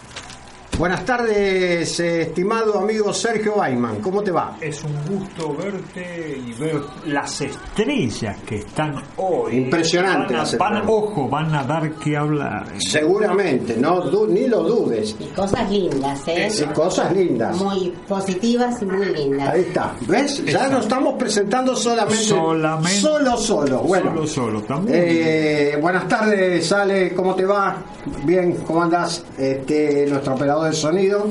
Buenas 0.78 1.05
tardes, 1.05 2.01
eh, 2.01 2.23
estimado 2.23 2.78
amigo 2.81 3.12
Sergio 3.12 3.56
Baiman. 3.56 4.01
¿Cómo 4.01 4.20
te 4.23 4.33
va? 4.33 4.56
Es 4.61 4.83
un 4.83 4.95
gusto 5.06 5.55
verte 5.55 6.41
y 6.45 6.53
ver 6.55 6.81
las 7.06 7.41
estrellas 7.42 8.39
que 8.45 8.56
están 8.61 8.95
hoy. 9.19 9.59
Impresionante 9.59 10.33
Van 10.33 10.34
a- 10.34 10.39
las 10.42 10.59
van- 10.59 10.73
estrellas. 10.79 10.91
ojo, 11.03 11.29
van 11.29 11.55
a 11.55 11.62
dar 11.64 11.92
que 11.97 12.17
hablar. 12.17 12.67
Seguramente, 12.81 13.77
no 13.77 14.01
du- 14.01 14.27
ni 14.27 14.48
lo 14.48 14.64
dudes. 14.64 15.14
Y 15.20 15.27
cosas 15.27 15.70
lindas, 15.70 16.20
¿eh? 16.27 16.48
Sí, 16.51 16.64
cosas 16.75 17.12
lindas. 17.14 17.57
Muy 17.61 17.91
positivas 18.09 18.81
y 18.83 18.84
muy 18.86 19.07
lindas. 19.07 19.51
Ahí 19.51 19.61
está. 19.61 19.95
¿Ves? 20.09 20.45
Ya 20.47 20.69
nos 20.69 20.83
estamos 20.84 21.14
presentando 21.17 21.77
solamente. 21.77 22.17
Solamente- 22.25 22.97
Solo, 22.97 23.36
solo. 23.36 23.79
Bueno. 23.81 24.27
Solo, 24.27 24.61
solo, 24.67 24.81
bien. 24.81 24.89
Eh, 25.01 25.79
buenas 25.81 26.09
tardes, 26.09 26.73
Ale. 26.73 27.14
¿Cómo 27.14 27.36
te 27.36 27.45
va? 27.45 27.77
Bien, 28.25 28.53
¿cómo 28.67 28.83
andas? 28.83 29.25
Este, 29.39 30.07
nuestro 30.09 30.34
operador 30.34 30.62
de 30.65 30.73
sonido. 30.73 31.27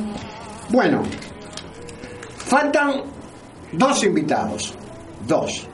Bueno, 0.70 1.04
faltan 2.38 3.02
dos 3.72 4.04
invitados. 4.04 4.74
Dos. 5.28 5.68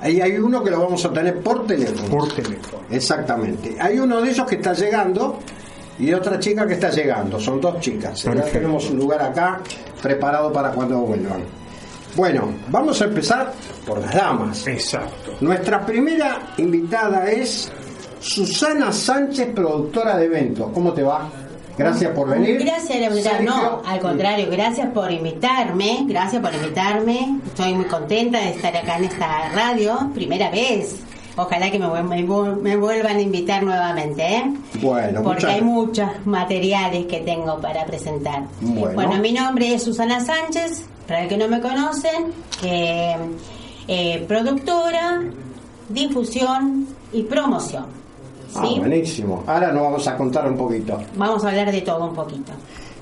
Ahí 0.00 0.20
hay 0.20 0.36
uno 0.36 0.62
que 0.62 0.70
lo 0.70 0.80
vamos 0.80 1.04
a 1.04 1.12
tener 1.12 1.40
por 1.40 1.66
teléfono. 1.66 2.08
Por 2.08 2.32
teléfono. 2.32 2.82
Exactamente. 2.90 3.76
Hay 3.80 3.98
uno 3.98 4.20
de 4.20 4.30
ellos 4.30 4.46
que 4.46 4.56
está 4.56 4.72
llegando 4.72 5.38
y 5.98 6.12
otra 6.12 6.38
chica 6.38 6.66
que 6.66 6.74
está 6.74 6.90
llegando. 6.90 7.38
Son 7.38 7.60
dos 7.60 7.78
chicas. 7.80 8.22
Ya 8.22 8.32
Perfecto. 8.32 8.58
tenemos 8.58 8.90
un 8.90 8.98
lugar 8.98 9.22
acá 9.22 9.60
preparado 10.02 10.52
para 10.52 10.70
cuando 10.72 10.98
vuelvan. 10.98 11.44
Bueno, 12.16 12.52
vamos 12.68 13.00
a 13.00 13.04
empezar 13.04 13.52
por 13.86 14.00
las 14.00 14.12
damas. 14.14 14.66
Exacto. 14.66 15.36
Nuestra 15.40 15.86
primera 15.86 16.52
invitada 16.58 17.30
es 17.30 17.72
Susana 18.20 18.92
Sánchez, 18.92 19.48
productora 19.54 20.16
de 20.16 20.26
eventos. 20.26 20.70
¿Cómo 20.74 20.92
te 20.92 21.02
va? 21.02 21.28
Gracias 21.76 22.10
por 22.12 22.28
venir. 22.28 22.58
Gracias, 22.64 23.42
no, 23.42 23.82
al 23.86 24.00
contrario, 24.00 24.46
gracias 24.50 24.88
por 24.92 25.10
invitarme, 25.10 26.04
gracias 26.06 26.42
por 26.42 26.54
invitarme. 26.54 27.38
Estoy 27.46 27.74
muy 27.74 27.86
contenta 27.86 28.38
de 28.38 28.50
estar 28.50 28.76
acá 28.76 28.98
en 28.98 29.04
esta 29.04 29.48
radio, 29.50 30.10
primera 30.14 30.50
vez. 30.50 30.96
Ojalá 31.34 31.70
que 31.70 31.78
me, 31.78 31.88
me 32.02 32.22
me 32.22 32.76
vuelvan 32.76 33.16
a 33.16 33.20
invitar 33.20 33.62
nuevamente, 33.62 34.22
¿eh? 34.22 34.52
Bueno, 34.82 35.22
Porque 35.22 35.44
muchas- 35.46 35.54
hay 35.54 35.62
muchos 35.62 36.08
materiales 36.26 37.06
que 37.06 37.20
tengo 37.20 37.58
para 37.58 37.86
presentar. 37.86 38.42
Bueno. 38.60 39.16
mi 39.16 39.32
nombre 39.32 39.72
es 39.74 39.82
Susana 39.82 40.20
Sánchez, 40.20 40.84
para 41.08 41.22
el 41.22 41.28
que 41.30 41.38
no 41.38 41.48
me 41.48 41.60
conocen, 41.62 42.32
eh, 42.62 43.16
eh, 43.88 44.24
productora, 44.28 45.22
difusión 45.88 46.86
y 47.14 47.22
promoción. 47.22 47.86
Ah, 48.54 48.64
¿sí? 48.66 48.78
buenísimo. 48.78 49.44
Ahora 49.46 49.72
nos 49.72 49.82
vamos 49.82 50.06
a 50.08 50.16
contar 50.16 50.50
un 50.50 50.56
poquito. 50.56 51.00
Vamos 51.16 51.44
a 51.44 51.48
hablar 51.48 51.72
de 51.72 51.80
todo 51.82 52.08
un 52.08 52.14
poquito. 52.14 52.52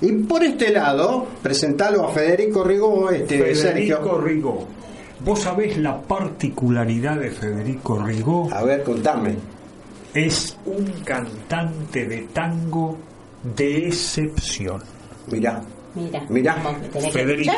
Y 0.00 0.12
por 0.12 0.42
este 0.42 0.72
lado, 0.72 1.26
presentalo 1.42 2.06
a 2.06 2.12
Federico 2.12 2.64
Rigo, 2.64 3.10
este, 3.10 3.38
Federico 3.38 3.96
Sergio. 3.96 4.18
Rigó. 4.18 4.66
Vos 5.24 5.40
sabés 5.40 5.76
la 5.76 6.00
particularidad 6.00 7.16
de 7.16 7.30
Federico 7.30 8.02
Rigó. 8.02 8.48
A 8.52 8.62
ver, 8.62 8.82
contame. 8.82 9.36
Es 10.14 10.56
un 10.64 10.86
cantante 11.04 12.06
de 12.06 12.22
tango 12.32 12.96
de 13.42 13.88
excepción. 13.88 14.82
Mirá. 15.30 15.62
Mira, 15.94 16.56
que 16.92 17.10
Federico. 17.10 17.52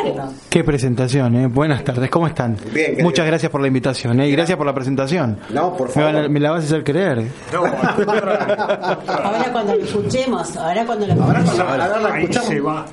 Qué 0.49 0.65
presentación, 0.65 1.37
¿eh? 1.37 1.47
Buenas 1.49 1.85
tardes, 1.85 2.09
¿cómo 2.11 2.27
están? 2.27 2.57
Bien. 2.73 2.97
Muchas 3.03 3.27
gracias 3.27 3.51
por 3.53 3.61
la 3.61 3.67
invitación, 3.69 4.21
¿eh? 4.21 4.29
Y 4.29 4.33
gracias 4.33 4.57
por 4.57 4.67
la 4.67 4.75
presentación. 4.75 5.39
No, 5.51 5.77
por 5.77 5.89
Me, 5.89 5.95
favor. 5.95 6.13
van 6.15 6.25
a- 6.25 6.29
me 6.29 6.41
la 6.41 6.51
vas 6.53 6.63
a 6.63 6.67
hacer 6.67 6.85
creer. 6.85 7.25
No. 7.53 7.65
Ahora 7.65 9.49
cuando 9.53 9.75
lo 9.77 9.83
escuchemos, 9.85 10.57
ahora 10.57 10.85
cuando 10.87 11.07
lo 11.07 11.23
Ahora 11.23 11.41
escuchemos. 11.41 11.67
cuando- 11.67 11.85
ahora 11.85 12.01
la 12.11 12.19
escuchamos. 12.21 12.49
se 12.49 12.61
va. 12.61 12.87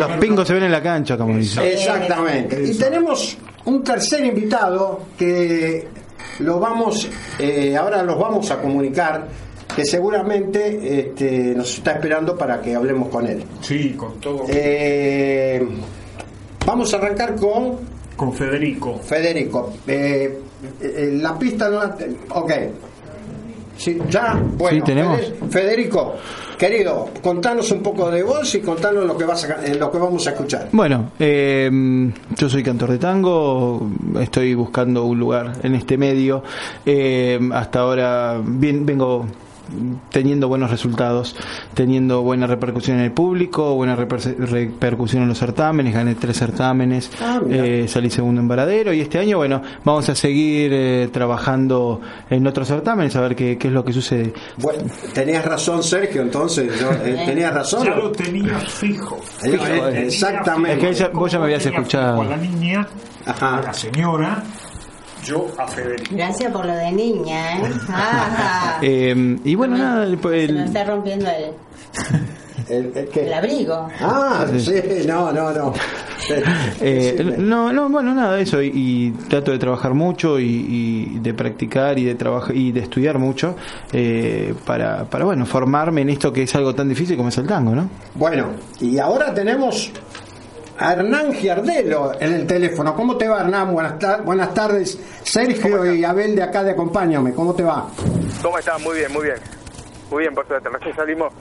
Los 0.00 0.10
pingos 0.18 0.46
se 0.48 0.54
ven 0.54 0.62
en 0.64 0.72
la 0.72 0.82
cancha, 0.82 1.16
como 1.16 1.36
dice. 1.36 1.72
Exactamente. 1.74 2.62
Y 2.64 2.76
tenemos 2.76 3.36
un 3.66 3.84
tercer 3.84 4.24
invitado 4.24 5.02
que 5.18 5.86
lo 6.40 6.58
vamos, 6.58 7.08
eh, 7.38 7.76
ahora 7.76 8.02
los 8.02 8.18
vamos 8.18 8.50
a 8.50 8.60
comunicar, 8.60 9.26
que 9.74 9.84
seguramente 9.84 11.00
este, 11.00 11.54
nos 11.54 11.74
está 11.78 11.92
esperando 11.92 12.36
para 12.36 12.60
que 12.60 12.74
hablemos 12.74 13.08
con 13.08 13.26
él. 13.26 13.42
Sí, 13.60 13.94
con 13.96 14.20
todo. 14.20 14.44
Eh, 14.48 15.66
vamos 16.66 16.92
a 16.94 16.96
arrancar 16.98 17.34
con 17.36 17.76
Con 18.16 18.32
Federico. 18.32 18.98
Federico. 18.98 19.72
Eh, 19.86 20.38
eh, 20.80 21.18
la 21.20 21.38
pista 21.38 21.68
no 21.68 21.78
la... 21.80 21.96
Ok. 22.30 22.52
Sí, 23.76 23.98
ya, 24.08 24.40
bueno. 24.56 24.78
Sí, 24.78 24.82
tenemos. 24.84 25.18
Fede- 25.20 25.50
Federico, 25.50 26.14
querido, 26.56 27.08
contanos 27.20 27.72
un 27.72 27.82
poco 27.82 28.08
de 28.08 28.22
vos 28.22 28.54
y 28.54 28.60
contanos 28.60 29.04
lo 29.04 29.18
que, 29.18 29.24
vas 29.24 29.44
a, 29.50 29.66
eh, 29.66 29.74
lo 29.74 29.90
que 29.90 29.98
vamos 29.98 30.24
a 30.28 30.30
escuchar. 30.30 30.68
Bueno, 30.70 31.10
eh, 31.18 31.68
yo 32.36 32.48
soy 32.48 32.62
cantor 32.62 32.92
de 32.92 32.98
tango, 32.98 33.90
estoy 34.20 34.54
buscando 34.54 35.04
un 35.04 35.18
lugar 35.18 35.54
en 35.64 35.74
este 35.74 35.98
medio. 35.98 36.44
Eh, 36.86 37.36
hasta 37.52 37.80
ahora 37.80 38.40
bien, 38.44 38.86
vengo 38.86 39.26
teniendo 40.10 40.48
buenos 40.48 40.70
resultados, 40.70 41.36
teniendo 41.74 42.22
buena 42.22 42.46
repercusión 42.46 42.98
en 42.98 43.04
el 43.04 43.12
público, 43.12 43.74
buena 43.74 43.96
reper- 43.96 44.36
repercusión 44.36 45.22
en 45.22 45.28
los 45.28 45.38
certámenes, 45.38 45.94
gané 45.94 46.14
tres 46.14 46.38
certámenes, 46.38 47.10
Ah, 47.20 47.40
eh, 47.50 47.86
salí 47.88 48.10
segundo 48.10 48.40
en 48.40 48.48
Varadero 48.48 48.92
y 48.92 49.00
este 49.00 49.18
año, 49.18 49.36
bueno, 49.38 49.62
vamos 49.84 50.08
a 50.08 50.14
seguir 50.14 50.70
eh, 50.72 51.08
trabajando 51.12 52.00
en 52.30 52.46
otros 52.46 52.68
certámenes 52.68 53.14
a 53.16 53.20
ver 53.20 53.34
qué, 53.36 53.56
qué 53.58 53.68
es 53.68 53.74
lo 53.74 53.84
que 53.84 53.92
sucede. 53.92 54.32
Bueno, 54.58 54.84
tenías 55.12 55.44
razón, 55.44 55.82
Sergio, 55.82 56.22
entonces, 56.22 56.78
yo, 56.80 56.90
eh, 56.92 57.22
tenías 57.26 57.52
razón. 57.54 57.84
Ya 57.84 57.94
lo 57.96 58.12
tenía 58.12 58.58
fijo. 58.60 59.20
Exactamente. 59.42 60.72
Es 60.72 60.78
que 60.78 60.88
ella- 61.04 61.10
vos 61.12 61.30
ya 61.32 61.38
me 61.38 61.44
habías 61.46 61.64
escuchado. 61.66 62.24
la 62.24 62.36
niña, 62.36 62.86
Ajá. 63.26 63.60
la 63.62 63.72
señora, 63.72 64.42
yo 65.24 65.46
a 65.58 65.66
Federico. 65.66 66.14
Gracias 66.14 66.52
por 66.52 66.66
lo 66.66 66.74
de 66.74 66.92
niña, 66.92 67.58
¿eh? 67.58 67.62
Ah, 67.88 68.78
Eh, 68.82 69.38
y 69.44 69.54
bueno, 69.54 69.76
nada, 69.78 70.04
el- 70.04 70.20
se 70.20 70.52
me 70.52 70.64
está 70.64 70.84
rompiendo 70.84 71.26
el, 71.30 71.52
El, 72.68 72.96
el 72.96 73.08
qué? 73.08 73.26
el 73.26 73.32
abrigo. 73.34 73.88
Ah, 74.00 74.46
sí, 74.56 74.72
no, 75.06 75.32
no, 75.32 75.52
no. 75.52 75.72
Eh, 76.80 77.34
no, 77.36 77.70
no, 77.70 77.90
bueno, 77.90 78.14
nada, 78.14 78.40
eso, 78.40 78.62
y, 78.62 78.70
y 78.74 79.10
trato 79.28 79.50
de 79.52 79.58
trabajar 79.58 79.92
mucho 79.92 80.40
y, 80.40 80.44
y 80.46 81.18
de 81.18 81.34
practicar 81.34 81.98
y 81.98 82.04
de 82.04 82.14
trabajar 82.14 82.56
y 82.56 82.72
de 82.72 82.80
estudiar 82.80 83.18
mucho 83.18 83.56
eh, 83.92 84.54
para, 84.64 85.04
para, 85.04 85.26
bueno, 85.26 85.44
formarme 85.44 86.00
en 86.00 86.08
esto 86.08 86.32
que 86.32 86.44
es 86.44 86.54
algo 86.54 86.74
tan 86.74 86.88
difícil 86.88 87.18
como 87.18 87.28
es 87.28 87.36
el 87.36 87.46
tango, 87.46 87.74
¿no? 87.74 87.90
Bueno, 88.14 88.46
y 88.80 88.96
ahora 88.98 89.34
tenemos 89.34 89.92
a 90.78 90.92
Hernán 90.92 91.32
Giardelo 91.32 92.12
en 92.20 92.32
el 92.32 92.46
teléfono. 92.46 92.94
¿Cómo 92.94 93.16
te 93.16 93.28
va, 93.28 93.40
Hernán? 93.40 93.72
Buenas, 93.72 93.98
tar- 93.98 94.22
buenas 94.22 94.52
tardes. 94.54 94.98
Sergio 95.22 95.92
y 95.92 96.04
Abel 96.04 96.34
de 96.36 96.42
acá 96.42 96.62
de 96.64 96.72
Acompáñame. 96.72 97.32
¿Cómo 97.32 97.54
te 97.54 97.62
va? 97.62 97.88
¿Cómo 98.42 98.58
están? 98.58 98.82
Muy 98.82 98.96
bien, 98.98 99.12
muy 99.12 99.24
bien. 99.24 99.36
Muy 100.10 100.22
bien, 100.22 100.34
por 100.34 100.46
suerte. 100.46 100.68
Recién 100.68 100.94
salimos 100.96 101.32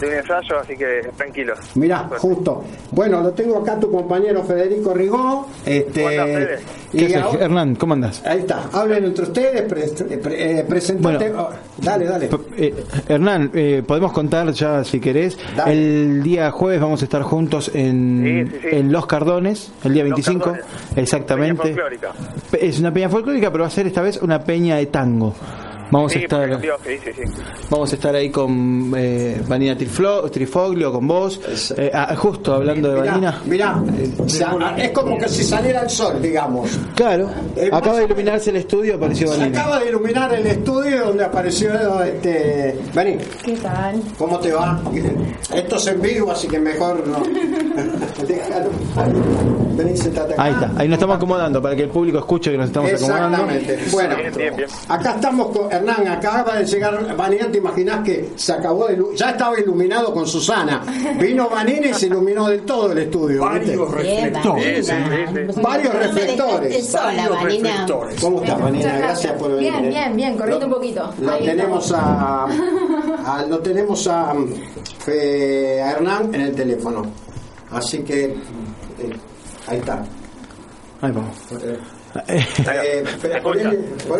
de 0.00 0.06
un 0.06 0.12
ensayo, 0.14 0.58
así 0.60 0.76
que 0.76 1.08
tranquilos. 1.16 1.58
Mirá, 1.74 1.98
suerte. 2.08 2.16
justo. 2.18 2.64
Bueno, 2.90 3.20
lo 3.22 3.30
tengo 3.32 3.58
acá 3.58 3.78
tu 3.78 3.90
compañero 3.90 4.42
Federico 4.44 4.94
Rigó. 4.94 5.46
Este, 5.66 6.00
¿Cómo 6.02 6.08
andás, 6.08 6.26
Fede? 6.26 6.58
y 6.92 7.06
¿Qué 7.06 7.16
ahora- 7.16 7.44
Hernán? 7.44 7.74
¿Cómo 7.76 7.94
andás? 7.94 8.26
Ahí 8.26 8.38
está. 8.40 8.64
Hablen 8.72 9.04
entre 9.04 9.24
ustedes. 9.24 9.62
Pre, 9.62 10.16
pre- 10.18 10.60
eh, 10.60 10.64
presentate. 10.68 11.28
Bueno. 11.30 11.48
oh, 11.48 11.50
dale, 11.78 12.04
dale. 12.06 12.28
Eh, 12.56 12.84
Hernán, 13.08 13.50
eh, 13.54 13.82
podemos 13.86 14.12
contar 14.12 14.50
ya 14.52 14.82
si 14.84 14.98
querés. 15.00 15.38
Dale. 15.56 15.72
El 15.72 16.22
día 16.22 16.50
jueves 16.50 16.80
vamos 16.80 17.02
a 17.02 17.04
estar 17.04 17.22
juntos 17.22 17.70
en, 17.74 18.48
Sí, 18.50 18.56
sí, 18.56 18.68
sí. 18.70 18.76
en 18.76 18.90
Los 18.92 19.06
Cardones, 19.06 19.72
el 19.84 19.92
día 19.94 20.02
Los 20.04 20.10
25. 20.10 20.44
Cardones. 20.44 20.64
Exactamente. 20.96 21.74
Peña 22.50 22.62
Es 22.66 22.78
una 22.80 22.92
peña 22.92 23.08
folclórica, 23.08 23.50
pero 23.52 23.62
va 23.62 23.68
a 23.68 23.70
ser 23.70 23.86
esta 23.86 24.02
vez 24.02 24.20
una 24.22 24.40
peña 24.42 24.76
de 24.76 24.86
tango. 24.86 25.34
Vamos 25.90 26.12
a 26.12 26.18
Sí, 26.18 26.22
estar 26.24 26.48
cambió, 26.48 26.76
sí, 26.84 26.98
sí, 27.04 27.10
sí. 27.16 27.42
vamos 27.68 27.90
a 27.92 27.94
estar 27.96 28.14
ahí 28.14 28.30
con 28.30 28.92
eh, 28.96 29.40
Vanina 29.48 29.76
Triflo- 29.76 30.30
Trifoglio, 30.30 30.92
con 30.92 31.06
vos. 31.08 31.40
Eh, 31.76 31.90
ah, 31.92 32.14
justo 32.16 32.54
hablando 32.54 32.90
de 32.94 33.00
Mirá, 33.00 33.10
Vanina. 33.12 33.40
mirá, 33.46 33.82
o 34.18 34.28
sea, 34.28 34.56
es 34.78 34.90
como 34.90 35.18
que 35.18 35.28
si 35.28 35.42
saliera 35.42 35.80
el 35.82 35.90
sol, 35.90 36.20
digamos. 36.22 36.70
Claro, 36.94 37.28
Eh, 37.56 37.68
acaba 37.72 37.98
de 37.98 38.04
iluminarse 38.04 38.50
el 38.50 38.56
estudio, 38.56 38.94
apareció 38.96 39.28
Se 39.32 39.38
Vanina. 39.38 39.60
acaba 39.60 39.80
de 39.80 39.88
iluminar 39.88 40.32
el 40.34 40.46
estudio 40.46 41.06
donde 41.06 41.24
apareció 41.24 42.02
este. 42.04 42.78
Vení, 42.94 43.16
¿Qué 43.44 43.52
tal? 43.56 44.00
¿cómo 44.16 44.38
te 44.38 44.52
va? 44.52 44.80
Esto 45.54 45.76
es 45.76 45.86
en 45.88 46.00
vivo, 46.00 46.30
así 46.30 46.46
que 46.46 46.60
mejor 46.60 47.04
no. 47.06 47.20
Déjalo. 48.26 48.70
Vení, 49.76 49.96
sentate 49.96 50.34
acá. 50.34 50.42
Ahí 50.44 50.52
está, 50.52 50.70
ahí 50.76 50.88
nos 50.88 50.96
estamos 50.96 51.16
acomodando 51.16 51.60
para 51.62 51.74
que 51.74 51.82
el 51.82 51.88
público 51.88 52.18
escuche 52.18 52.50
que 52.52 52.58
nos 52.58 52.66
estamos 52.68 52.92
acomodando. 52.92 53.36
Exactamente. 53.50 53.78
Bueno, 53.90 54.16
Bien, 54.16 54.32
bien, 54.36 54.56
bien. 54.56 54.68
acá 54.88 55.12
estamos 55.14 55.56
con 55.56 55.72
Hernán. 55.80 56.08
Acaba 56.08 56.56
de 56.56 56.64
llegar 56.64 57.16
Vanina. 57.16 57.50
¿Te 57.50 57.58
imaginas 57.58 58.04
que 58.04 58.30
se 58.36 58.52
acabó 58.52 58.86
de 58.86 58.98
Ya 59.16 59.30
estaba 59.30 59.58
iluminado 59.58 60.12
con 60.14 60.26
Susana. 60.26 60.82
Vino 61.18 61.48
Vanina 61.48 61.88
y 61.88 61.94
se 61.94 62.06
iluminó 62.06 62.48
del 62.48 62.62
todo 62.62 62.92
el 62.92 62.98
estudio. 62.98 63.42
Varios 63.42 63.90
reflectores. 63.90 64.86
Sí, 64.86 64.92
sí, 64.92 65.52
sí. 65.54 65.60
Varios 65.60 65.94
No 65.94 66.00
reflectores. 66.00 66.86
sola, 66.88 67.28
reflectores. 67.42 68.20
¿Cómo 68.20 68.42
estás, 68.42 68.60
Vanina? 68.60 68.98
Gracias 68.98 69.32
por 69.34 69.50
venir. 69.56 69.72
Bien, 69.72 69.84
¿eh? 69.84 69.88
bien, 69.88 70.16
bien, 70.16 70.36
corriendo 70.38 70.66
un 70.66 70.72
poquito. 70.72 71.14
Lo 71.20 71.32
Ahí 71.32 71.44
tenemos 71.46 71.92
a, 71.92 72.44
a- 72.44 73.44
lo 73.48 73.58
tenemos 73.60 74.06
a, 74.06 74.34
eh, 75.06 75.80
a 75.84 75.90
Hernán 75.92 76.34
en 76.34 76.40
el 76.42 76.54
teléfono. 76.54 77.02
Así 77.70 77.98
que 78.00 78.24
eh, 78.24 78.36
ahí 79.66 79.78
está. 79.78 80.02
Ahí 81.00 81.10
vamos. 81.12 81.36
Eh, 82.26 82.44
espera, 83.06 83.40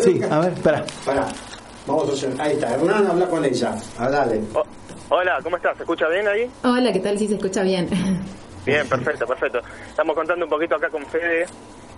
Sí, 0.00 0.20
a 0.30 0.38
ver, 0.38 0.52
espera. 0.52 0.84
Pará. 1.04 1.26
Vamos 1.87 2.09
a 2.09 2.12
hacer. 2.12 2.41
Ahí 2.41 2.53
está. 2.53 2.75
Hernán, 2.75 3.06
habla 3.06 3.29
con 3.29 3.44
ella. 3.44 3.75
Hablale. 3.99 4.41
Oh, 4.55 4.62
hola, 5.11 5.38
¿cómo 5.43 5.56
estás? 5.56 5.77
¿Se 5.77 5.82
escucha 5.82 6.09
bien 6.09 6.29
ahí? 6.29 6.50
Hola, 6.62 6.93
¿qué 6.93 7.00
tal? 7.00 7.19
Sí, 7.19 7.27
se 7.27 7.35
escucha 7.35 7.62
bien. 7.62 7.88
Bien, 8.67 8.87
perfecto, 8.88 9.27
perfecto. 9.27 9.61
Estamos 9.88 10.15
contando 10.15 10.44
un 10.44 10.50
poquito 10.50 10.75
acá 10.77 10.91
con 10.91 11.05
Fede 11.06 11.47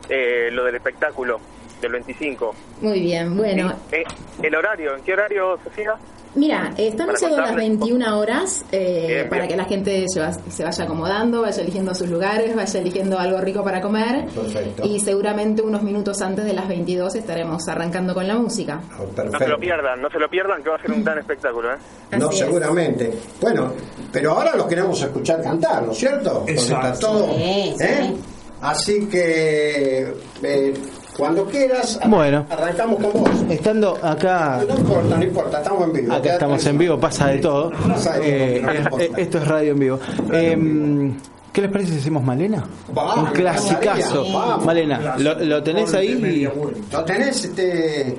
eh, 0.09 0.49
lo 0.53 0.65
del 0.65 0.77
espectáculo 0.77 1.41
del 1.83 1.93
25. 1.93 2.55
Muy 2.81 3.01
bien, 3.01 3.37
bueno. 3.37 3.73
Eh, 3.91 4.03
¿El 4.43 4.55
horario? 4.55 4.97
¿En 4.97 5.03
qué 5.03 5.13
horario, 5.13 5.59
Sofía? 5.63 5.93
Mira, 6.35 6.73
está 6.79 7.05
Para 7.05 7.11
anunciado 7.11 7.35
a 7.37 7.41
las 7.41 7.49
contarles 7.51 7.71
un 7.73 7.79
poco. 7.79 7.87
21 7.91 8.19
horas 8.19 8.65
eh, 8.73 9.05
Bien, 9.07 9.29
para 9.29 9.43
bien. 9.43 9.49
que 9.51 9.57
la 9.59 9.65
gente 9.67 10.05
se, 10.09 10.19
va- 10.21 10.33
se 10.33 10.65
vaya 10.65 10.85
acomodando, 10.85 11.43
vaya 11.43 11.61
eligiendo 11.63 11.95
sus 11.95 12.09
lugares, 12.09 12.57
vaya 12.57 12.81
eligiendo 12.81 13.19
algo 13.19 13.39
rico 13.43 13.63
para 13.63 13.83
comer. 13.83 14.25
Perfecto. 14.35 14.83
Y 14.87 14.99
seguramente 15.01 15.61
unos 15.61 15.83
minutos 15.83 16.23
antes 16.23 16.47
de 16.47 16.55
las 16.55 16.67
22 16.69 17.17
estaremos 17.17 17.69
arrancando 17.69 18.15
con 18.15 18.27
la 18.27 18.37
música. 18.37 18.81
Ah, 18.83 18.97
No 19.01 19.05
se 19.05 19.07
lo 19.07 19.15
Perfecto. 19.31 19.59
pierdan, 19.61 20.01
no 20.01 20.09
se 20.09 20.19
lo 20.19 20.29
pierdan 20.31 20.63
que 20.63 20.71
va 20.71 20.77
a 20.77 20.81
ser 20.81 20.91
un 20.93 21.05
gran 21.05 21.19
espectáculo, 21.19 21.71
¿eh? 21.75 21.77
No, 22.19 22.31
es. 22.31 22.39
seguramente. 22.39 23.11
Bueno, 23.39 23.75
pero 24.11 24.31
ahora 24.33 24.57
los 24.57 24.67
queremos 24.69 25.03
escuchar 25.03 25.43
cantar, 25.43 25.83
¿no 25.83 25.93
es 25.93 25.99
cierto? 25.99 26.33
Porque 26.39 26.53
Exacto. 26.53 26.87
está 26.89 26.99
todo. 27.07 27.27
Sí, 27.37 27.75
sí. 27.77 27.85
¿eh? 27.85 28.15
Así 28.63 29.07
que 29.07 30.15
eh, 30.45 30.75
cuando 31.17 31.45
quieras, 31.47 31.99
Bueno. 32.07 32.47
arrancamos 32.49 33.03
con 33.03 33.13
vos. 33.23 33.31
Estando 33.51 33.99
acá, 34.03 34.63
No 34.67 34.75
importa, 34.77 35.17
no 35.17 35.25
importa, 35.25 35.59
estamos 35.59 35.85
en 35.85 35.93
vivo. 35.93 36.13
acá 36.15 36.33
estamos 36.35 36.67
en 36.67 36.79
vivo, 36.79 36.99
pasa 37.01 37.27
de 37.29 37.39
todo. 37.39 37.71
Pasa 37.71 38.13
de 38.15 38.19
todo, 38.19 38.27
Eh, 38.29 38.61
no 38.63 38.71
eh, 38.99 39.05
eh, 39.05 39.13
esto 39.19 39.39
es 39.39 39.49
radio 39.49 39.73
en 39.73 39.79
vivo. 39.79 39.99
Eh, 40.33 41.13
¿Qué 41.53 41.61
les 41.61 41.71
parece 41.71 41.93
si 41.93 41.99
hacemos 41.99 42.25
Malena? 42.25 42.65
Va, 42.97 43.15
Un 43.15 43.27
clasicazo. 43.27 44.25
vamos. 44.33 44.65
Malena, 44.65 45.17
¿lo, 45.19 45.35
lo 45.35 45.63
tenés 45.63 45.93
ahí? 45.95 46.49
¿Lo 46.91 47.05
tenés? 47.05 47.45
Este... 47.45 48.17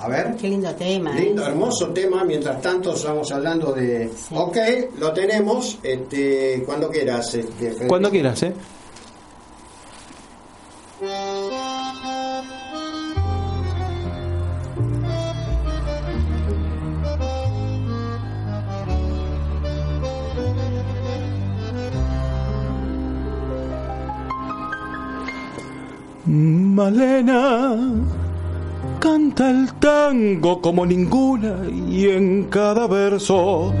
A 0.00 0.08
ver. 0.08 0.34
Qué 0.38 0.48
lindo 0.48 0.70
tema. 0.74 1.16
¿eh? 1.16 1.22
Lindo, 1.22 1.46
hermoso 1.46 1.88
tema. 1.88 2.24
Mientras 2.24 2.60
tanto, 2.60 2.94
estamos 2.94 3.30
hablando 3.32 3.72
de. 3.72 4.10
Ok, 4.32 4.56
lo 4.98 5.12
tenemos. 5.12 5.78
Este, 5.82 6.62
cuando 6.66 6.90
quieras. 6.90 7.34
Este. 7.34 7.86
Cuando 7.86 8.10
quieras, 8.10 8.42
¿eh? 8.42 8.52
Malena 26.34 27.78
canta 28.98 29.50
el 29.50 29.72
tango 29.74 30.60
como 30.60 30.84
ninguna 30.84 31.58
y 31.70 32.08
en 32.08 32.44
cada 32.44 32.88
verso 32.88 33.72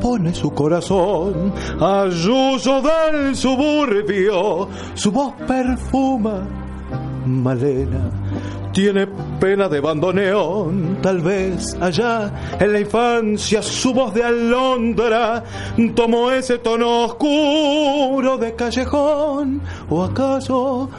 pone 0.00 0.32
su 0.32 0.54
corazón 0.54 1.52
a 1.78 2.06
yuyo 2.08 2.80
del 2.80 3.36
suburbio, 3.36 4.68
su 4.94 5.12
voz 5.12 5.34
perfuma. 5.46 6.48
Malena 7.26 8.10
tiene 8.74 9.06
pena 9.38 9.68
de 9.68 9.80
bandoneón, 9.80 10.98
tal 11.00 11.20
vez 11.20 11.76
allá 11.80 12.56
en 12.58 12.72
la 12.72 12.80
infancia 12.80 13.62
su 13.62 13.94
voz 13.94 14.12
de 14.12 14.24
alondra 14.24 15.44
tomó 15.94 16.32
ese 16.32 16.58
tono 16.58 17.04
oscuro 17.04 18.36
de 18.36 18.54
callejón, 18.56 19.62
o 19.88 20.02
acaso 20.02 20.90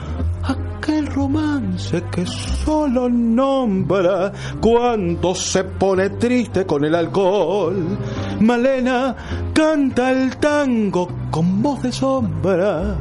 aquel 0.43 1.07
romance 1.07 2.01
que 2.11 2.25
solo 2.25 3.09
nombra 3.09 4.31
cuando 4.61 5.35
se 5.35 5.65
pone 5.65 6.11
triste 6.11 6.65
con 6.65 6.85
el 6.85 6.95
alcohol. 6.95 7.97
Malena 8.39 9.15
canta 9.53 10.11
el 10.11 10.37
tango 10.37 11.09
con 11.29 11.61
voz 11.61 11.83
de 11.83 11.91
sombra. 11.91 12.95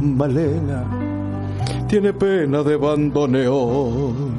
Malena 0.00 0.97
tiene 1.88 2.12
pena 2.12 2.62
de 2.62 2.76
bandoneón. 2.76 4.36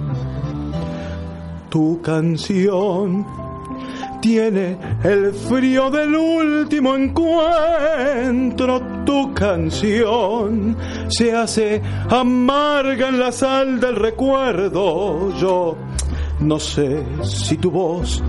Tu 1.70 2.00
canción 2.02 3.26
tiene 4.22 4.78
el 5.04 5.34
frío 5.34 5.90
del 5.90 6.14
último 6.16 6.96
encuentro. 6.96 8.82
Tu 9.04 9.34
canción 9.34 10.78
se 11.08 11.36
hace 11.36 11.82
amarga 12.10 13.10
en 13.10 13.20
la 13.20 13.32
sal 13.32 13.80
del 13.80 13.96
recuerdo. 13.96 15.36
Yo 15.40 15.76
no 16.40 16.60
sé 16.60 17.04
si 17.24 17.58
tu 17.58 17.72
voz 17.72 18.24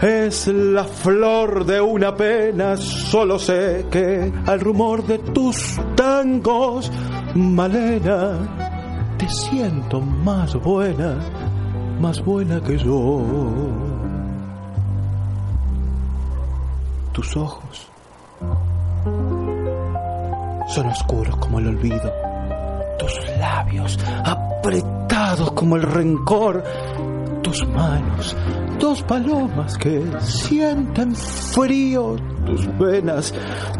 es 0.00 0.48
la 0.48 0.82
flor 0.82 1.64
de 1.64 1.80
una 1.80 2.16
pena, 2.16 2.76
solo 2.76 3.38
sé 3.38 3.86
que 3.88 4.32
al 4.46 4.58
rumor 4.58 5.06
de 5.06 5.18
tus 5.18 5.78
tangos, 5.94 6.90
Malena, 7.34 8.38
te 9.16 9.26
siento 9.28 10.00
más 10.00 10.54
buena, 10.54 11.16
más 11.98 12.22
buena 12.22 12.60
que 12.60 12.76
yo. 12.76 13.22
Tus 17.12 17.36
ojos 17.36 17.88
son 20.68 20.86
oscuros 20.86 21.36
como 21.36 21.58
el 21.58 21.68
olvido, 21.68 22.12
tus 22.98 23.38
labios 23.38 23.98
apretados 24.24 25.52
como 25.52 25.76
el 25.76 25.82
rencor, 25.82 26.62
tus 27.42 27.66
manos, 27.68 28.36
dos 28.78 29.02
palomas 29.02 29.76
que 29.76 30.02
sienten 30.20 31.14
frío, 31.14 32.16
tus 32.46 32.78
venas 32.78 33.34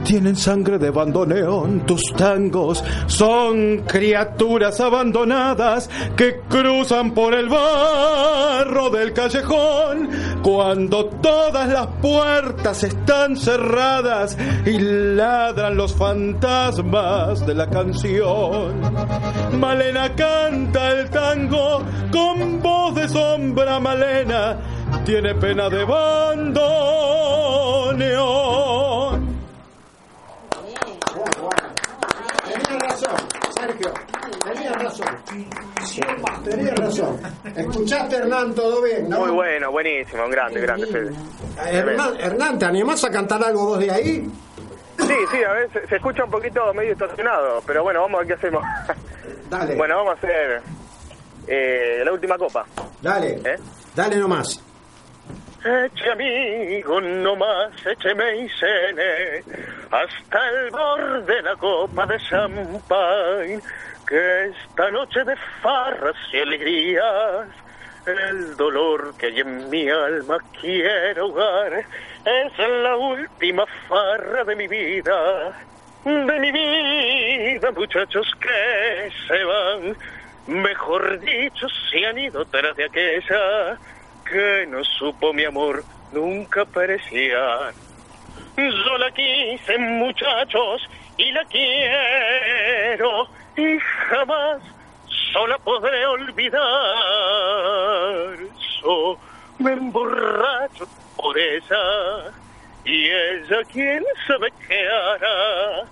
tienen 0.04 0.36
sangre 0.36 0.78
de 0.78 0.90
bandoneón, 0.90 1.80
tus 1.86 2.02
tangos 2.16 2.82
son 3.06 3.78
criaturas 3.86 4.80
abandonadas 4.80 5.88
que 6.16 6.40
cruzan 6.48 7.12
por 7.12 7.34
el 7.34 7.48
barro 7.48 8.90
del 8.90 9.12
callejón, 9.12 10.08
cuando 10.42 11.06
todas 11.06 11.68
las 11.68 11.86
puertas 12.00 12.82
están 12.84 13.36
cerradas 13.36 14.36
y 14.66 14.78
ladran 14.78 15.76
los 15.76 15.94
fantasmas 15.94 17.46
de 17.46 17.54
la 17.54 17.68
canción. 17.68 18.80
Malena 19.58 20.14
canta 20.14 20.92
el 20.92 21.10
tango 21.10 21.82
con 22.10 22.60
voz 22.60 22.94
de 22.94 23.08
sombra, 23.08 23.51
Malena 23.52 24.56
tiene 25.04 25.34
pena 25.34 25.68
de 25.68 25.84
bandoneón. 25.84 26.62
Tenía 32.44 32.78
razón, 32.78 33.10
Sergio. 33.54 33.92
Tenía 34.44 34.72
razón. 34.72 35.06
Tenía 36.44 36.74
razón. 36.74 37.20
¿Escuchaste, 37.54 38.16
Hernán, 38.16 38.54
todo 38.54 38.82
bien? 38.82 39.08
¿no? 39.08 39.20
Muy 39.20 39.30
bueno, 39.30 39.70
buenísimo, 39.70 40.28
grande, 40.28 40.60
grande, 40.60 40.86
Fede. 40.86 41.12
Hernán, 41.70 42.16
Hernán, 42.18 42.58
¿te 42.58 42.64
animás 42.64 43.04
a 43.04 43.10
cantar 43.10 43.44
algo 43.44 43.66
vos 43.66 43.78
de 43.78 43.90
ahí? 43.90 44.30
Sí, 44.98 45.14
sí, 45.30 45.44
a 45.44 45.52
veces 45.52 45.82
se 45.88 45.96
escucha 45.96 46.24
un 46.24 46.30
poquito 46.30 46.72
medio 46.72 46.92
estacionado, 46.92 47.62
pero 47.66 47.82
bueno, 47.82 48.00
vamos 48.00 48.16
a 48.16 48.18
ver 48.20 48.28
qué 48.28 48.34
hacemos. 48.34 48.64
Dale. 49.50 49.74
Bueno, 49.76 49.96
vamos 49.96 50.14
a 50.14 50.16
hacer 50.16 50.62
eh, 51.46 52.02
la 52.04 52.12
última 52.12 52.36
copa. 52.38 52.64
Dale. 53.00 53.40
¿Eh? 53.44 53.58
Dale 53.94 54.16
nomás. 54.16 54.62
Eche 55.64 56.10
amigo, 56.10 57.00
no 57.00 57.36
más, 57.36 57.70
écheme 57.86 58.36
y 58.36 58.48
cene 58.48 59.44
hasta 59.92 60.48
el 60.48 60.70
borde 60.70 61.34
de 61.34 61.42
la 61.42 61.54
copa 61.56 62.06
de 62.06 62.18
champán, 62.18 63.62
que 64.08 64.44
esta 64.46 64.90
noche 64.90 65.22
de 65.22 65.36
farras 65.62 66.16
y 66.32 66.38
alegrías, 66.38 67.46
el 68.06 68.56
dolor 68.56 69.14
que 69.18 69.26
hay 69.26 69.40
en 69.40 69.68
mi 69.68 69.88
alma 69.88 70.38
quiero 70.60 71.24
ahogar, 71.24 71.84
es 72.24 72.58
la 72.58 72.96
última 72.96 73.64
farra 73.86 74.44
de 74.44 74.56
mi 74.56 74.66
vida, 74.66 75.52
de 76.04 76.40
mi 76.40 76.50
vida, 76.50 77.70
muchachos 77.72 78.26
que 78.40 79.12
se 79.28 79.44
van, 79.44 79.96
mejor 80.46 81.20
dicho, 81.20 81.66
se 81.90 82.06
han 82.06 82.18
ido 82.18 82.44
tras 82.46 82.76
de 82.76 82.84
aquella 82.84 83.78
que 84.24 84.66
no 84.68 84.82
supo 84.84 85.32
mi 85.32 85.44
amor 85.44 85.84
nunca 86.12 86.62
apreciar. 86.62 87.72
Yo 88.56 88.98
la 88.98 89.10
quise, 89.10 89.78
muchachos, 89.78 90.88
y 91.16 91.32
la 91.32 91.44
quiero, 91.44 93.28
y 93.56 93.78
jamás 93.78 94.62
sola 95.32 95.58
podré 95.58 96.06
olvidar. 96.06 96.60
Yo 98.82 99.18
me 99.58 99.72
emborracho 99.72 100.86
por 101.16 101.38
ella, 101.38 102.30
y 102.84 103.08
ella 103.08 103.62
quién 103.72 104.04
sabe 104.26 104.52
qué 104.66 104.88
hará. 104.88 105.84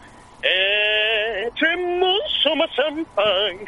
Echemos 1.47 2.21
más 2.57 2.71
champán, 2.75 3.59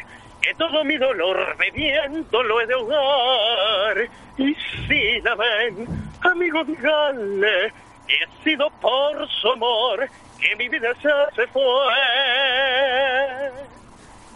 que 0.43 0.53
todo 0.55 0.83
mi 0.83 0.97
dolor 0.97 1.55
bebiendo 1.57 2.43
lo 2.43 2.61
he 2.61 2.67
de 2.67 2.73
ahogar. 2.73 4.09
Y 4.37 4.55
si 4.87 5.21
la 5.21 5.35
ven, 5.35 5.87
amigo, 6.21 6.63
díganle 6.65 7.73
que 8.05 8.15
ha 8.15 8.43
sido 8.43 8.69
por 8.81 9.27
su 9.29 9.49
amor 9.49 10.09
que 10.39 10.55
mi 10.57 10.67
vida 10.67 10.93
ya 11.01 11.29
se 11.33 11.47
fue. 11.47 11.63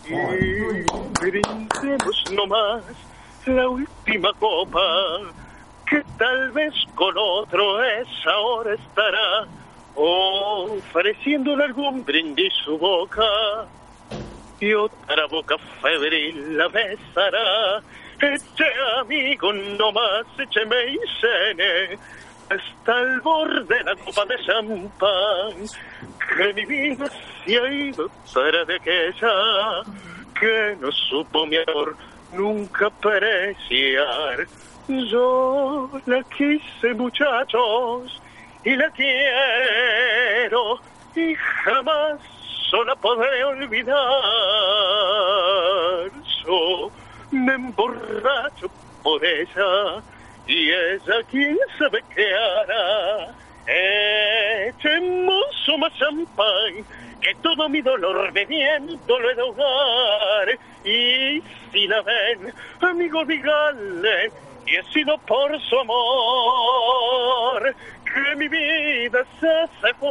Y 0.05 0.85
brindemos 1.19 2.31
nomás 2.31 2.83
la 3.45 3.67
última 3.67 4.31
copa, 4.39 4.79
que 5.89 6.01
tal 6.17 6.51
vez 6.51 6.73
con 6.95 7.13
otro 7.17 7.83
esa 7.83 8.37
hora 8.37 8.73
estará 8.73 9.47
ofreciéndole 9.95 11.65
algún 11.65 12.05
brindis 12.05 12.53
su 12.63 12.77
boca 12.77 13.67
otra 14.73 15.27
boca 15.27 15.55
febril 15.81 16.57
la 16.57 16.67
besará. 16.67 17.81
Eche 18.19 18.65
amigo, 18.99 19.53
no 19.53 19.91
más, 19.91 20.25
écheme 20.39 20.93
y 20.93 20.99
cene 21.21 21.99
hasta 22.49 22.99
el 23.01 23.21
borde 23.21 23.75
de 23.75 23.83
la 23.83 23.95
copa 23.95 24.25
de 24.25 24.37
champán. 24.45 25.67
Que 26.35 26.53
mi 26.53 26.65
vida 26.65 27.07
se 27.45 27.57
ha 27.57 27.71
ido 27.71 28.09
fuera 28.25 28.65
de 28.65 28.75
aquella 28.75 29.83
que 30.39 30.77
no 30.79 30.91
supo 30.91 31.45
mi 31.45 31.57
amor 31.57 31.95
nunca 32.33 32.87
apreciar. 32.87 34.47
Yo 34.87 35.89
la 36.05 36.23
quise, 36.23 36.93
muchachos, 36.93 38.21
y 38.63 38.75
la 38.75 38.89
quiero, 38.91 40.79
y 41.15 41.35
jamás 41.35 42.19
sola 42.69 42.95
podré 42.95 43.43
olvidar. 43.43 43.95
Yo 46.45 46.91
me 47.31 47.53
emborracho 47.53 48.69
por 49.03 49.23
ella 49.23 50.01
y 50.47 50.71
ella 50.71 51.23
quién 51.29 51.57
sabe 51.77 52.03
qué 52.13 52.33
hará. 52.33 53.33
Echemos 54.69 55.45
más 55.77 55.93
champán, 55.97 56.85
que 57.21 57.35
todo 57.41 57.67
mi 57.67 57.81
dolor 57.81 58.31
bebiendo 58.31 59.19
lo 59.19 59.29
he 59.29 59.35
de 59.35 59.41
ahogar. 59.41 60.59
Y 60.85 61.43
si 61.71 61.87
la 61.87 62.01
ven, 62.01 62.53
amigo, 62.81 63.25
díganle, 63.25 64.31
y 64.65 64.75
he 64.75 64.83
sido 64.93 65.17
por 65.19 65.59
su 65.61 65.79
amor, 65.79 67.75
que 68.05 68.35
mi 68.35 68.47
vida 68.47 69.25
se, 69.39 69.67
se 69.81 69.93
fue. 69.95 70.07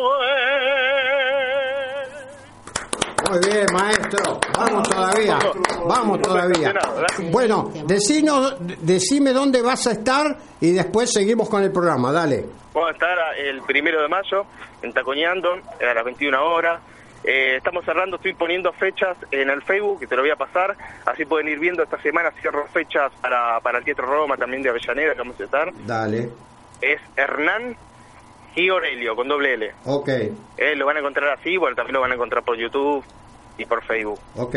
Muy 3.28 3.38
bien, 3.40 3.66
maestro. 3.72 4.38
Vamos 4.56 4.88
todavía. 4.88 5.38
Vamos 5.86 6.22
todavía. 6.22 6.74
Bueno, 7.30 7.70
decinos, 7.86 8.56
decime 8.60 9.32
dónde 9.32 9.62
vas 9.62 9.86
a 9.86 9.92
estar 9.92 10.36
y 10.60 10.72
después 10.72 11.12
seguimos 11.12 11.48
con 11.48 11.62
el 11.62 11.72
programa. 11.72 12.12
Dale. 12.12 12.44
Vamos 12.72 12.90
a 12.90 12.92
estar 12.92 13.18
el 13.38 13.62
primero 13.62 14.02
de 14.02 14.08
mayo 14.08 14.46
en 14.82 14.92
Tacoñando 14.92 15.54
a 15.54 15.94
las 15.94 16.04
21 16.04 16.44
horas. 16.44 16.80
Eh, 17.24 17.56
estamos 17.56 17.84
cerrando, 17.84 18.16
estoy 18.16 18.34
poniendo 18.34 18.72
fechas 18.72 19.16
en 19.32 19.50
el 19.50 19.60
Facebook, 19.62 19.98
que 20.00 20.06
te 20.06 20.14
lo 20.14 20.22
voy 20.22 20.30
a 20.30 20.36
pasar. 20.36 20.76
Así 21.04 21.24
pueden 21.24 21.48
ir 21.48 21.58
viendo 21.58 21.82
esta 21.82 22.00
semana. 22.02 22.30
Cierro 22.40 22.66
fechas 22.68 23.10
para, 23.20 23.58
para 23.60 23.78
el 23.78 23.84
Teatro 23.84 24.06
Roma, 24.06 24.36
también 24.36 24.62
de 24.62 24.68
Avellaneda, 24.68 25.12
que 25.12 25.18
vamos 25.18 25.40
a 25.40 25.44
estar. 25.44 25.72
Dale. 25.86 26.30
Es 26.80 27.00
Hernán 27.16 27.76
y 28.56 28.68
Aurelio, 28.68 29.14
con 29.14 29.28
doble 29.28 29.54
L. 29.54 29.70
Ok, 29.84 30.08
Eh, 30.08 30.74
lo 30.76 30.86
van 30.86 30.96
a 30.96 31.00
encontrar 31.00 31.38
así, 31.38 31.56
bueno, 31.56 31.76
también 31.76 31.94
lo 31.94 32.00
van 32.00 32.10
a 32.10 32.14
encontrar 32.14 32.42
por 32.42 32.56
YouTube 32.58 33.04
y 33.58 33.64
por 33.66 33.84
Facebook. 33.84 34.18
ok. 34.36 34.56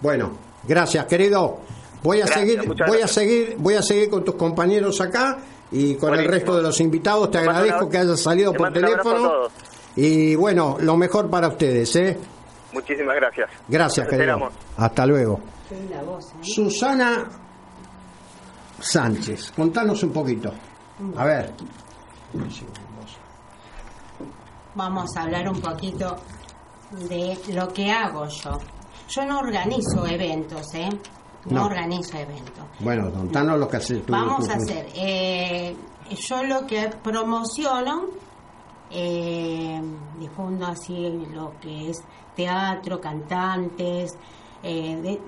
Bueno, 0.00 0.36
gracias, 0.66 1.04
querido. 1.06 1.58
Voy 2.02 2.20
a 2.20 2.26
Gracias, 2.26 2.40
seguir, 2.40 2.74
voy 2.86 3.00
a 3.00 3.08
seguir, 3.08 3.54
voy 3.58 3.74
a 3.74 3.82
seguir 3.82 4.10
con 4.10 4.24
tus 4.24 4.34
compañeros 4.34 5.00
acá 5.00 5.38
y 5.72 5.96
con 5.96 6.14
el 6.14 6.26
resto 6.26 6.56
de 6.56 6.62
los 6.62 6.78
invitados. 6.80 7.30
Te 7.30 7.38
agradezco 7.38 7.88
que 7.88 7.98
hayas 7.98 8.20
salido 8.20 8.52
te 8.52 8.58
por 8.58 8.72
teléfono. 8.72 9.30
Y 9.96 10.34
bueno, 10.34 10.76
lo 10.80 10.96
mejor 10.96 11.30
para 11.30 11.48
ustedes, 11.48 11.96
¿eh? 11.96 12.18
Muchísimas 12.72 13.16
gracias. 13.16 13.50
Gracias, 13.66 14.06
querido. 14.06 14.50
Hasta 14.76 15.06
luego. 15.06 15.40
Voz, 16.04 16.26
¿eh? 16.32 16.36
Susana 16.42 17.26
Sánchez, 18.78 19.52
contanos 19.52 20.02
un 20.02 20.12
poquito. 20.12 20.52
A 21.16 21.24
ver. 21.24 21.52
Vamos 24.74 25.16
a 25.16 25.22
hablar 25.22 25.48
un 25.48 25.60
poquito 25.60 26.16
de 27.08 27.38
lo 27.54 27.68
que 27.68 27.90
hago 27.90 28.26
yo. 28.28 28.58
Yo 29.08 29.24
no 29.24 29.38
organizo 29.38 30.06
eventos, 30.06 30.74
¿eh? 30.74 30.88
No, 31.46 31.60
No. 31.60 31.66
organizo 31.66 32.18
eventos. 32.18 32.64
Bueno, 32.80 33.10
contanos 33.12 33.58
lo 33.58 33.68
que 33.68 33.76
haces 33.76 34.04
tú. 34.04 34.12
Vamos 34.12 34.46
tú- 34.46 34.52
a 34.52 34.56
hacer. 34.56 34.88
eh, 34.94 35.76
yo 36.10 36.42
lo 36.42 36.66
que 36.66 36.88
promociono, 37.02 38.06
eh, 38.90 39.80
difundo 40.18 40.66
así 40.66 41.08
lo 41.32 41.52
que 41.60 41.90
es 41.90 41.98
teatro, 42.34 43.00
cantantes, 43.00 44.12
eh, 44.62 44.96
de- 44.96 45.20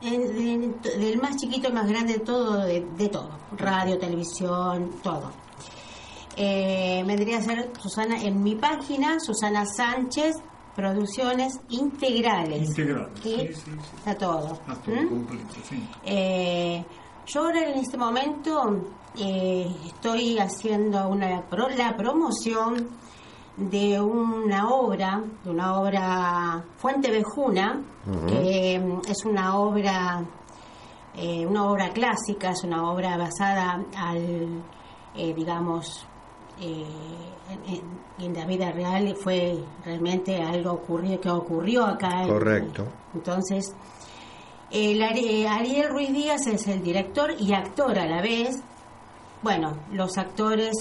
de- 0.00 0.98
del 0.98 1.20
más 1.20 1.36
chiquito 1.36 1.68
al 1.68 1.74
más 1.74 1.88
grande, 1.88 2.18
todo, 2.20 2.58
de 2.64 3.08
todo. 3.10 3.30
Radio, 3.56 3.98
televisión, 3.98 4.90
todo. 5.02 5.30
Eh, 6.36 7.02
vendría 7.06 7.38
a 7.38 7.42
ser 7.42 7.70
Susana 7.80 8.22
en 8.22 8.42
mi 8.42 8.54
página, 8.54 9.18
Susana 9.20 9.64
Sánchez, 9.66 10.36
Producciones 10.76 11.60
Integrales. 11.70 12.68
Integrales, 12.68 13.10
¿Sí? 13.22 13.36
sí, 13.38 13.46
sí, 13.54 13.60
sí. 13.64 13.70
Está 13.98 14.14
todo. 14.14 14.52
Está 14.54 14.74
todo 14.76 14.94
¿Mm? 14.94 15.08
completo, 15.08 15.54
sí. 15.68 15.88
Eh, 16.04 16.84
yo 17.26 17.40
ahora 17.44 17.68
en 17.68 17.78
este 17.78 17.96
momento 17.98 18.80
eh, 19.18 19.66
estoy 19.86 20.38
haciendo 20.38 21.08
una 21.08 21.42
pro- 21.42 21.68
la 21.68 21.96
promoción 21.96 22.88
de 23.56 24.00
una 24.00 24.68
obra, 24.70 25.22
de 25.44 25.50
una 25.50 25.78
obra 25.80 26.64
Fuente 26.76 27.10
Vejuna, 27.10 27.82
que 28.26 28.78
mm, 28.80 29.00
es 29.10 29.24
una 29.26 29.58
obra 29.58 30.24
eh, 31.16 31.44
una 31.44 31.64
obra 31.64 31.90
clásica, 31.90 32.50
es 32.50 32.62
una 32.64 32.88
obra 32.90 33.16
basada 33.18 33.84
al, 33.96 34.62
eh, 35.16 35.34
digamos, 35.34 36.06
eh, 36.60 36.84
en, 37.66 38.24
en 38.24 38.34
la 38.34 38.46
vida 38.46 38.70
real, 38.72 39.16
fue 39.16 39.58
realmente 39.84 40.36
algo 40.42 40.72
ocurrido, 40.72 41.20
que 41.20 41.30
ocurrió 41.30 41.84
acá. 41.86 42.22
en- 42.22 42.28
Correcto. 42.28 42.84
entonces, 43.14 43.74
el 44.70 45.00
Ari- 45.02 45.46
Ariel 45.46 45.88
Ruiz 45.90 46.12
Díaz 46.12 46.46
es 46.46 46.66
el 46.68 46.82
director 46.82 47.32
y 47.38 47.52
actor 47.54 47.98
a 47.98 48.06
la 48.06 48.22
vez. 48.22 48.60
Bueno, 49.42 49.72
los 49.92 50.16
actores, 50.18 50.76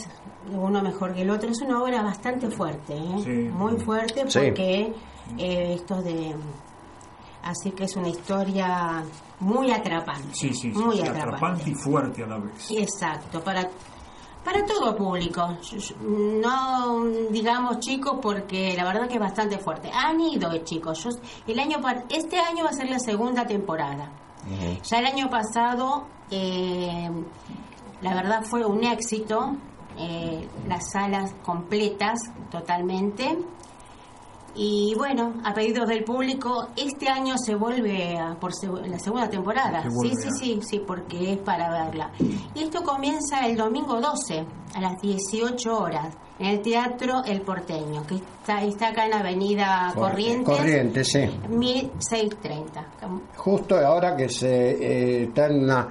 uno 0.52 0.82
mejor 0.84 1.14
que 1.16 1.22
el 1.22 1.30
otro, 1.30 1.50
es 1.50 1.62
una 1.62 1.82
obra 1.82 2.02
bastante 2.04 2.50
fuerte, 2.52 2.94
¿eh? 2.96 3.22
Sí. 3.24 3.30
muy 3.52 3.80
fuerte 3.80 4.26
Sí. 4.30 4.40
porque 4.40 4.94
eh, 5.38 5.74
esto 5.76 6.02
de... 6.02 6.36
Así 7.42 7.72
que 7.72 7.86
es 7.86 7.96
una 7.96 8.10
historia 8.10 9.02
muy 9.40 9.72
atrapante. 9.72 10.28
Sí, 10.34 10.50
sí, 10.54 10.72
sí, 10.74 10.78
muy 10.78 10.98
sí, 10.98 11.02
atrapante. 11.04 11.36
atrapante 11.36 11.70
y 11.70 11.74
fuerte 11.76 12.24
a 12.24 12.28
la 12.28 12.38
vez. 12.38 12.70
Exacto, 12.72 13.42
para 13.42 13.62
para 14.44 14.66
todo 14.66 14.96
público. 14.96 15.58
No 16.00 17.06
digamos 17.30 17.80
chicos 17.80 18.20
porque 18.22 18.74
la 18.76 18.86
verdad 18.86 19.08
que 19.08 19.16
es 19.16 19.20
bastante 19.20 19.58
fuerte. 19.58 19.92
Han 19.94 20.20
ido 20.20 20.56
chicos. 20.60 21.04
Yo, 21.04 21.10
el 21.48 21.60
año 21.60 21.78
este 22.10 22.38
año 22.40 22.64
va 22.64 22.70
a 22.70 22.74
ser 22.74 22.90
la 22.90 23.00
segunda 23.00 23.46
temporada. 23.46 24.12
Ya 24.84 25.00
el 25.00 25.06
año 25.06 25.30
pasado 25.30 26.08
eh, 26.32 27.10
la 28.02 28.14
verdad 28.16 28.44
fue 28.44 28.66
un 28.66 28.84
éxito. 28.84 29.56
eh, 29.98 30.48
las 30.68 30.92
salas 30.92 31.34
completas 31.44 32.20
totalmente. 32.50 33.38
Y 34.56 34.94
bueno, 34.98 35.34
a 35.44 35.54
pedidos 35.54 35.88
del 35.88 36.04
público, 36.04 36.68
este 36.76 37.08
año 37.08 37.36
se 37.38 37.56
vuelve 37.56 38.18
a- 38.18 38.36
por 38.40 38.52
seg- 38.52 38.86
la 38.88 39.00
segunda 39.00 39.30
temporada. 39.30 39.84
Se 39.84 39.90
Sí, 39.90 40.12
sí, 40.16 40.30
sí, 40.40 40.60
sí, 40.62 40.82
porque 40.86 41.34
es 41.34 41.38
para 41.40 41.70
verla. 41.70 42.12
Y 42.54 42.64
esto 42.64 42.84
comienza 42.84 43.46
el 43.48 43.56
domingo 43.56 44.00
12 44.02 44.46
a 44.76 44.82
las 44.82 45.02
18 45.02 45.78
horas 45.78 46.14
en 46.40 46.48
el 46.48 46.62
Teatro 46.62 47.24
El 47.26 47.42
Porteño, 47.42 48.06
que 48.08 48.16
está, 48.16 48.62
está 48.64 48.90
acá 48.90 49.06
en 49.06 49.14
Avenida 49.14 49.92
Corrientes, 49.96 50.58
Corrientes, 50.58 51.08
sí. 51.12 51.30
1630. 51.50 52.86
Justo 53.38 53.76
ahora 53.78 54.16
que 54.16 54.30
se 54.30 54.48
eh, 54.50 55.24
está 55.24 55.48
en 55.48 55.64
una 55.64 55.88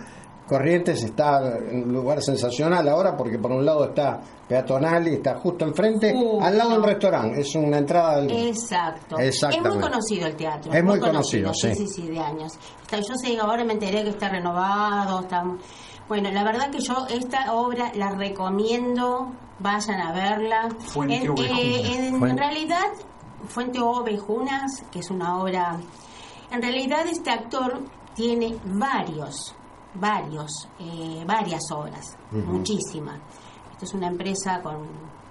Corrientes 0.48 1.02
está 1.04 1.58
en 1.58 1.84
un 1.84 1.92
lugar 1.92 2.22
sensacional 2.22 2.88
ahora 2.88 3.16
porque 3.16 3.38
por 3.38 3.52
un 3.52 3.64
lado 3.66 3.84
está 3.84 4.20
peatonal 4.48 5.06
y 5.08 5.14
está 5.14 5.34
justo 5.38 5.64
enfrente, 5.66 6.12
Justo. 6.14 6.40
al 6.44 6.56
lado 6.56 6.70
del 6.70 6.82
restaurante. 6.84 7.40
Es 7.42 7.54
una 7.54 7.78
entrada 7.78 8.12
al... 8.14 8.30
Exacto. 8.30 9.18
Exactamente. 9.18 9.68
Es 9.68 9.74
muy 9.74 9.82
conocido 9.90 10.26
el 10.26 10.36
teatro. 10.36 10.72
Es 10.72 10.84
muy 10.84 10.98
conocido, 11.00 11.52
sí. 11.52 11.74
sí. 11.74 11.86
Sí, 11.86 12.02
sí, 12.02 12.08
de 12.08 12.18
años. 12.18 12.52
Está- 12.80 12.96
yo 13.00 13.14
sé, 13.16 13.38
ahora 13.38 13.62
me 13.64 13.74
enteré 13.74 14.02
que 14.04 14.10
está 14.10 14.30
renovado. 14.30 15.20
Está, 15.20 15.44
bueno, 16.08 16.30
la 16.30 16.42
verdad 16.44 16.70
que 16.70 16.80
yo 16.80 17.06
esta 17.10 17.52
obra 17.52 17.92
la 17.94 18.10
recomiendo. 18.12 19.30
Vayan 19.58 20.00
a 20.00 20.12
verla. 20.12 20.68
Fuente 20.78 21.16
en, 21.16 21.30
Ovejunas. 21.30 21.58
eh, 21.60 22.06
en 22.08 22.18
Fuente- 22.18 22.40
realidad, 22.42 22.86
Fuente 23.48 23.80
Ovejunas, 23.80 24.82
que 24.90 25.00
es 25.00 25.10
una 25.10 25.38
obra... 25.42 25.76
En 26.50 26.62
realidad 26.62 27.00
este 27.06 27.30
actor 27.30 27.82
tiene 28.14 28.56
varios, 28.64 29.54
varios, 29.94 30.68
eh, 30.78 31.24
varias 31.26 31.62
obras, 31.72 32.16
muchísimas. 32.30 33.18
Esto 33.72 33.84
es 33.84 33.94
una 33.94 34.08
empresa 34.08 34.60
con, 34.62 34.86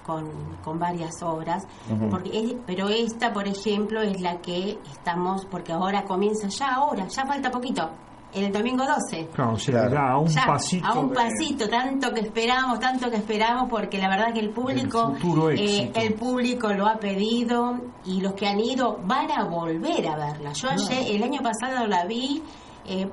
con, 0.06 0.30
con 0.64 0.80
varias 0.80 1.22
obras, 1.22 1.64
porque 2.10 2.30
es- 2.34 2.56
pero 2.66 2.88
esta, 2.90 3.32
por 3.34 3.48
ejemplo, 3.48 4.02
es 4.02 4.20
la 4.22 4.38
que 4.42 4.78
estamos, 4.92 5.46
porque 5.46 5.74
ahora 5.74 6.04
comienza 6.06 6.48
ya 6.48 6.76
ahora, 6.76 7.08
ya 7.08 7.26
falta 7.26 7.52
poquito, 7.52 7.90
el 8.34 8.52
domingo 8.52 8.84
12. 8.86 9.28
Claro, 9.34 9.58
se 9.58 9.72
Claro. 9.72 9.90
le 9.90 9.96
da 9.96 10.12
a 10.12 10.18
un 10.20 10.28
Ya, 10.28 10.46
pasito. 10.46 10.86
a 10.88 11.00
un 11.00 11.10
de- 11.10 11.16
pasito, 11.16 11.70
tanto 11.70 12.14
que 12.14 12.20
esperamos, 12.22 12.80
tanto 12.80 13.10
que 13.10 13.18
esperamos, 13.18 13.70
porque 13.70 13.98
la 13.98 14.10
verdad 14.10 14.34
que 14.34 14.40
el 14.42 14.50
público, 14.52 15.14
El 15.50 15.60
eh, 15.60 15.92
el 15.96 16.14
público 16.14 16.72
lo 16.74 16.88
ha 16.88 16.96
pedido 16.98 17.78
y 18.06 18.22
los 18.22 18.34
que 18.34 18.48
han 18.48 18.60
ido 18.60 19.00
van 19.06 19.32
a 19.32 19.44
volver 19.46 20.08
a 20.08 20.16
verla. 20.18 20.52
Yo 20.54 20.70
ayer, 20.70 21.16
el 21.16 21.24
año 21.24 21.42
pasado 21.42 21.86
la 21.88 22.06
vi 22.06 22.42
eh, 22.86 23.10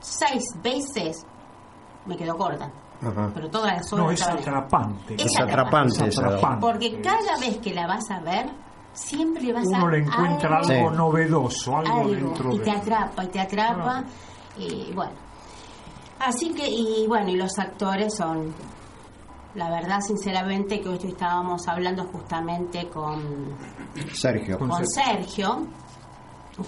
seis 0.00 0.42
veces, 0.62 1.24
me 2.06 2.16
quedó 2.16 2.36
corta, 2.36 2.70
Ajá. 3.02 3.30
pero 3.34 3.48
todas 3.50 3.72
las 3.76 3.92
horas 3.92 4.04
No, 4.06 4.10
es 4.12 4.22
atrapante. 4.22 5.14
Es 5.14 5.26
Es 5.26 5.40
atrapante 5.40 5.92
Es 6.08 6.08
esa. 6.18 6.26
atrapante. 6.26 6.60
Porque 6.66 7.00
cada 7.00 7.38
vez 7.38 7.58
que 7.58 7.72
la 7.74 7.86
vas 7.86 8.10
a 8.10 8.20
ver, 8.20 8.50
siempre 8.92 9.52
vas 9.52 9.64
a 9.72 9.76
Uno 9.78 9.88
le 9.88 9.98
encuentra 9.98 10.56
algo, 10.58 10.90
Sí. 10.90 10.96
novedoso, 10.96 11.76
algo, 11.76 12.00
algo, 12.00 12.10
dentro 12.10 12.52
y 12.54 12.58
de 12.58 12.64
te 12.64 12.70
atrapa 12.72 13.24
y 13.24 13.28
te 13.28 13.40
atrapa 13.40 14.04
y 14.58 14.92
bueno 14.92 15.12
así 16.18 16.50
que 16.52 16.68
y 16.68 17.06
bueno 17.06 17.30
y 17.30 17.36
los 17.36 17.56
actores 17.58 18.14
son 18.16 18.52
la 19.54 19.70
verdad 19.70 20.00
sinceramente 20.00 20.80
que 20.80 20.88
hoy 20.88 20.98
estábamos 21.02 21.66
hablando 21.68 22.04
justamente 22.04 22.88
con 22.88 23.56
Sergio. 24.12 24.58
Con 24.58 24.68
con 24.68 24.86
Sergio 24.86 25.66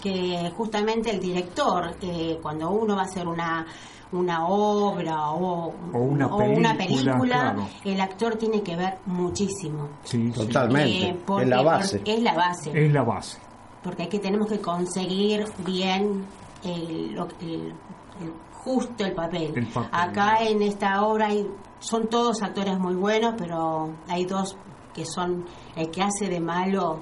que 0.00 0.50
justamente 0.56 1.10
el 1.10 1.20
director 1.20 1.94
eh, 2.00 2.38
cuando 2.42 2.70
uno 2.70 2.94
va 2.96 3.02
a 3.02 3.04
hacer 3.04 3.26
una 3.26 3.66
una 4.12 4.46
obra 4.46 5.30
o, 5.30 5.72
O 5.92 5.98
una 5.98 6.26
una 6.26 6.76
película, 6.76 6.76
película, 7.12 7.24
claro. 7.54 7.68
el 7.82 7.98
actor 8.00 8.36
tiene 8.36 8.60
que 8.62 8.76
ver 8.76 8.98
muchísimo 9.06 9.88
Sí. 10.04 10.30
Totalmente. 10.30 11.08
Eh, 11.08 11.18
porque- 11.26 11.44
es 11.44 11.48
la 11.48 11.62
base. 11.62 12.02
es 12.04 12.22
la 12.22 12.34
base 12.34 12.86
Es 12.86 12.92
la 12.92 13.02
base. 13.04 13.38
porque 13.82 14.02
aquí 14.02 14.18
tenemos 14.18 14.48
que 14.48 14.60
conseguir 14.60 15.46
bien 15.64 16.26
el, 16.62 17.14
lo- 17.14 17.26
el- 17.40 17.72
el- 18.20 18.32
justo 18.52 19.02
el 19.04 19.12
papel. 19.14 19.52
El 19.56 19.66
papel. 19.68 19.88
Acá 19.92 20.36
en 20.42 20.60
esta 20.60 21.02
obra 21.06 21.28
hay, 21.28 21.48
son 21.80 22.06
todos 22.08 22.42
actores 22.42 22.78
muy 22.78 22.94
buenos, 22.94 23.34
pero 23.38 23.90
hay 24.08 24.26
dos 24.26 24.56
que 24.94 25.06
son 25.06 25.46
el 25.74 25.90
que 25.90 26.02
hace 26.02 26.28
de 26.28 26.38
malo 26.38 27.00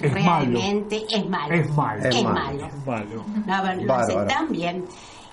Es 0.00 0.12
realmente 0.12 1.04
es 1.10 1.28
malo. 1.28 1.54
Es 1.54 1.70
malo. 1.74 2.00
Es 2.08 2.14
Es 2.16 2.22
malo. 2.24 2.34
malo. 2.34 2.68
Malo. 2.86 3.24
No, 3.46 3.84
lo 3.84 3.94
hace 3.94 4.14
Bárbaro. 4.14 4.26
tan 4.28 4.48
bien. 4.52 4.84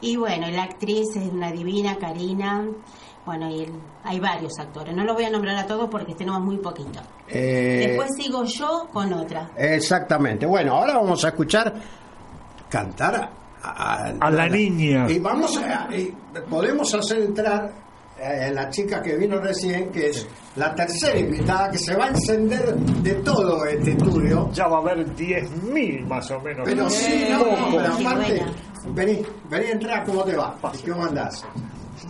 Y 0.01 0.15
bueno, 0.17 0.49
la 0.51 0.63
actriz 0.63 1.15
es 1.15 1.29
una 1.31 1.51
divina, 1.51 1.95
Karina. 1.97 2.65
Bueno, 3.25 3.49
y 3.49 3.61
el- 3.61 3.73
hay 4.03 4.19
varios 4.19 4.51
actores. 4.59 4.93
No 4.93 5.03
los 5.05 5.15
voy 5.15 5.23
a 5.25 5.29
nombrar 5.29 5.55
a 5.55 5.65
todos 5.65 5.89
porque 5.89 6.13
tenemos 6.13 6.41
muy 6.41 6.57
poquito. 6.57 6.99
Eh, 7.29 7.85
Después 7.87 8.09
sigo 8.17 8.43
yo 8.43 8.87
con 8.91 9.13
otra. 9.13 9.49
Exactamente. 9.57 10.45
Bueno, 10.45 10.75
ahora 10.75 10.95
vamos 10.95 11.23
a 11.23 11.29
escuchar 11.29 11.73
cantar 12.69 13.15
a, 13.15 13.29
a- 13.63 14.13
A 14.19 14.29
la 14.29 14.47
niña. 14.49 15.09
Y 15.09 15.19
vamos 15.19 15.57
a, 15.57 15.87
y 15.95 16.13
podemos 16.49 16.93
hacer 16.93 17.21
entrar 17.21 17.71
eh, 18.23 18.51
la 18.53 18.69
chica 18.69 19.01
que 19.01 19.15
vino 19.17 19.39
recién, 19.39 19.91
que 19.91 20.09
es 20.09 20.27
la 20.55 20.73
tercera 20.75 21.17
invitada, 21.19 21.69
que 21.71 21.77
se 21.77 21.95
va 21.95 22.05
a 22.05 22.09
encender 22.09 22.73
de 22.75 23.13
todo 23.15 23.65
este 23.65 23.91
estudio. 23.91 24.49
Ya 24.53 24.67
va 24.67 24.77
a 24.77 24.81
haber 24.81 25.05
10.000 25.15 26.05
más 26.07 26.29
o 26.31 26.39
menos. 26.39 26.63
Pero 26.65 26.89
sí, 26.89 27.25
no, 27.29 27.39
no, 27.39 27.77
pero 27.77 27.97
Qué 27.97 28.07
aparte, 28.07 28.45
vení, 28.89 29.21
vení 29.49 29.65
a 29.65 29.71
entrar, 29.71 30.05
¿cómo 30.05 30.23
te 30.23 30.36
va? 30.36 30.55
¿Y 30.83 30.89
¿Cómo 30.89 31.05
andás? 31.05 31.43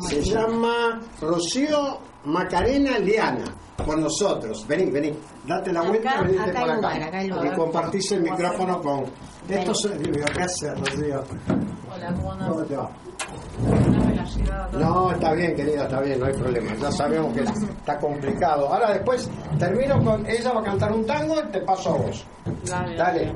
Se 0.08 0.21
llama 0.21 1.02
Rocío 1.21 1.99
Macarena 2.26 2.97
Liana, 2.99 3.45
con 3.86 4.02
nosotros. 4.02 4.65
Vení, 4.67 4.89
vení, 4.91 5.13
date 5.45 5.73
la 5.73 5.82
Acá- 5.82 5.89
vuelta, 5.89 6.21
venite 6.21 6.41
acá 6.41 6.76
lugar, 6.76 7.04
acá. 7.04 7.23
y 7.23 7.30
compartís 7.56 8.12
el 8.13 8.21
micrófono 8.23 8.82
con... 8.82 9.06
Esto 9.49 9.71
es... 9.71 9.88
¿Qué 10.34 10.41
haces, 10.41 10.80
Rocío? 10.80 11.23
Hola, 11.93 12.13
¿cómo 12.15 12.38
¿Cómo 12.47 12.63
te 12.63 12.76
va? 12.78 12.89
No, 14.73 15.12
está 15.12 15.33
bien, 15.33 15.55
querida, 15.55 15.83
está 15.83 16.01
bien, 16.01 16.19
no 16.19 16.25
hay 16.25 16.33
problema. 16.33 16.73
Ya 16.75 16.91
sabemos 16.91 17.33
que 17.33 17.41
está 17.41 17.97
complicado. 17.99 18.67
Ahora 18.73 18.93
después 18.93 19.29
termino 19.59 20.03
con... 20.03 20.25
Ella 20.25 20.51
va 20.53 20.62
a 20.62 20.63
cantar 20.63 20.91
un 20.91 21.05
tango 21.05 21.36
y 21.39 21.51
te 21.51 21.62
paso 21.62 21.95
a 21.95 21.97
vos. 21.97 22.25
Dale, 22.65 22.95
Dale. 22.95 23.33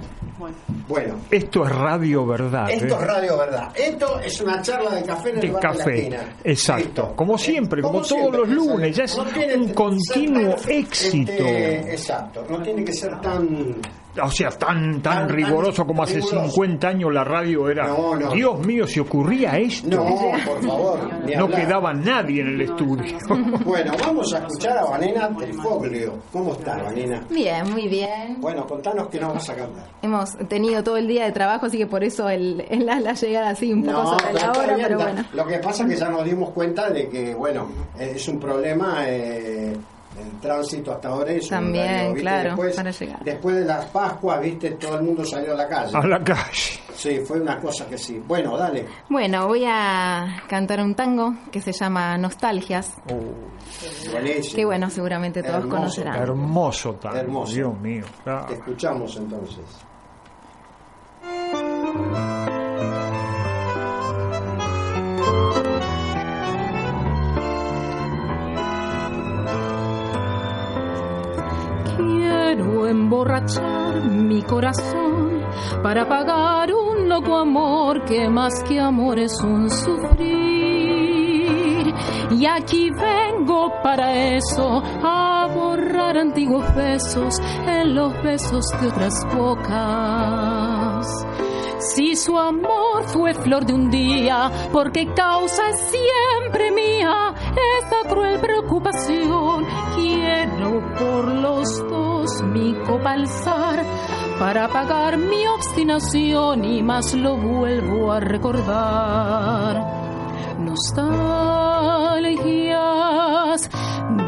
Bueno. 0.88 1.16
Esto 1.32 1.66
es 1.66 1.76
radio 1.76 2.26
verdad. 2.26 2.70
Esto 2.70 2.86
¿eh? 2.86 2.98
es 3.02 3.08
Radio 3.08 3.38
Verdad. 3.38 3.72
Esto 3.76 4.20
es 4.20 4.40
una 4.42 4.62
charla 4.62 4.92
de 4.92 5.04
café 5.04 5.30
en 5.30 5.36
el 5.36 5.42
De 5.42 5.52
bar 5.52 5.62
de 5.62 5.68
la 5.68 5.74
café. 5.78 5.98
esquina. 5.98 6.36
Exacto. 6.44 6.84
Listo. 6.84 7.16
Como 7.16 7.38
siempre, 7.38 7.82
como 7.82 7.94
todos 7.96 8.08
siempre, 8.08 8.40
los 8.42 8.50
lunes, 8.50 8.96
ya 8.96 9.04
es 9.06 9.20
tiene 9.34 9.56
un 9.56 9.74
continuo 9.74 10.56
tan, 10.56 10.70
éxito. 10.72 11.32
este, 11.32 11.92
exacto. 11.92 12.46
No 12.50 12.62
tiene 12.62 12.84
que 12.84 12.94
ser 12.94 13.20
tan. 13.20 13.76
O 14.24 14.32
sea, 14.32 14.50
tan, 14.50 15.02
tan, 15.02 15.28
Tan- 15.28 15.30
riguroso 15.30 15.78
tan 15.78 15.88
como 15.88 16.04
hace 16.04 16.16
riguroso. 16.16 16.50
50 16.50 16.88
años 16.88 17.14
la 17.14 17.24
radio 17.24 17.70
era. 17.70 17.88
No, 17.88 18.16
no. 18.16 18.32
Dios 18.32 18.60
mío, 18.66 18.88
si 18.88 19.00
ocurría 19.00 19.58
esto, 19.58 19.88
No, 19.98 20.06
por 20.46 20.64
favor. 20.66 21.00
no 21.38 21.48
quedaba 21.50 21.94
nadie 21.94 22.42
en 22.42 22.48
el 22.50 22.62
estudio. 22.62 23.18
Bueno, 23.66 23.92
vamos 24.00 24.34
a 24.34 24.40
escuchar 24.40 24.78
a 24.78 24.86
Vanina 24.86 25.30
Trifoglio. 25.38 26.14
¿Cómo 26.32 26.54
está, 26.54 26.78
Vanina? 26.84 27.22
Bien, 27.30 27.70
muy 27.72 27.88
bien. 27.88 28.38
Bueno, 28.40 28.66
contanos 28.66 29.08
que 29.10 29.20
nos 29.20 29.34
vas 29.34 29.50
a 29.50 29.56
cantar. 29.56 29.84
Hemos 30.02 30.38
tenido 30.48 30.84
todo 30.84 30.98
el 30.98 31.08
día 31.08 31.26
de 31.26 31.32
trabajo, 31.32 31.66
así 31.66 31.78
que 31.78 31.88
por 31.88 32.04
eso 32.04 32.30
el, 32.30 32.66
el- 32.70 32.86
la, 32.86 33.00
la 33.00 33.14
llegada 33.14 33.50
así 33.50 33.72
un 33.74 33.84
poco 33.84 34.18
sobre 34.18 34.34
la 34.34 34.52
hora, 34.52 34.76
bien, 34.76 34.88
pero 34.88 35.00
bueno. 35.00 35.24
Lo 35.34 35.46
que 35.46 35.60
pasa 35.60 35.84
es 35.84 35.90
que 35.90 35.96
ya 35.98 36.10
nos 36.10 36.24
dimos 36.24 36.52
cuenta 36.52 36.90
de 36.90 37.10
que, 37.10 37.34
bueno, 37.36 37.68
es 38.00 38.28
un 38.28 38.40
problema 38.40 39.04
eh, 39.08 39.76
el 40.20 40.40
tránsito 40.40 40.92
hasta 40.92 41.10
ahora 41.10 41.32
es 41.32 41.44
un 41.44 41.50
También, 41.50 42.16
claro, 42.16 42.50
después, 42.50 42.76
para 42.76 42.92
llegar. 42.92 43.24
después 43.24 43.56
de 43.56 43.66
las 43.66 43.86
Pascuas, 43.88 44.42
viste, 44.42 44.72
todo 44.72 44.98
el 44.98 45.04
mundo 45.04 45.24
salió 45.26 45.54
a 45.54 45.56
la 45.56 45.68
calle. 45.68 45.92
A 45.98 46.06
la 46.08 46.24
calle. 46.24 46.80
Sí, 46.96 47.20
fue 47.20 47.40
una 47.40 47.60
cosa 47.60 47.86
que 47.88 47.98
sí. 47.98 48.22
Bueno, 48.26 48.58
dale. 48.58 48.86
Bueno, 49.10 49.48
voy 49.48 49.64
a 49.68 50.44
cantar 50.48 50.80
un 50.82 50.96
tango 50.96 51.34
que 51.52 51.62
se 51.62 51.72
llama 51.72 52.18
Nostalgias, 52.18 52.96
Buenísimo. 54.12 54.56
que 54.56 54.66
bueno, 54.66 54.90
seguramente 54.90 55.44
todos 55.44 55.56
Hermoso, 55.58 55.76
conocerán. 55.78 56.16
Hermoso 56.22 56.94
tango, 56.96 57.18
Hermoso. 57.18 57.54
Dios 57.54 57.80
mío. 57.80 58.06
claro. 58.24 58.46
Te 58.48 58.54
escuchamos 58.56 59.16
entonces. 59.18 59.66
Quiero 72.48 72.88
emborrachar 72.88 74.10
mi 74.10 74.42
corazón 74.42 75.44
para 75.84 76.08
pagar 76.08 76.74
un 76.74 77.10
loco 77.10 77.36
amor 77.36 78.06
que 78.06 78.30
más 78.30 78.64
que 78.64 78.80
amor 78.80 79.20
es 79.20 79.38
un 79.42 79.70
sufrir. 79.70 80.34
Y 82.32 82.46
aquí 82.46 82.90
vengo 82.90 83.74
para 83.84 84.38
eso, 84.38 84.82
a 85.04 85.50
borrar 85.54 86.18
antiguos 86.18 86.74
besos 86.74 87.38
en 87.68 87.94
los 87.94 88.14
besos 88.24 88.66
de 88.80 88.88
otras 88.88 89.28
bocas. 89.36 91.06
Si 91.80 92.16
su 92.16 92.38
amor 92.40 93.04
fue 93.08 93.34
flor 93.34 93.66
de 93.66 93.74
un 93.74 93.90
día, 93.90 94.50
porque 94.72 95.06
causa 95.14 95.74
siempre 95.74 96.72
mía 96.72 97.34
esa 97.84 98.08
cruel 98.10 98.40
preocupación. 98.40 99.66
Quiero 99.98 100.82
por 100.98 101.26
los 101.26 101.90
dos 101.90 102.07
mi 102.48 102.74
copa 102.86 103.12
alzar 103.12 103.84
para 104.40 104.68
pagar 104.68 105.18
mi 105.18 105.46
obstinación 105.48 106.64
y 106.66 106.82
más 106.82 107.14
lo 107.14 107.38
vuelvo 107.38 108.12
a 108.12 108.20
recordar. 108.20 109.86
Nostalgias 110.60 111.68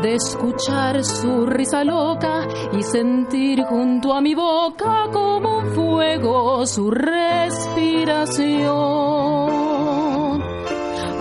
de 0.02 0.16
escuchar 0.16 1.04
su 1.04 1.46
risa 1.46 1.84
loca 1.84 2.48
y 2.72 2.84
sentir 2.84 3.64
junto 3.64 4.14
a 4.14 4.22
mi 4.22 4.34
boca 4.36 5.08
como 5.12 5.58
un 5.60 5.66
fuego 5.72 6.66
su 6.66 6.90
respiración. 6.92 8.70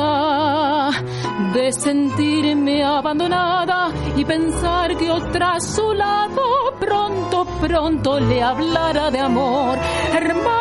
de 1.53 1.73
sentirme 1.73 2.85
abandonada 2.85 3.91
y 4.17 4.25
pensar 4.25 4.97
que 4.97 5.11
otra 5.11 5.55
a 5.55 5.61
su 5.61 5.93
lado 5.95 6.43
pronto, 6.79 7.47
pronto 7.61 8.21
le 8.21 8.43
hablará 8.43 9.11
de 9.11 9.21
amor. 9.21 9.79
Hermano, 10.15 10.59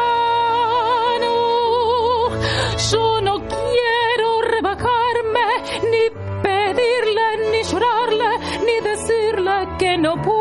yo 2.92 3.22
no 3.22 3.40
quiero 3.40 4.42
rebajarme, 4.44 5.48
ni 5.92 6.10
pedirle, 6.42 7.52
ni 7.52 7.64
llorarle, 7.64 8.32
ni 8.66 8.80
decirle 8.82 9.68
que 9.78 9.98
no 9.98 10.22
puedo 10.22 10.37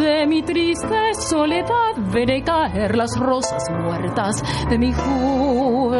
Desde 0.00 0.26
mi 0.26 0.42
triste 0.42 1.14
soledad 1.28 1.94
veré 2.10 2.42
caer 2.42 2.96
las 2.96 3.18
rosas 3.18 3.70
muertas 3.70 4.42
de 4.70 4.78
mi 4.78 4.94
juventud. 4.94 5.92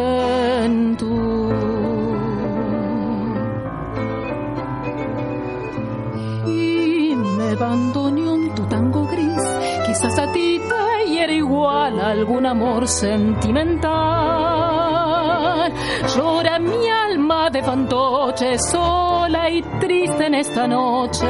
Y 6.47 7.15
me 7.15 7.55
bandoneón 7.57 8.55
tu 8.55 8.65
tango 8.69 9.07
gris, 9.07 9.43
quizás 9.87 10.19
a 10.19 10.33
ti 10.33 10.59
te 10.67 11.11
hiere 11.11 11.35
igual 11.35 12.01
algún 12.01 12.47
amor 12.47 12.89
sentimental. 12.89 15.75
Llora 16.17 16.59
mi 16.59 16.89
alma 16.89 17.20
de 17.61 17.67
fantoche, 17.67 18.59
sola 18.59 19.51
y 19.51 19.63
triste 19.81 20.27
en 20.27 20.35
esta 20.35 20.67
noche, 20.67 21.27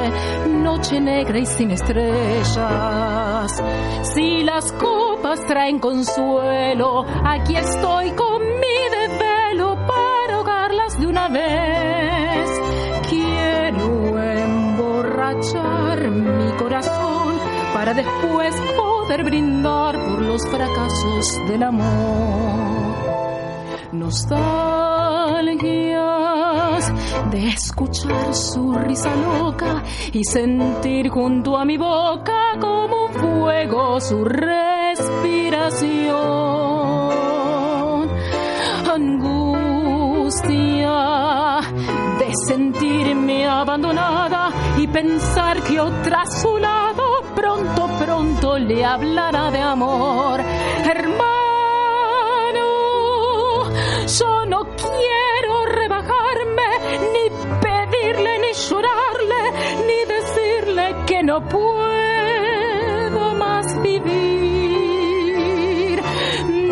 noche 0.47 1.01
negra 1.01 1.39
y 1.39 1.47
sin 1.47 1.71
estrellas. 1.73 3.63
Si 4.15 4.43
las 4.45 4.73
copas 4.73 5.41
traen 5.47 5.79
consuelo, 5.79 7.05
aquí 7.25 7.57
estoy 7.57 8.11
con 8.13 8.43
mi 8.43 8.79
desvelo 8.97 9.75
para 9.87 10.35
ahogarlas 10.37 11.01
de 11.01 11.07
una 11.07 11.29
vez. 11.29 12.51
Quiero 13.09 14.19
emborrachar 14.19 16.11
mi 16.11 16.53
corazón 16.53 17.39
para 17.75 17.95
después 17.95 18.55
poder 18.77 19.25
brindar 19.25 19.95
por 20.07 20.23
los 20.23 20.47
fracasos 20.49 21.49
del 21.49 21.63
amor. 21.65 22.61
Nostalgias 23.93 25.51
de 27.31 27.49
escuchar 27.49 28.35
su 28.35 28.73
risa 28.73 29.13
loca 29.17 29.83
y 30.13 30.23
sentir 30.25 31.09
junto 31.09 31.57
a 31.57 31.65
mi 31.65 31.77
boca 31.77 32.57
como 32.61 33.07
un 33.07 33.13
fuego 33.13 34.01
su 34.01 34.25
respiración. 34.25 34.61
Angustia 38.95 40.51
de 42.21 42.33
sentirme 42.47 43.49
abandonada 43.49 44.51
y 44.79 44.87
pensar 44.87 45.63
que 45.63 45.81
otra 45.81 46.25
su 46.27 46.59
lado 46.59 47.23
pronto, 47.35 47.89
pronto 47.99 48.57
le 48.57 48.85
hablará 48.85 49.51
de 49.51 49.61
amor. 49.61 50.41
Hermano, 50.85 51.40
no 61.31 61.41
puedo 61.49 63.35
más 63.35 63.81
vivir. 63.83 65.23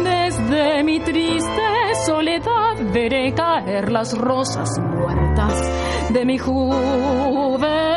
Desde 0.02 0.82
mi 0.82 0.98
triste 0.98 1.94
soledad 2.04 2.74
veré 2.92 3.32
caer 3.34 3.92
las 3.92 4.18
rosas 4.18 4.76
muertas 4.80 5.54
de 6.10 6.24
mi 6.24 6.38
Muy 6.38 7.87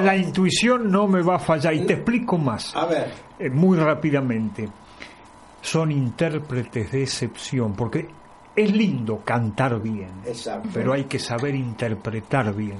La, 0.00 0.16
intuición 0.16 0.90
no 0.90 1.06
me 1.06 1.22
va 1.22 1.36
a 1.36 1.38
fallar 1.38 1.74
y 1.74 1.86
te 1.86 1.94
explico 1.94 2.38
más. 2.38 2.74
a 2.74 2.86
ver, 2.86 3.10
Eh, 3.38 3.50
muy 3.50 3.78
rápidamente. 3.78 4.68
Son 5.62 5.92
intérpretes 5.92 6.90
de 6.90 7.02
excepción, 7.02 7.74
porque 7.74 8.08
es 8.56 8.72
lindo 8.76 9.20
cantar 9.24 9.80
bien, 9.80 10.10
exacto. 10.26 10.68
pero 10.74 10.92
hay 10.92 11.04
que 11.04 11.18
saber 11.18 11.54
interpretar 11.54 12.54
bien. 12.54 12.78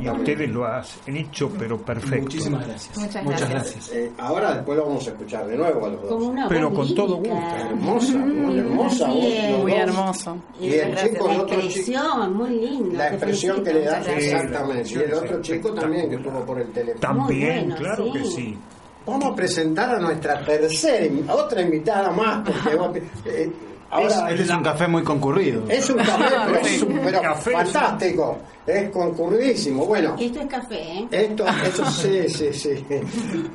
Y 0.00 0.08
ustedes 0.08 0.50
lo 0.50 0.66
han 0.66 0.82
hecho, 1.06 1.50
pero 1.58 1.78
perfecto. 1.78 2.22
Muchísimas 2.24 2.66
gracias. 2.66 2.98
Muchas 2.98 3.24
Muchas 3.24 3.48
gracias. 3.50 3.74
gracias. 3.74 3.92
Eh, 3.96 4.12
ahora 4.18 4.54
después 4.54 4.78
lo 4.78 4.86
vamos 4.86 5.06
a 5.06 5.10
escuchar 5.10 5.46
de 5.46 5.56
nuevo 5.56 5.86
a 5.86 5.88
los 5.90 6.02
dos. 6.02 6.22
una 6.22 6.48
Pero 6.48 6.72
con 6.74 6.94
todo 6.94 7.16
gusto. 7.16 7.34
Hermosa, 7.34 8.18
muy 8.18 8.58
hermosa. 8.58 9.12
Bien. 9.12 9.52
los 9.52 9.60
Muy 9.62 9.72
hermoso. 9.72 10.36
Y 10.60 10.72
el 10.74 10.96
chico, 10.96 11.28
La 11.28 11.34
otro 11.34 11.46
chico, 11.46 11.60
expresión, 11.60 12.36
muy 12.36 12.50
linda. 12.50 12.98
la 12.98 13.08
expresión 13.08 13.64
que 13.64 13.72
le 13.72 13.84
da, 13.84 14.00
exactamente. 14.00 14.90
Y 14.90 14.94
el 14.96 15.14
otro 15.14 15.40
chico 15.42 15.72
también 15.74 16.08
que 16.10 16.16
estuvo 16.16 16.44
por 16.44 16.60
el 16.60 16.70
teléfono. 16.72 17.00
También, 17.00 17.68
bueno, 17.68 17.76
claro 17.76 18.04
sí. 18.06 18.12
que 18.12 18.24
sí. 18.24 18.58
Vamos 19.06 19.32
a 19.32 19.34
presentar 19.34 19.94
a 19.94 19.98
nuestra 20.00 20.42
tercera, 20.44 21.14
a 21.28 21.34
otra 21.34 21.60
invitada 21.60 22.10
más, 22.10 22.48
porque 22.78 23.02
eh, 23.26 23.52
ahora 23.94 24.30
Este 24.30 24.42
es 24.42 24.50
un 24.50 24.62
café 24.62 24.88
muy 24.88 25.02
concurrido. 25.02 25.62
es 25.68 25.88
un 25.90 25.96
café, 25.98 26.24
pero, 26.46 26.58
es 26.66 26.82
un- 26.82 27.00
pero 27.04 27.20
Café, 27.22 27.50
fantástico, 27.52 28.38
es 28.66 28.90
concurridísimo. 28.90 29.86
Bueno, 29.86 30.16
Esto 30.18 30.40
es 30.40 30.46
café, 30.46 30.80
¿eh? 30.82 31.08
esto, 31.10 31.44
eso 31.64 31.84
sí, 31.90 32.28
sí, 32.28 32.52
sí. 32.52 32.84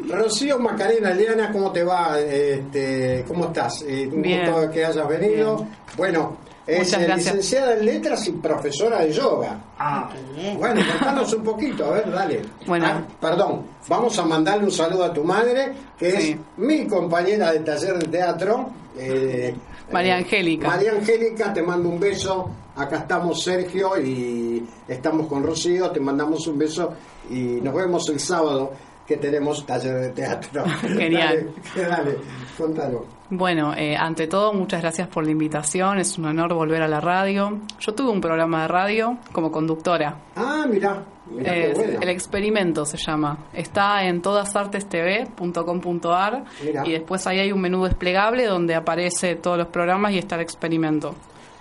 Rocío 0.09 0.59
Macarena 0.59 1.11
Eliana, 1.11 1.51
¿cómo 1.51 1.71
te 1.71 1.83
va? 1.83 2.19
Este, 2.19 3.23
¿Cómo 3.27 3.45
estás? 3.45 3.83
Eh, 3.87 4.09
un 4.11 4.21
Bien. 4.21 4.51
gusto 4.51 4.71
que 4.71 4.85
hayas 4.85 5.07
venido. 5.07 5.65
Bueno, 5.97 6.37
es 6.65 6.93
eh, 6.93 7.07
licenciada 7.15 7.73
en 7.73 7.85
letras 7.85 8.27
y 8.27 8.31
profesora 8.33 8.99
de 9.01 9.11
yoga. 9.11 9.59
Ah, 9.79 10.09
Qué 10.13 10.41
bien. 10.41 10.57
Bueno, 10.57 10.81
contanos 10.91 11.33
un 11.33 11.43
poquito, 11.43 11.85
a 11.85 11.89
ver, 11.91 12.11
dale. 12.11 12.41
Bueno. 12.67 12.85
Ah, 12.87 13.01
perdón, 13.19 13.65
vamos 13.87 14.17
a 14.19 14.25
mandarle 14.25 14.65
un 14.65 14.71
saludo 14.71 15.05
a 15.05 15.13
tu 15.13 15.23
madre, 15.23 15.73
que 15.97 16.09
es 16.09 16.35
mi 16.57 16.85
compañera 16.87 17.51
de 17.51 17.59
taller 17.61 17.97
de 17.97 18.07
teatro. 18.07 18.69
eh, 18.97 19.55
María 19.91 20.15
eh, 20.15 20.19
Angélica. 20.19 20.67
María 20.67 20.91
Angélica, 20.91 21.53
te 21.53 21.61
mando 21.61 21.89
un 21.89 21.99
beso. 21.99 22.49
Acá 22.75 22.99
estamos 22.99 23.43
Sergio 23.43 23.99
y 23.99 24.65
estamos 24.87 25.27
con 25.27 25.43
Rocío, 25.43 25.91
te 25.91 25.99
mandamos 25.99 26.47
un 26.47 26.57
beso 26.57 26.93
y 27.29 27.59
nos 27.61 27.73
vemos 27.73 28.07
el 28.09 28.19
sábado 28.19 28.71
que 29.09 29.17
tenemos 29.17 29.65
taller 29.65 29.95
de 29.99 30.09
teatro. 30.11 30.63
Genial. 30.81 31.49
Dale, 31.75 31.87
dale, 31.89 32.17
contalo. 32.57 33.05
Bueno, 33.31 33.73
eh, 33.75 33.95
ante 33.97 34.27
todo, 34.27 34.53
muchas 34.53 34.81
gracias 34.81 35.07
por 35.07 35.25
la 35.25 35.31
invitación. 35.31 35.97
Es 35.99 36.15
un 36.17 36.25
honor 36.25 36.53
volver 36.53 36.81
a 36.83 36.87
la 36.87 36.99
radio. 37.01 37.59
Yo 37.79 37.93
tuve 37.95 38.11
un 38.11 38.21
programa 38.21 38.61
de 38.61 38.67
radio 38.67 39.17
como 39.31 39.51
conductora. 39.51 40.15
Ah, 40.35 40.65
mira, 40.69 41.03
mira 41.29 41.53
qué 41.53 41.71
Es- 41.71 41.77
bueno. 41.77 41.99
el 42.01 42.09
experimento 42.09 42.85
se 42.85 42.97
llama. 42.97 43.45
Está 43.53 44.03
en 44.05 44.21
todasartestv.com.ar 44.21 46.43
y 46.85 46.91
después 46.91 47.25
ahí 47.27 47.39
hay 47.39 47.51
un 47.51 47.61
menú 47.61 47.83
desplegable 47.85 48.45
donde 48.45 48.75
aparece 48.75 49.35
todos 49.35 49.57
los 49.57 49.67
programas 49.67 50.11
y 50.13 50.19
está 50.19 50.35
el 50.35 50.41
experimento. 50.41 51.15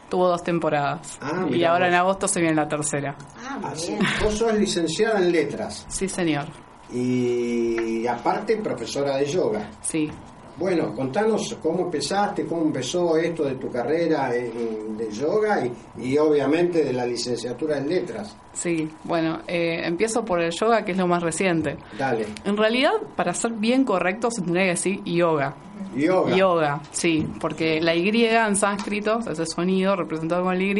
Tuvo 0.08 0.28
dos 0.28 0.42
temporadas. 0.42 1.18
Ah, 1.20 1.46
y 1.50 1.64
ahora 1.64 1.86
vos. 1.86 1.88
en 1.88 1.94
agosto 1.94 2.28
se 2.28 2.40
viene 2.40 2.54
la 2.56 2.66
tercera. 2.68 3.14
Así, 3.62 3.94
vos 4.24 4.34
sos 4.38 4.54
licenciada 4.54 5.18
en 5.18 5.32
letras 5.32 5.84
Sí, 5.88 6.08
señor. 6.08 6.46
Y 6.92 8.06
aparte 8.06 8.56
profesora 8.58 9.16
de 9.16 9.26
yoga. 9.26 9.70
Sí. 9.82 10.10
Bueno, 10.56 10.92
contanos 10.92 11.56
cómo 11.62 11.82
empezaste, 11.84 12.44
cómo 12.44 12.62
empezó 12.62 13.16
esto 13.16 13.44
de 13.44 13.54
tu 13.54 13.70
carrera 13.70 14.34
en- 14.34 14.96
de 14.96 15.08
yoga 15.12 15.64
y, 15.64 15.72
y 16.10 16.18
obviamente 16.18 16.82
de 16.82 16.92
la 16.92 17.06
licenciatura 17.06 17.78
en 17.78 17.88
letras. 17.88 18.36
Sí, 18.54 18.90
bueno, 19.04 19.38
eh, 19.46 19.82
empiezo 19.84 20.24
por 20.24 20.40
el 20.42 20.50
yoga, 20.50 20.84
que 20.84 20.90
es 20.92 20.98
lo 20.98 21.06
más 21.06 21.22
reciente. 21.22 21.76
Dale. 21.96 22.26
En 22.44 22.56
realidad, 22.56 22.90
para 23.14 23.32
ser 23.34 23.52
bien 23.52 23.84
correcto, 23.84 24.32
se 24.32 24.42
tendría 24.42 24.64
que 24.64 24.70
decir 24.70 25.00
yoga. 25.04 25.54
Yoga. 25.94 26.36
Yoga, 26.36 26.80
sí, 26.90 27.24
porque 27.40 27.80
la 27.80 27.94
Y 27.94 28.08
en 28.26 28.56
sánscrito, 28.56 29.20
ese 29.30 29.46
sonido 29.46 29.94
representado 29.94 30.42
con 30.42 30.58
la 30.58 30.64
Y, 30.64 30.74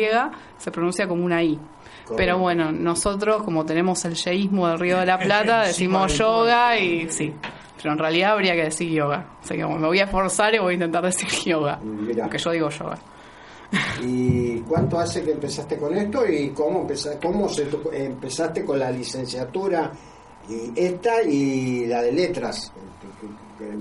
se 0.59 0.73
pronuncia 0.73 1.07
como 1.07 1.25
una 1.25 1.41
I. 1.41 1.57
Pero 2.17 2.39
bueno, 2.39 2.73
nosotros, 2.73 3.43
como 3.43 3.65
tenemos 3.65 4.05
el 4.05 4.15
yeísmo 4.15 4.69
del 4.69 4.79
Río 4.79 4.99
de 4.99 5.07
la 5.07 5.19
Plata, 5.19 5.63
decimos 5.67 6.17
yoga 6.19 6.79
y 6.79 7.09
sí. 7.11 7.33
Pero 7.81 7.93
en 7.93 7.99
realidad 7.99 8.33
habría 8.33 8.55
que 8.55 8.65
decir 8.65 8.91
yoga. 8.91 9.37
Así 9.43 9.55
que 9.55 9.65
bueno, 9.65 9.81
me 9.81 9.87
voy 9.87 10.01
a 10.01 10.05
esforzar 10.05 10.55
y 10.55 10.59
voy 10.59 10.73
a 10.73 10.75
intentar 10.75 11.05
decir 11.05 11.29
yoga. 11.47 11.79
Aunque 12.21 12.39
yo 12.39 12.51
digo 12.51 12.69
yoga. 12.71 12.99
¿Y 14.03 14.61
cuánto 14.61 14.99
hace 14.99 15.23
que 15.23 15.33
empezaste 15.33 15.77
con 15.77 15.95
esto 15.95 16.27
y 16.27 16.51
cómo, 16.51 16.83
empeza- 16.89 17.19
cómo 17.23 17.49
se 17.49 17.67
tu- 17.67 17.91
empezaste 17.93 18.65
con 18.65 18.79
la 18.79 18.91
licenciatura 18.91 19.93
y 20.49 20.73
esta 20.81 21.23
y 21.23 21.87
la 21.87 22.01
de 22.03 22.13
letras 22.13 22.73
que- 23.59 23.65
que- 23.67 23.79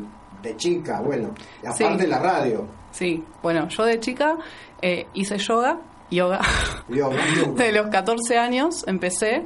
de 0.49 0.57
chica? 0.57 0.99
Bueno, 1.01 1.29
aparte 1.65 2.03
Sí. 2.03 2.07
la 2.09 2.19
radio. 2.19 2.67
Sí, 2.91 3.23
bueno, 3.41 3.67
yo 3.69 3.85
de 3.85 3.99
chica 3.99 4.35
eh, 4.81 5.07
hice 5.13 5.37
yoga, 5.37 5.79
yoga, 6.89 7.15
de 7.55 7.71
los 7.71 7.87
14 7.87 8.37
años 8.37 8.85
empecé. 8.87 9.45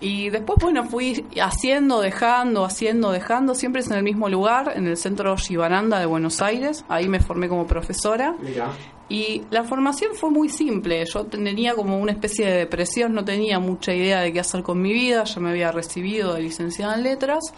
Y 0.00 0.30
después, 0.30 0.58
bueno, 0.60 0.84
fui 0.84 1.24
haciendo, 1.40 2.00
dejando, 2.00 2.64
haciendo, 2.64 3.12
dejando, 3.12 3.54
siempre 3.54 3.82
es 3.82 3.86
en 3.88 3.98
el 3.98 4.02
mismo 4.02 4.28
lugar, 4.28 4.72
en 4.74 4.88
el 4.88 4.96
centro 4.96 5.36
Shivananda 5.36 6.00
de 6.00 6.06
Buenos 6.06 6.42
Aires, 6.42 6.84
ahí 6.88 7.08
me 7.08 7.20
formé 7.20 7.48
como 7.48 7.68
profesora. 7.68 8.34
Mira. 8.40 8.72
y 9.08 9.42
la 9.50 9.62
formación 9.62 10.16
fue 10.16 10.30
muy 10.30 10.48
simple, 10.48 11.04
yo 11.04 11.26
tenía 11.26 11.74
como 11.74 12.00
una 12.00 12.10
especie 12.10 12.46
de 12.46 12.56
depresión, 12.56 13.14
no 13.14 13.24
tenía 13.24 13.60
mucha 13.60 13.94
idea 13.94 14.20
de 14.20 14.32
qué 14.32 14.40
hacer 14.40 14.64
con 14.64 14.82
mi 14.82 14.92
vida, 14.92 15.22
ya 15.22 15.40
me 15.40 15.50
había 15.50 15.70
recibido 15.70 16.34
de 16.34 16.42
licenciada 16.42 16.96
en 16.96 17.04
letras. 17.04 17.54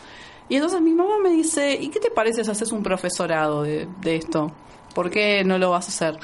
Y 0.51 0.57
entonces 0.57 0.83
mi 0.83 0.93
mamá 0.93 1.15
me 1.23 1.31
dice, 1.31 1.79
¿y 1.81 1.89
qué 1.89 1.99
te 1.99 2.11
parece 2.11 2.45
si 2.45 2.51
haces 2.51 2.73
un 2.73 2.83
profesorado 2.83 3.63
de, 3.63 3.89
de 4.03 4.17
esto? 4.17 4.53
¿Por 4.95 5.09
qué 5.09 5.43
no 5.45 5.57
lo 5.57 5.71
vas 5.71 5.87
a 5.87 5.89
hacer? 5.89 6.21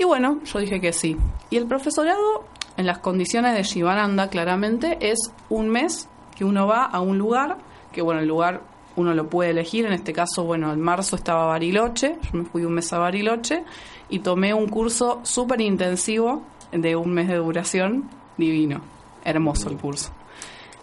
Y 0.00 0.04
bueno, 0.04 0.40
yo 0.46 0.58
dije 0.60 0.80
que 0.80 0.94
sí. 0.94 1.18
Y 1.50 1.58
el 1.58 1.66
profesorado, 1.66 2.44
en 2.78 2.86
las 2.86 3.00
condiciones 3.00 3.54
de 3.54 3.62
Shivananda, 3.62 4.30
claramente, 4.30 4.96
es 4.98 5.18
un 5.50 5.68
mes 5.68 6.08
que 6.34 6.46
uno 6.46 6.66
va 6.66 6.86
a 6.86 7.02
un 7.02 7.18
lugar, 7.18 7.58
que 7.92 8.00
bueno, 8.00 8.22
el 8.22 8.26
lugar 8.26 8.62
uno 8.96 9.12
lo 9.12 9.28
puede 9.28 9.50
elegir. 9.50 9.84
En 9.84 9.92
este 9.92 10.14
caso, 10.14 10.44
bueno, 10.44 10.72
en 10.72 10.80
marzo 10.80 11.16
estaba 11.16 11.44
Bariloche, 11.44 12.16
yo 12.22 12.38
me 12.38 12.44
fui 12.46 12.64
un 12.64 12.72
mes 12.72 12.90
a 12.94 12.98
Bariloche 12.98 13.62
y 14.08 14.20
tomé 14.20 14.54
un 14.54 14.68
curso 14.68 15.20
súper 15.22 15.60
intensivo 15.60 16.44
de 16.72 16.96
un 16.96 17.12
mes 17.12 17.28
de 17.28 17.36
duración, 17.36 18.08
divino, 18.38 18.80
hermoso 19.22 19.68
el 19.68 19.76
curso. 19.76 20.12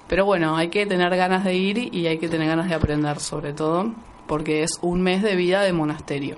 Pero 0.08 0.26
bueno, 0.26 0.56
hay 0.56 0.68
que 0.68 0.86
tener 0.86 1.16
ganas 1.18 1.44
de 1.44 1.56
ir 1.56 1.92
y 1.92 2.06
hay 2.06 2.20
que 2.20 2.30
tener 2.30 2.50
ganas 2.50 2.70
de 2.70 2.76
aprender 2.76 3.20
sobre 3.20 3.54
todo, 3.54 3.96
porque 4.28 4.62
es 4.62 4.78
un 4.84 5.02
mes 5.02 5.24
de 5.24 5.36
vida 5.36 5.64
de 5.64 5.74
monasterio. 5.74 6.38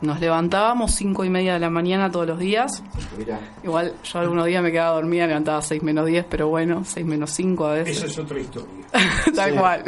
Nos 0.00 0.20
levantábamos 0.20 0.92
cinco 0.92 1.24
y 1.24 1.30
media 1.30 1.54
de 1.54 1.60
la 1.60 1.70
mañana 1.70 2.10
todos 2.10 2.26
los 2.26 2.38
días. 2.38 2.82
Mira. 3.18 3.38
Igual 3.62 3.94
yo 4.02 4.18
algunos 4.18 4.46
días 4.46 4.62
me 4.62 4.72
quedaba 4.72 4.94
dormida, 4.96 5.22
me 5.24 5.28
levantaba 5.28 5.58
a 5.58 5.62
seis 5.62 5.82
menos 5.82 6.06
10, 6.06 6.26
pero 6.28 6.48
bueno, 6.48 6.84
seis 6.84 7.04
menos 7.06 7.30
5 7.30 7.66
a 7.66 7.72
veces. 7.74 7.96
Esa 7.98 8.06
es 8.06 8.18
otra 8.18 8.38
historia. 8.40 8.68
Tal 9.34 9.50
Sí. 9.52 9.56
cual. 9.58 9.84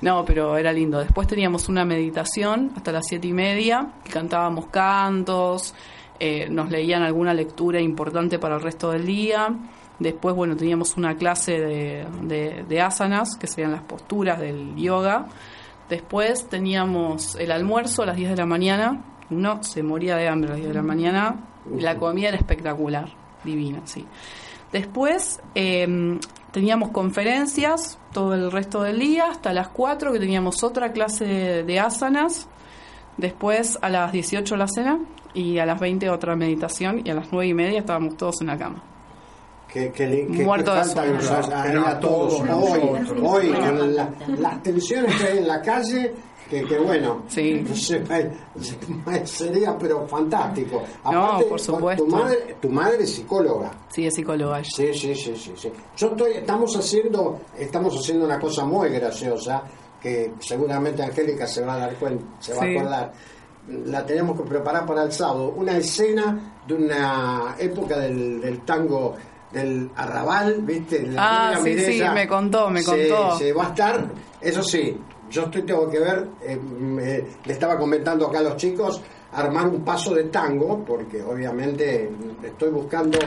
No, 0.00 0.24
pero 0.24 0.56
era 0.56 0.72
lindo. 0.72 0.98
Después 0.98 1.26
teníamos 1.28 1.68
una 1.68 1.84
meditación 1.84 2.72
hasta 2.76 2.92
las 2.92 3.06
siete 3.06 3.28
y 3.28 3.32
media, 3.32 3.86
que 4.04 4.10
cantábamos 4.10 4.66
cantos, 4.66 5.74
eh, 6.18 6.48
nos 6.50 6.70
leían 6.70 7.02
alguna 7.02 7.34
lectura 7.34 7.80
importante 7.80 8.38
para 8.38 8.56
el 8.56 8.62
resto 8.62 8.90
del 8.92 9.04
día. 9.06 9.48
Después, 9.98 10.34
bueno, 10.34 10.56
teníamos 10.56 10.96
una 10.96 11.14
clase 11.16 11.58
de, 11.60 12.06
de, 12.22 12.64
de 12.66 12.80
asanas, 12.80 13.36
que 13.36 13.46
serían 13.46 13.72
las 13.72 13.82
posturas 13.82 14.38
del 14.40 14.74
yoga. 14.76 15.26
Después 15.90 16.48
teníamos 16.48 17.34
el 17.34 17.50
almuerzo 17.50 18.04
a 18.04 18.06
las 18.06 18.16
10 18.16 18.30
de 18.30 18.36
la 18.36 18.46
mañana. 18.46 19.04
Uno 19.28 19.60
se 19.64 19.82
moría 19.82 20.16
de 20.16 20.28
hambre 20.28 20.50
a 20.50 20.52
las 20.52 20.58
10 20.58 20.68
de 20.68 20.74
la 20.74 20.82
mañana. 20.82 21.48
La 21.76 21.96
comida 21.96 22.28
era 22.28 22.36
espectacular, 22.36 23.08
divina, 23.42 23.80
sí. 23.84 24.06
Después 24.72 25.40
eh, 25.56 26.18
teníamos 26.52 26.90
conferencias 26.90 27.98
todo 28.12 28.34
el 28.34 28.52
resto 28.52 28.82
del 28.82 29.00
día, 29.00 29.30
hasta 29.32 29.52
las 29.52 29.68
4 29.68 30.12
que 30.12 30.20
teníamos 30.20 30.62
otra 30.62 30.92
clase 30.92 31.24
de, 31.24 31.64
de 31.64 31.80
asanas. 31.80 32.48
Después 33.16 33.76
a 33.82 33.88
las 33.88 34.12
18 34.12 34.56
la 34.56 34.68
cena 34.68 35.00
y 35.34 35.58
a 35.58 35.66
las 35.66 35.80
20 35.80 36.08
otra 36.08 36.36
meditación 36.36 37.02
y 37.04 37.10
a 37.10 37.14
las 37.14 37.32
9 37.32 37.48
y 37.48 37.54
media 37.54 37.80
estábamos 37.80 38.16
todos 38.16 38.40
en 38.42 38.46
la 38.46 38.56
cama. 38.56 38.89
Que, 39.72 39.90
que, 39.92 40.06
le- 40.06 40.26
que- 40.26 40.44
Muerto 40.44 40.72
que 40.72 40.78
de 40.78 40.84
falta 40.84 41.02
que 41.04 41.10
nos 41.12 41.30
a 41.30 41.90
a 41.90 42.00
todos 42.00 42.40
hoy, 42.40 42.80
hoy 43.22 43.48
Bueno, 43.50 43.78
con 43.78 43.94
la- 43.94 44.10
las 44.38 44.62
tensiones 44.64 45.14
que 45.16 45.26
hay 45.28 45.38
en 45.38 45.46
la 45.46 45.62
calle, 45.62 46.12
que, 46.48 46.64
que 46.64 46.78
bueno, 46.78 47.22
Sí. 47.28 47.64
se- 47.74 48.04
se- 48.04 49.26
sería 49.26 49.78
pero 49.78 50.08
fantástico. 50.08 50.82
No, 51.04 51.10
Aparte, 51.26 51.44
por 51.44 51.60
supuesto. 51.60 52.04
Tu 52.04 52.10
madre, 52.10 52.56
tu 52.60 52.68
madre 52.68 53.04
es 53.04 53.14
psicóloga. 53.14 53.70
Sí, 53.88 54.06
es 54.06 54.14
psicóloga. 54.14 54.60
Sí, 54.64 54.92
sí, 54.92 55.14
sí, 55.14 55.36
sí, 55.36 55.52
sí. 55.56 55.72
Yo 55.96 56.08
estoy, 56.08 56.32
estamos 56.32 56.76
haciendo, 56.76 57.40
estamos 57.56 57.96
haciendo 57.96 58.24
una 58.24 58.40
cosa 58.40 58.64
muy 58.64 58.88
graciosa 58.90 59.62
que 60.02 60.32
seguramente 60.40 61.02
Angélica 61.04 61.46
se 61.46 61.62
va 61.64 61.74
a 61.74 61.78
dar 61.78 61.94
cuenta, 61.94 62.24
se 62.40 62.54
va 62.54 62.60
Sí. 62.64 62.76
a 62.76 62.80
acordar. 62.80 63.12
La 63.84 64.04
tenemos 64.04 64.36
que 64.40 64.48
preparar 64.48 64.84
para 64.86 65.04
el 65.04 65.12
sábado. 65.12 65.52
Una 65.56 65.76
escena 65.76 66.56
de 66.66 66.74
una 66.74 67.54
época 67.58 67.98
del, 67.98 68.40
del 68.40 68.60
tango 68.64 69.14
del 69.52 69.90
arrabal, 69.96 70.62
¿viste? 70.62 71.02
La 71.06 71.52
Ah, 71.52 71.58
sí, 71.62 71.78
sí, 71.78 72.02
me 72.14 72.26
contó, 72.28 72.70
me 72.70 72.82
contó. 72.84 73.36
sí, 73.38 73.50
va 73.52 73.66
a 73.66 73.68
estar, 73.68 74.08
eso 74.40 74.62
sí, 74.62 74.96
yo 75.30 75.42
estoy, 75.44 75.62
tengo 75.62 75.88
que 75.90 75.98
ver, 75.98 76.26
eh, 76.42 76.56
me- 76.56 77.24
le 77.44 77.52
estaba 77.52 77.76
comentando 77.78 78.26
acá 78.28 78.38
a 78.38 78.42
los 78.42 78.56
chicos, 78.56 79.00
armar 79.32 79.66
un 79.68 79.84
paso 79.84 80.14
de 80.14 80.24
tango, 80.24 80.84
porque 80.84 81.22
obviamente 81.22 82.10
estoy 82.42 82.70
buscando, 82.70 83.18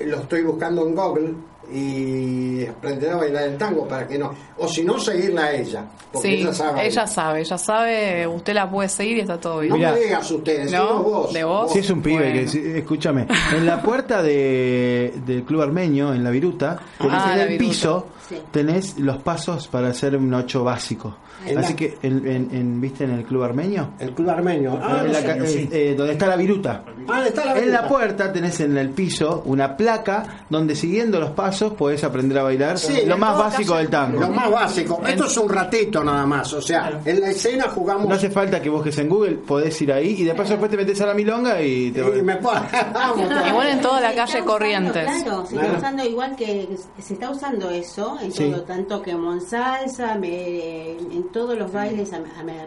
lo 0.00 0.16
estoy 0.18 0.42
buscando 0.42 0.86
en 0.86 0.94
Google 0.94 1.34
y 1.72 2.64
aprender 2.66 3.10
a 3.12 3.16
bailar 3.16 3.42
el 3.44 3.56
tango 3.58 3.86
para 3.88 4.06
que 4.06 4.18
no, 4.18 4.32
o 4.58 4.68
si 4.68 4.82
no, 4.84 4.98
seguirla 4.98 5.44
a 5.46 5.52
ella, 5.54 5.84
porque 6.12 6.28
Sí, 6.28 6.34
ella 6.42 6.52
sabe. 6.54 6.86
ella 6.86 7.06
sabe, 7.06 7.40
ella 7.40 7.58
sabe, 7.58 8.26
usted 8.26 8.54
la 8.54 8.70
puede 8.70 8.88
seguir 8.88 9.18
y 9.18 9.20
está 9.20 9.38
todo 9.40 9.58
bien. 9.60 9.70
No 9.70 9.76
Mirá. 9.76 9.92
me 9.92 10.00
digas 10.00 10.30
ustedes, 10.30 10.72
¿No? 10.72 11.02
vos. 11.02 11.32
¿De 11.32 11.44
vos? 11.44 11.72
Si 11.72 11.78
es 11.80 11.90
un 11.90 12.02
pibe, 12.02 12.30
Bueno. 12.32 12.50
que, 12.52 12.78
escúchame. 12.78 13.26
En 13.54 13.66
la 13.66 13.82
puerta 13.82 14.22
de, 14.22 15.12
del 15.26 15.42
club 15.44 15.62
armenio, 15.62 16.12
en 16.14 16.22
la 16.24 16.30
viruta, 16.30 16.78
Ah, 17.00 17.30
en 17.32 17.38
la 17.38 17.42
el 17.44 17.48
viruta. 17.50 17.68
piso, 17.70 18.06
Sí. 18.28 18.36
tenés 18.50 18.98
los 18.98 19.18
pasos 19.18 19.68
para 19.68 19.88
hacer 19.88 20.16
un 20.16 20.32
ocho 20.34 20.64
básico. 20.64 21.16
En 21.46 21.58
Así 21.58 21.72
la- 21.72 21.76
que, 21.76 21.98
en, 22.02 22.26
en- 22.26 22.48
en- 22.52 22.80
¿viste 22.80 23.04
en 23.04 23.10
el 23.12 23.24
club 23.24 23.42
armenio? 23.44 23.90
El 24.00 24.12
club 24.14 24.30
armenio. 24.30 24.78
Ah, 24.82 24.98
En 25.00 25.06
no 25.08 25.12
la 25.12 25.20
sé. 25.20 25.26
ca- 25.26 25.36
eh, 25.36 25.68
eh, 25.70 25.94
donde 25.96 26.14
está 26.14 26.26
la 26.26 26.36
viruta. 26.36 26.82
Ah, 27.06 27.22
está 27.26 27.44
la 27.44 27.50
En 27.58 27.70
la 27.70 27.82
viruta. 27.82 27.88
puerta 27.88 28.32
tenés 28.32 28.58
en 28.60 28.76
el 28.78 28.90
piso 28.90 29.42
una 29.44 29.76
placa 29.76 30.46
donde 30.48 30.74
siguiendo 30.74 31.20
los 31.20 31.30
pasos 31.30 31.74
podés 31.74 32.02
aprender 32.04 32.38
a 32.38 32.42
bailar 32.42 32.78
Sí, 32.78 33.02
lo 33.06 33.16
más 33.18 33.38
básico 33.38 33.72
caso, 33.72 33.76
del 33.76 33.88
tango. 33.90 34.20
Lo 34.20 34.28
más 34.30 34.50
básico. 34.50 35.00
Esto 35.06 35.26
es 35.26 35.36
un 35.36 35.48
ratito 35.48 36.02
nada 36.02 36.26
más. 36.26 36.52
O 36.54 36.62
sea, 36.62 37.00
en 37.04 37.20
la 37.20 37.30
escena 37.30 37.64
jugamos. 37.68 38.08
No 38.08 38.14
hace 38.14 38.30
falta 38.30 38.60
que 38.60 38.70
busques 38.70 38.96
en 38.98 39.08
Google, 39.08 39.32
podés 39.36 39.80
ir 39.82 39.92
ahí 39.92 40.16
y 40.18 40.24
de 40.24 40.34
paso 40.34 40.50
después 40.52 40.70
te 40.70 40.76
metes 40.78 41.00
a 41.02 41.06
la 41.06 41.14
milonga 41.14 41.60
y 41.62 41.90
te 41.92 42.00
y 42.00 42.22
me 42.22 42.36
puedo- 42.36 42.56
Vamos, 42.94 43.30
Igual 43.48 43.68
en 43.68 43.80
toda 43.80 44.00
la 44.00 44.14
calle 44.14 44.40
Corrientes. 44.44 45.04
Claro, 45.04 45.46
se 45.46 45.54
está 45.56 45.72
usando 45.76 46.04
igual 46.04 46.34
que 46.34 46.76
se 46.98 47.12
está 47.14 47.30
usando 47.30 47.70
eso 47.70 48.15
en 48.20 48.32
Sí. 48.32 48.50
todo, 48.50 48.62
tanto 48.62 49.02
que 49.02 49.10
en 49.12 49.40
salsa, 49.40 50.14
me- 50.16 50.92
en 50.92 51.28
todos 51.32 51.56
los 51.58 51.72
bailes, 51.72 52.12
am- 52.12 52.24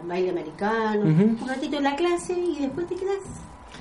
baile 0.07 0.29
americano, 0.31 1.01
un 1.03 1.39
ratito 1.47 1.77
en 1.77 1.83
la 1.83 1.95
clase 1.95 2.33
y 2.33 2.59
después 2.59 2.87
te 2.87 2.95
quedas. 2.95 3.17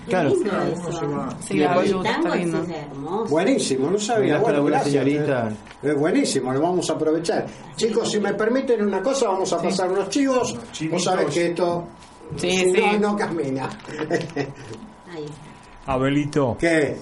Claro. 0.08 0.30
eso. 0.30 1.28
Sí, 1.40 1.58
Y 1.58 1.62
el 1.62 2.02
tango 2.02 2.32
es 2.32 2.48
hermoso. 2.70 3.26
Buenísimo, 3.26 3.90
no 3.90 3.98
sabía. 3.98 4.38
Bueno, 4.38 4.64
gracias. 4.64 4.92
señorita. 5.04 5.52
Es 5.82 5.94
buenísimo, 5.94 6.50
lo 6.52 6.60
vamos 6.62 6.88
a 6.88 6.94
aprovechar. 6.94 7.46
Chicos, 7.76 8.10
si 8.10 8.18
me 8.18 8.32
permiten 8.32 8.86
una 8.86 9.02
cosa, 9.02 9.28
vamos 9.28 9.52
a 9.52 9.60
pasar 9.60 9.90
unos 9.92 10.08
chivos. 10.08 10.56
Vos 10.90 11.04
sabés 11.04 11.26
que 11.34 11.46
esto 11.48 11.84
sí. 12.36 12.72
no, 12.72 13.10
no 13.10 13.16
camina. 13.16 13.68
Ahí. 15.14 15.26
Abelito, 15.86 16.56
¿Qué? 16.58 16.96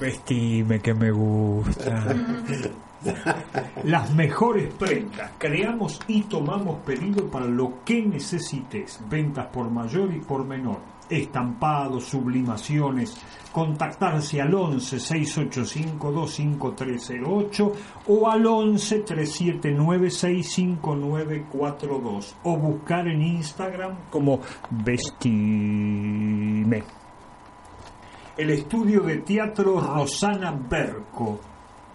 vestime 0.00 0.80
que 0.80 0.94
me 0.94 1.10
gusta. 1.12 2.04
Las 3.84 4.14
mejores 4.14 4.72
prendas. 4.74 5.30
Creamos 5.38 5.98
y 6.06 6.20
tomamos 6.22 6.80
pedido 6.80 7.30
para 7.30 7.46
lo 7.46 7.82
que 7.84 8.02
necesites. 8.02 9.00
Ventas 9.08 9.46
por 9.46 9.70
mayor 9.70 10.12
y 10.14 10.20
por 10.20 10.44
menor. 10.44 10.80
Estampados, 11.08 12.04
sublimaciones. 12.04 13.16
Contactarse 13.50 14.40
al 14.40 14.54
11 14.54 14.98
685 14.98 16.12
25308 16.12 17.72
o 18.08 18.30
al 18.30 18.46
11 18.46 18.98
379 19.00 20.10
65942 20.10 22.36
o 22.44 22.56
buscar 22.56 23.08
en 23.08 23.22
Instagram 23.22 23.96
como 24.10 24.40
Vestime. 24.70 26.82
El 28.34 28.48
estudio 28.48 29.02
de 29.02 29.18
teatro 29.18 29.78
Rosana 29.78 30.52
Berco 30.52 31.51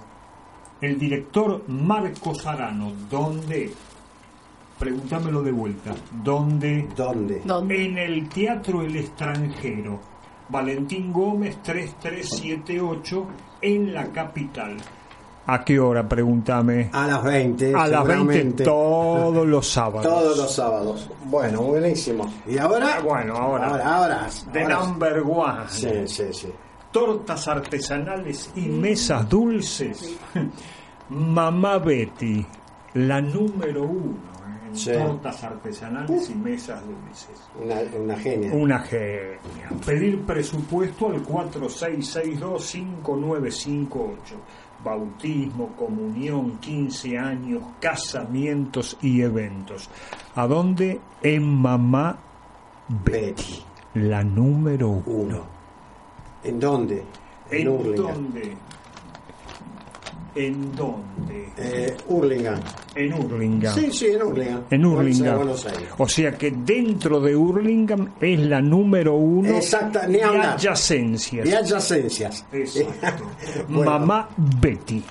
el 0.81 0.97
director 0.97 1.63
Marcos 1.67 2.47
Arano 2.47 2.93
¿dónde? 3.09 3.73
Pregúntamelo 4.77 5.41
de 5.43 5.51
vuelta. 5.51 5.95
¿Dónde? 6.11 6.89
¿Dónde? 6.93 7.41
En 7.85 7.97
el 7.97 8.27
Teatro 8.27 8.81
El 8.81 8.97
Extranjero. 8.97 10.12
Valentín 10.49 11.11
Gómez 11.11 11.57
3378 11.63 13.27
en 13.61 13.93
la 13.93 14.05
capital. 14.07 14.77
¿A 15.45 15.63
qué 15.65 15.77
hora? 15.79 16.07
Pregúntame. 16.07 16.89
A 16.93 17.05
las 17.05 17.23
20. 17.23 17.75
A 17.75 17.87
las 17.87 18.05
20 18.05 18.13
seguramente. 18.13 18.63
todos 18.63 19.45
los 19.45 19.67
sábados. 19.67 20.03
Todos 20.03 20.37
los 20.37 20.55
sábados. 20.55 21.09
Bueno, 21.25 21.61
buenísimo. 21.63 22.31
¿Y 22.47 22.57
ahora? 22.57 22.99
Bueno, 23.01 23.35
ahora. 23.35 23.67
Ahora, 23.67 23.95
ahora. 23.95 24.29
The 24.53 24.63
ahora. 24.63 24.75
number 24.75 25.23
one. 25.25 25.59
Sí, 25.67 26.07
sí, 26.07 26.25
sí. 26.31 26.47
Tortas 26.91 27.47
artesanales 27.47 28.51
y 28.55 28.61
mesas 28.67 29.27
dulces. 29.27 30.15
Mamá 31.09 31.77
Betty, 31.79 32.45
la 32.93 33.19
número 33.19 33.83
uno 33.83 34.33
Sí. 34.73 34.91
tortas 34.91 35.43
artesanales 35.43 36.29
y 36.29 36.35
mesas 36.35 36.81
dulces. 36.85 37.41
Una, 37.61 37.75
una 38.01 38.15
genia. 38.17 38.51
Una 38.53 38.79
genia. 38.79 39.39
Pedir 39.85 40.21
presupuesto 40.23 41.07
al 41.07 41.23
4662-5958. 41.25 44.17
Bautismo, 44.83 45.69
comunión, 45.77 46.57
15 46.59 47.17
años, 47.17 47.63
casamientos 47.79 48.97
y 49.01 49.21
eventos. 49.21 49.89
¿A 50.35 50.45
dónde? 50.45 50.99
En 51.21 51.43
Mamá 51.61 52.17
Betty, 53.05 53.63
la 53.93 54.23
número 54.23 54.89
uno. 55.05 55.43
¿En 56.43 56.59
dónde? 56.59 57.03
¿En 57.49 57.67
Hurlingham. 57.69 58.13
dónde? 58.13 58.57
¿En 60.35 60.75
dónde? 60.75 61.51
Eh, 61.57 61.95
Hurlingham. 62.07 62.59
En 62.95 63.13
Hurlingham. 63.13 63.75
Sí, 63.75 63.91
sí, 63.91 64.07
en 64.07 64.23
Hurlingham. 64.23 64.63
En 64.71 64.85
de. 64.85 65.35
Buenos 65.37 65.65
Aires. 65.67 65.89
O 65.97 66.07
sea 66.07 66.31
que 66.31 66.51
dentro 66.51 67.19
de 67.19 67.35
Hurlingham 67.35 68.13
es 68.19 68.39
la 68.39 68.59
número 68.61 69.13
uno 69.15 69.57
Exacta, 69.57 70.07
ni 70.07 70.15
de 70.15 70.23
hablar. 70.23 70.45
adyacencias. 70.57 71.45
Y 71.47 71.53
adyacencias. 71.53 72.45
Exacto. 72.51 73.25
Bueno. 73.69 73.91
Mamá 73.91 74.29
Betty. 74.37 75.03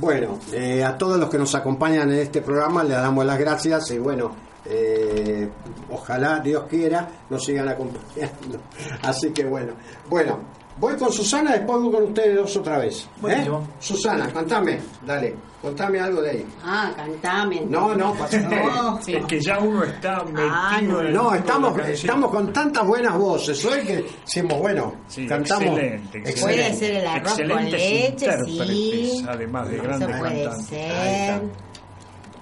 Bueno, 0.00 0.38
eh, 0.52 0.82
a 0.84 0.96
todos 0.96 1.18
los 1.18 1.28
que 1.28 1.38
nos 1.38 1.54
acompañan 1.54 2.10
en 2.12 2.20
este 2.20 2.40
programa 2.40 2.82
les 2.84 2.96
damos 2.96 3.26
las 3.26 3.38
gracias 3.38 3.90
y 3.90 3.98
bueno, 3.98 4.34
eh, 4.64 5.48
ojalá 5.90 6.38
Dios 6.40 6.64
quiera 6.70 7.08
nos 7.28 7.44
sigan 7.44 7.68
acompañando. 7.68 8.60
Así 9.02 9.30
que 9.32 9.44
bueno, 9.44 9.74
bueno, 10.08 10.38
voy 10.78 10.96
con 10.96 11.12
Susana, 11.12 11.52
después 11.52 11.80
voy 11.82 11.92
con 11.92 12.02
ustedes 12.04 12.36
dos 12.36 12.56
otra 12.56 12.78
vez. 12.78 13.08
¿eh? 13.28 13.48
Susana, 13.78 14.28
contame, 14.32 14.80
dale, 15.06 15.34
contame 15.60 16.00
algo 16.00 16.22
de 16.22 16.30
ahí. 16.30 16.46
Ah, 16.64 16.90
cantame. 16.96 17.60
No, 17.68 17.94
no, 17.94 18.14
pasa 18.14 18.38
No. 18.40 18.98
Es 19.06 19.24
que 19.26 19.40
ya 19.40 19.58
uno 19.60 19.84
está 19.84 20.24
metido 20.24 20.48
Ah, 20.50 20.76
en 20.78 20.84
el 20.84 20.90
mundo 20.92 21.10
No, 21.10 21.30
de 21.30 21.38
estamos, 21.38 21.78
estamos 21.88 22.30
con 22.30 22.52
tantas 22.52 22.86
buenas 22.86 23.16
voces 23.16 23.64
hoy 23.64 23.80
que 23.82 24.04
decimos, 24.24 24.58
bueno, 24.58 24.94
Sí, 25.08 25.26
cantamos. 25.26 25.64
excelente, 25.78 26.18
excelente. 26.18 26.40
Puede 26.42 26.74
ser 26.74 26.90
el 26.96 27.06
arroz 27.06 27.32
con 27.36 27.70
leche, 27.70 28.38
sí. 28.46 29.24
además 29.28 29.68
de 29.68 29.76
grandes 29.78 30.18
puede 30.18 30.44
cantantes. 30.44 31.50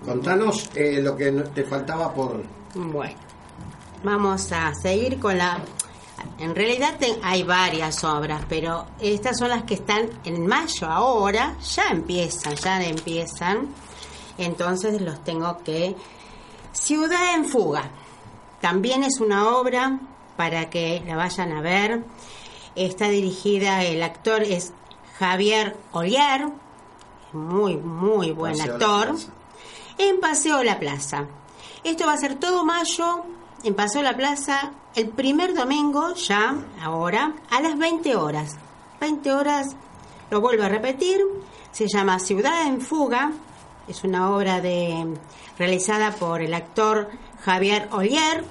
Contanos 0.04 0.70
eh, 0.74 1.00
lo 1.02 1.14
que 1.16 1.30
no- 1.30 1.42
te 1.44 1.62
faltaba 1.64 2.12
por... 2.14 2.42
Bueno, 2.74 3.14
vamos 4.02 4.50
a 4.52 4.72
seguir 4.74 5.18
con 5.20 5.36
la... 5.36 5.58
En 6.38 6.54
realidad 6.54 6.98
hay 7.22 7.42
varias 7.42 8.02
obras, 8.04 8.44
pero 8.48 8.86
estas 9.00 9.38
son 9.38 9.50
las 9.50 9.64
que 9.64 9.74
están 9.74 10.08
en 10.24 10.46
mayo 10.46 10.86
ahora, 10.86 11.56
ya 11.60 11.88
empiezan, 11.90 12.54
ya 12.56 12.82
empiezan. 12.82 13.68
Entonces 14.38 15.00
los 15.00 15.22
tengo 15.22 15.58
que... 15.58 15.94
Ciudad 16.72 17.34
en 17.34 17.44
Fuga. 17.44 17.90
También 18.60 19.02
es 19.04 19.20
una 19.20 19.56
obra 19.56 19.98
para 20.36 20.70
que 20.70 21.02
la 21.06 21.16
vayan 21.16 21.52
a 21.52 21.60
ver. 21.60 22.04
Está 22.74 23.08
dirigida, 23.08 23.84
el 23.84 24.02
actor 24.02 24.42
es 24.42 24.72
Javier 25.18 25.76
Olier, 25.92 26.48
muy, 27.32 27.76
muy 27.76 28.30
buen 28.32 28.56
Paseo 28.56 28.74
actor 28.74 29.16
en 29.98 30.20
Paseo 30.20 30.62
La 30.62 30.78
Plaza. 30.78 31.26
Esto 31.84 32.06
va 32.06 32.14
a 32.14 32.18
ser 32.18 32.36
todo 32.36 32.64
mayo 32.64 33.24
en 33.64 33.74
Paseo 33.74 34.02
La 34.02 34.16
Plaza 34.16 34.72
el 34.94 35.08
primer 35.08 35.54
domingo, 35.54 36.14
ya, 36.14 36.56
ahora, 36.82 37.34
a 37.50 37.60
las 37.60 37.78
20 37.78 38.16
horas. 38.16 38.56
20 39.00 39.32
horas, 39.32 39.76
lo 40.30 40.40
vuelvo 40.40 40.64
a 40.64 40.68
repetir, 40.68 41.20
se 41.70 41.86
llama 41.88 42.18
Ciudad 42.18 42.66
en 42.66 42.80
Fuga, 42.80 43.32
es 43.88 44.04
una 44.04 44.30
obra 44.34 44.60
de, 44.60 45.14
realizada 45.58 46.12
por 46.12 46.42
el 46.42 46.54
actor 46.54 47.08
Javier 47.42 47.88
Olier, 47.92 48.44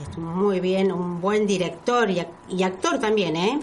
es 0.00 0.18
muy 0.18 0.60
bien, 0.60 0.90
un 0.90 1.20
buen 1.20 1.46
director 1.46 2.10
y 2.10 2.62
actor 2.62 2.98
también, 2.98 3.36
¿eh? 3.36 3.60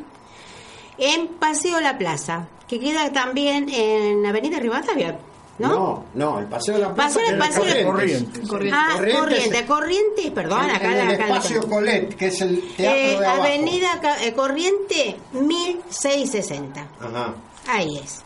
En 0.97 1.27
Paseo 1.27 1.81
La 1.81 1.97
Plaza, 1.97 2.47
que 2.67 2.79
queda 2.79 3.11
también 3.11 3.67
en 3.69 4.25
Avenida 4.25 4.59
Rivadavia, 4.59 5.19
¿no? 5.61 5.69
No, 5.69 6.03
no, 6.15 6.39
el 6.39 6.45
paseo 6.47 6.75
de 6.75 6.81
la 6.81 6.93
plaza. 6.93 7.19
Paseo, 7.19 7.33
el 7.33 7.37
paseo, 7.39 7.85
Corrientes. 7.91 8.47
Corrientes. 8.49 8.79
Ah, 8.83 8.93
Corrientes. 8.97 9.19
corriente, 9.21 9.65
corriente, 9.65 10.31
perdón, 10.31 10.63
En- 10.65 10.75
acá, 10.75 10.91
en 11.01 11.07
el 11.09 11.15
acá 11.15 11.23
espacio 11.27 11.59
tengo. 11.61 11.75
Colet, 11.75 12.15
que 12.15 12.27
es 12.27 12.41
el 12.41 12.61
teatro 12.75 12.97
Eh, 12.99 13.19
de 13.19 13.25
abajo. 13.25 13.41
Avenida 13.43 14.01
eh, 14.21 14.33
Corriente 14.33 15.17
1660. 15.33 16.87
Ajá. 16.99 17.33
Ahí 17.67 17.97
es. 18.03 18.21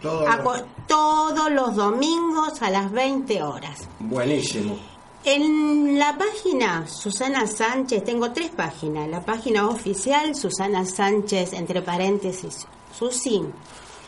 Todo 0.00 0.28
A 0.28 0.38
co- 0.38 0.64
todos 0.88 1.50
los 1.52 1.76
domingos 1.76 2.60
a 2.62 2.70
las 2.70 2.90
20 2.90 3.42
horas. 3.42 3.88
buenísimo. 4.00 4.76
En 5.24 6.00
la 6.00 6.18
página 6.18 6.88
Susana 6.88 7.46
Sánchez, 7.46 8.02
tengo 8.02 8.32
tres 8.32 8.50
páginas. 8.50 9.08
La 9.08 9.24
página 9.24 9.68
oficial, 9.68 10.34
Susana 10.34 10.84
Sánchez, 10.84 11.52
entre 11.52 11.80
paréntesis, 11.80 12.66
Susi. 12.98 13.40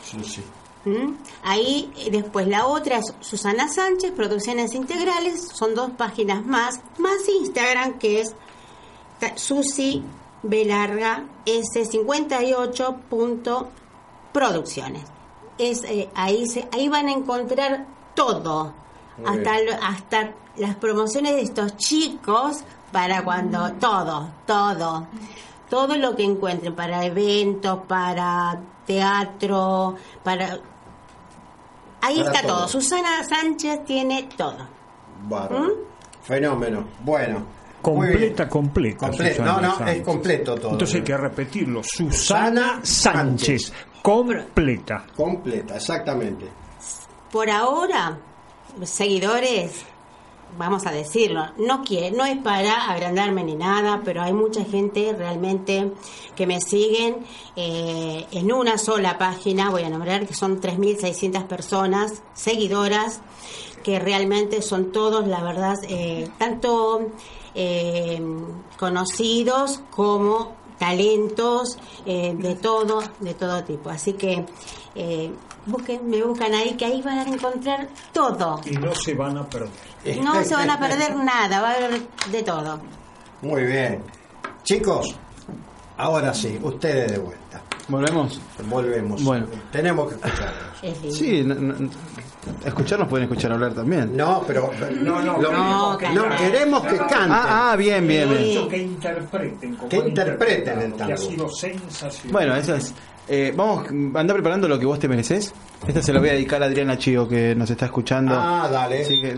Sí, 0.03 0.17
sí. 0.25 0.43
¿Mm? 0.85 1.13
Ahí 1.43 1.91
eh, 1.97 2.11
después 2.11 2.47
la 2.47 2.67
otra 2.67 2.97
es 2.99 3.13
Susana 3.19 3.67
Sánchez, 3.67 4.11
Producciones 4.11 4.73
Integrales, 4.75 5.49
son 5.53 5.73
dos 5.75 5.89
páginas 5.97 6.45
más, 6.45 6.79
más 6.99 7.27
Instagram 7.27 7.97
que 7.97 8.21
es 8.21 8.35
Susi 9.35 10.03
B 10.43 10.65
larga 10.65 11.23
S58 11.45 12.95
punto 13.09 13.69
producciones. 14.31 15.03
Es, 15.57 15.83
eh, 15.85 16.09
ahí, 16.15 16.45
se, 16.47 16.67
ahí 16.71 16.89
van 16.89 17.07
a 17.07 17.11
encontrar 17.13 17.87
todo, 18.13 18.73
Muy 19.17 19.27
hasta, 19.27 19.61
lo- 19.63 19.83
hasta 19.83 20.33
las 20.57 20.75
promociones 20.75 21.33
de 21.35 21.41
estos 21.41 21.77
chicos 21.77 22.57
para 22.91 23.23
cuando, 23.23 23.71
todo, 23.73 24.29
todo, 24.45 25.07
todo 25.69 25.95
lo 25.95 26.15
que 26.15 26.23
encuentren 26.23 26.75
para 26.75 27.05
eventos, 27.05 27.79
para 27.87 28.59
teatro, 28.85 29.95
para... 30.23 30.59
Ahí 32.05 32.19
está 32.21 32.41
todo. 32.41 32.57
todo. 32.59 32.67
Susana 32.67 33.23
Sánchez 33.23 33.83
tiene 33.85 34.29
todo. 34.37 34.67
¿Mm? 35.27 35.69
Fenómeno. 36.23 36.85
Bueno. 37.01 37.43
Completa, 37.81 38.49
completa. 38.49 39.07
Comple- 39.07 39.29
Susana 39.35 39.51
no, 39.53 39.61
no, 39.61 39.77
Sánchez. 39.77 39.97
es 39.97 40.03
completo 40.03 40.55
todo. 40.55 40.71
Entonces 40.71 40.95
hay 40.95 41.01
que 41.03 41.17
repetirlo. 41.17 41.83
Susana 41.83 42.79
Sánchez. 42.83 43.71
Completa. 44.01 45.05
Completa, 45.15 45.75
exactamente. 45.75 46.47
Por 47.31 47.49
ahora, 47.49 48.17
seguidores, 48.83 49.85
vamos 50.57 50.85
a 50.85 50.91
decirlo, 50.91 51.45
no 51.57 51.83
quiero, 51.83 52.15
no 52.15 52.25
es 52.25 52.37
para 52.37 52.89
agrandarme 52.89 53.43
ni 53.43 53.55
nada, 53.55 54.01
pero 54.03 54.21
hay 54.21 54.33
mucha 54.33 54.63
gente 54.63 55.13
realmente 55.17 55.91
que 56.35 56.47
me 56.47 56.61
siguen 56.61 57.25
eh, 57.55 58.25
en 58.31 58.51
una 58.51 58.77
sola 58.77 59.17
página, 59.17 59.69
voy 59.69 59.83
a 59.83 59.89
nombrar 59.89 60.25
que 60.25 60.33
son 60.33 60.61
3.600 60.61 61.45
personas 61.47 62.23
seguidoras, 62.33 63.21
que 63.83 63.99
realmente 63.99 64.61
son 64.61 64.91
todos, 64.91 65.27
la 65.27 65.43
verdad, 65.43 65.75
eh, 65.87 66.29
tanto 66.39 67.11
eh, 67.53 68.21
conocidos 68.77 69.81
como 69.91 70.55
talentos 70.77 71.77
eh, 72.05 72.35
de 72.37 72.55
todo, 72.55 73.01
de 73.19 73.33
todo 73.33 73.63
tipo. 73.63 73.89
Así 73.89 74.13
que 74.13 74.45
eh, 74.95 75.31
busquen, 75.65 76.09
me 76.09 76.21
buscan 76.23 76.53
ahí, 76.53 76.75
que 76.75 76.85
ahí 76.85 77.01
van 77.01 77.19
a 77.19 77.23
encontrar 77.23 77.87
todo. 78.13 78.61
Y 78.65 78.71
no 78.71 78.93
se 78.95 79.13
van 79.13 79.37
a 79.37 79.45
perder. 79.49 79.69
No 80.23 80.43
se 80.43 80.53
van 80.55 80.69
a 80.69 80.79
perder 80.79 81.15
nada, 81.15 81.61
va 81.61 81.71
a 81.71 81.73
haber 81.75 82.01
de 82.31 82.43
todo. 82.43 82.79
Muy 83.41 83.63
bien. 83.63 84.01
Chicos, 84.63 85.15
ahora 85.97 86.33
sí, 86.33 86.57
ustedes 86.61 87.11
de 87.13 87.17
vuelta. 87.19 87.61
¿Volvemos? 87.87 88.41
Volvemos. 88.67 89.23
Bueno. 89.23 89.45
Tenemos 89.71 90.09
que 90.11 90.15
escucharlos. 90.15 91.15
Sí, 91.15 91.43
no- 91.43 91.53
no- 91.53 91.89
escucharnos 92.65 93.07
pueden 93.07 93.25
escuchar 93.25 93.51
hablar 93.51 93.73
también. 93.75 94.15
No, 94.17 94.43
pero 94.47 94.71
no, 95.01 95.21
no, 95.21 95.37
lo- 95.39 95.51
no, 95.51 95.97
queremos 96.37 96.81
que 96.83 96.97
canten. 96.97 97.31
Ah, 97.31 97.71
ah, 97.71 97.75
bien, 97.75 98.07
bien, 98.07 98.27
bien. 98.29 98.67
Que 98.69 98.77
interpreten. 98.77 99.75
como 99.75 99.89
Que 99.89 99.97
interpreten 99.97 100.79
el 100.79 100.85
interpretado, 100.89 100.97
que 101.07 101.13
ha 101.13 101.15
tango. 101.15 101.29
sido 101.31 101.49
sensacional. 101.49 102.31
Bueno, 102.31 102.55
eso 102.55 102.75
es. 102.75 102.93
Eh, 103.27 103.53
vamos, 103.55 103.87
anda 103.89 104.33
preparando 104.33 104.67
lo 104.67 104.77
que 104.79 104.85
vos 104.85 104.99
te 104.99 105.07
mereces. 105.07 105.53
Esta 105.87 106.01
se 106.01 106.13
la 106.13 106.19
voy 106.19 106.29
a 106.29 106.33
dedicar 106.33 106.61
a 106.61 106.67
Adriana 106.67 106.97
Chío, 106.97 107.27
que 107.27 107.55
nos 107.55 107.69
está 107.69 107.85
escuchando. 107.85 108.35
Ah, 108.37 108.69
dale. 108.71 109.01
Así 109.01 109.19
que, 109.21 109.35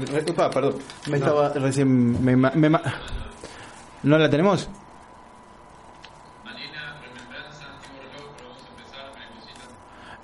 perdón. 0.54 0.76
Me 1.10 1.18
estaba 1.18 1.50
recién. 1.50 2.24
me 2.24 2.36
me 2.36 2.80
¿No 4.04 4.18
la 4.18 4.30
tenemos? 4.30 4.70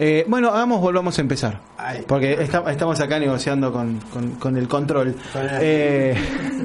Eh, 0.06 0.26
bueno, 0.28 0.50
hagamos, 0.50 0.82
volvamos 0.82 1.18
a 1.18 1.22
empezar. 1.22 1.62
Porque 2.08 2.34
esta- 2.34 2.70
estamos 2.70 3.00
acá 3.00 3.20
negociando 3.20 3.72
con, 3.72 4.00
con- 4.12 4.32
con 4.32 4.58
el 4.58 4.68
control. 4.68 5.16
Eh, 5.62 6.14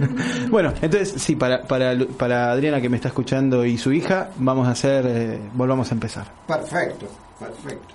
bueno, 0.51 0.73
entonces, 0.83 1.23
sí, 1.23 1.37
para, 1.37 1.63
para, 1.63 1.95
Lu- 1.95 2.09
para 2.09 2.51
Adriana 2.51 2.81
que 2.81 2.89
me 2.89 2.97
está 2.97 3.07
escuchando 3.09 3.65
y 3.65 3.79
su 3.79 3.93
hija, 3.93 4.31
vamos 4.39 4.67
a 4.67 4.73
hacer, 4.73 5.05
eh, 5.07 5.39
volvamos 5.55 5.89
a 5.93 5.95
empezar. 5.95 6.27
Perfecto, 6.49 7.07
perfecto. 7.39 7.95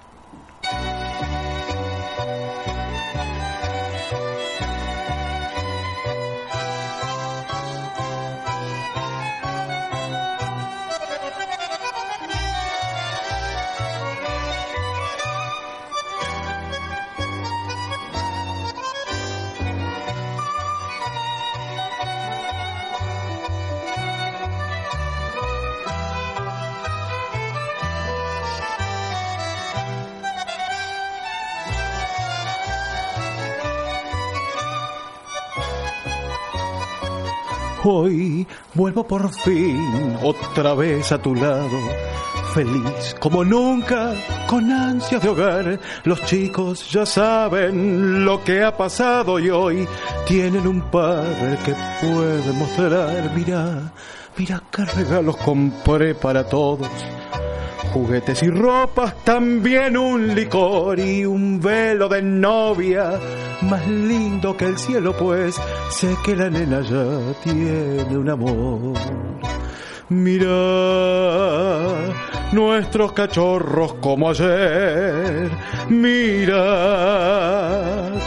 Hoy 37.85 38.47
vuelvo 38.73 39.05
por 39.05 39.29
fin 39.29 40.17
otra 40.23 40.73
vez 40.73 41.11
a 41.11 41.21
tu 41.21 41.35
lado, 41.35 41.77
feliz 42.53 43.13
como 43.19 43.43
nunca, 43.43 44.13
con 44.47 44.71
ansias 44.71 45.21
de 45.21 45.27
hogar. 45.27 45.79
Los 46.05 46.23
chicos 46.23 46.89
ya 46.89 47.05
saben 47.05 48.23
lo 48.23 48.41
que 48.41 48.63
ha 48.63 48.77
pasado 48.77 49.37
y 49.37 49.49
hoy 49.49 49.85
tienen 50.25 50.65
un 50.65 50.79
padre 50.89 51.57
que 51.65 51.75
puede 51.99 52.53
mostrar. 52.53 53.29
Mira, 53.35 53.91
mira 54.37 54.63
qué 54.71 54.85
regalos 54.85 55.35
compré 55.35 56.15
para 56.15 56.47
todos. 56.47 56.87
Juguetes 57.91 58.41
y 58.43 58.49
ropas, 58.49 59.13
también 59.25 59.97
un 59.97 60.33
licor 60.33 60.99
y 60.99 61.25
un 61.25 61.59
velo 61.59 62.07
de 62.07 62.21
novia, 62.21 63.19
más 63.63 63.87
lindo 63.87 64.55
que 64.55 64.65
el 64.65 64.77
cielo, 64.77 65.15
pues 65.17 65.55
sé 65.89 66.15
que 66.23 66.35
la 66.35 66.49
nena 66.49 66.81
ya 66.81 67.33
tiene 67.43 68.17
un 68.17 68.29
amor. 68.29 68.93
Mira 70.09 70.47
nuestros 72.51 73.13
cachorros 73.13 73.93
como 73.95 74.29
ayer, 74.29 75.49
mira 75.89 76.59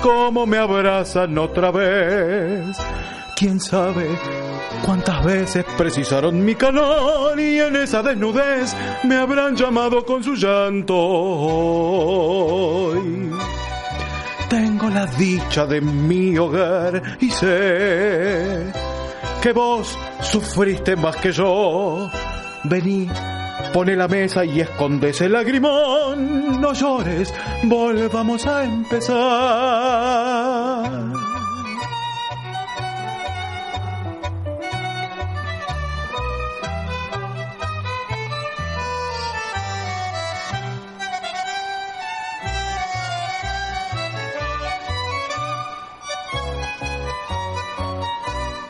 cómo 0.03 0.47
me 0.47 0.59
abrazan 0.59 1.39
otra 1.39 1.71
vez. 1.71 2.77
¿Quién 3.37 3.61
sabe 3.61 4.19
cuántas 4.85 5.23
veces 5.25 5.65
precisaron 5.77 6.43
mi 6.45 6.55
calor 6.55 7.39
y 7.39 7.61
en 7.61 7.77
esa 7.77 8.03
desnudez 8.03 8.75
me 9.05 9.17
habrán 9.17 9.55
llamado 9.55 10.05
con 10.07 10.25
su 10.25 10.35
llanto? 10.35 10.95
Tengo 14.49 14.89
la 14.91 15.07
dicha 15.07 15.67
de 15.67 15.81
mi 15.81 16.37
hogar 16.39 17.03
y 17.21 17.31
sé 17.31 18.73
que 19.43 19.53
vos 19.53 19.99
sufriste 20.23 20.97
más 20.97 21.17
que 21.17 21.33
yo. 21.33 22.11
Vení, 22.65 23.09
pone 23.73 23.95
la 23.97 24.09
mesa 24.09 24.45
y 24.45 24.61
escondes 24.61 25.21
el 25.21 25.33
lagrimón. 25.33 26.61
No 26.61 26.73
llores, 26.73 27.33
volvamos 27.65 28.47
a 28.47 28.65
empezar. 28.65 29.17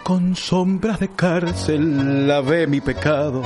Con 0.07 0.37
sombras 0.37 1.01
de 1.01 1.09
cárcel 1.09 2.29
lavé 2.29 2.69
mi 2.69 2.81
pecado. 2.81 3.43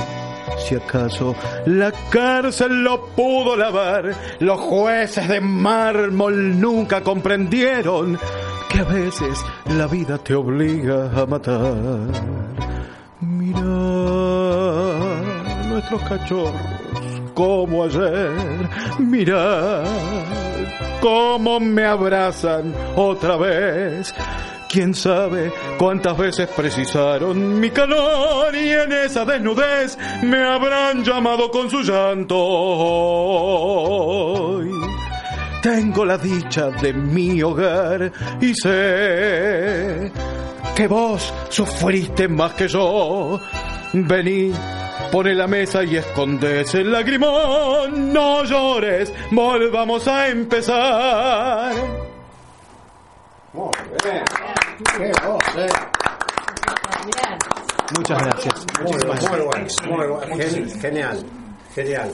Si 0.59 0.75
acaso 0.75 1.35
la 1.65 1.91
cárcel 2.11 2.83
lo 2.83 3.07
pudo 3.15 3.55
lavar, 3.55 4.15
los 4.37 4.59
jueces 4.59 5.27
de 5.27 5.41
mármol 5.41 6.61
nunca 6.61 7.01
comprendieron 7.01 8.15
que 8.69 8.77
a 8.77 8.83
veces 8.83 9.43
la 9.75 9.87
vida 9.87 10.19
te 10.19 10.35
obliga 10.35 11.09
a 11.19 11.25
matar. 11.25 12.11
Mira 13.21 13.63
nuestros 15.67 16.03
cachorros 16.03 16.61
como 17.33 17.85
ayer. 17.85 18.69
Mira 18.99 19.83
cómo 21.01 21.59
me 21.59 21.85
abrazan 21.85 22.71
otra 22.95 23.35
vez. 23.37 24.13
Quién 24.71 24.95
sabe 24.95 25.51
cuántas 25.77 26.17
veces 26.17 26.47
precisaron 26.47 27.59
mi 27.59 27.71
calor 27.71 28.55
y 28.55 28.71
en 28.71 28.93
esa 28.93 29.25
desnudez 29.25 29.97
me 30.23 30.41
habrán 30.41 31.03
llamado 31.03 31.51
con 31.51 31.69
su 31.69 31.81
llanto. 31.81 32.37
Tengo 35.61 36.05
la 36.05 36.17
dicha 36.17 36.69
de 36.69 36.93
mi 36.93 37.43
hogar 37.43 38.13
y 38.39 38.53
sé 38.55 40.09
que 40.73 40.87
vos 40.87 41.33
sufriste 41.49 42.29
más 42.29 42.53
que 42.53 42.69
yo. 42.69 43.41
Vení, 43.91 44.53
pone 45.11 45.35
la 45.35 45.47
mesa 45.47 45.83
y 45.83 45.97
escondes 45.97 46.73
el 46.75 46.93
lagrimón. 46.93 48.13
No 48.13 48.45
llores, 48.45 49.13
volvamos 49.31 50.07
a 50.07 50.29
empezar. 50.29 52.10
Muy 53.53 53.69
bien. 54.03 54.23
Muchas 57.97 58.23
gracias. 58.23 58.65
Muy, 58.81 58.91
bueno, 59.05 59.49
muy 59.89 60.07
bueno. 60.07 60.35
Genial, 60.79 61.25
genial. 61.75 62.11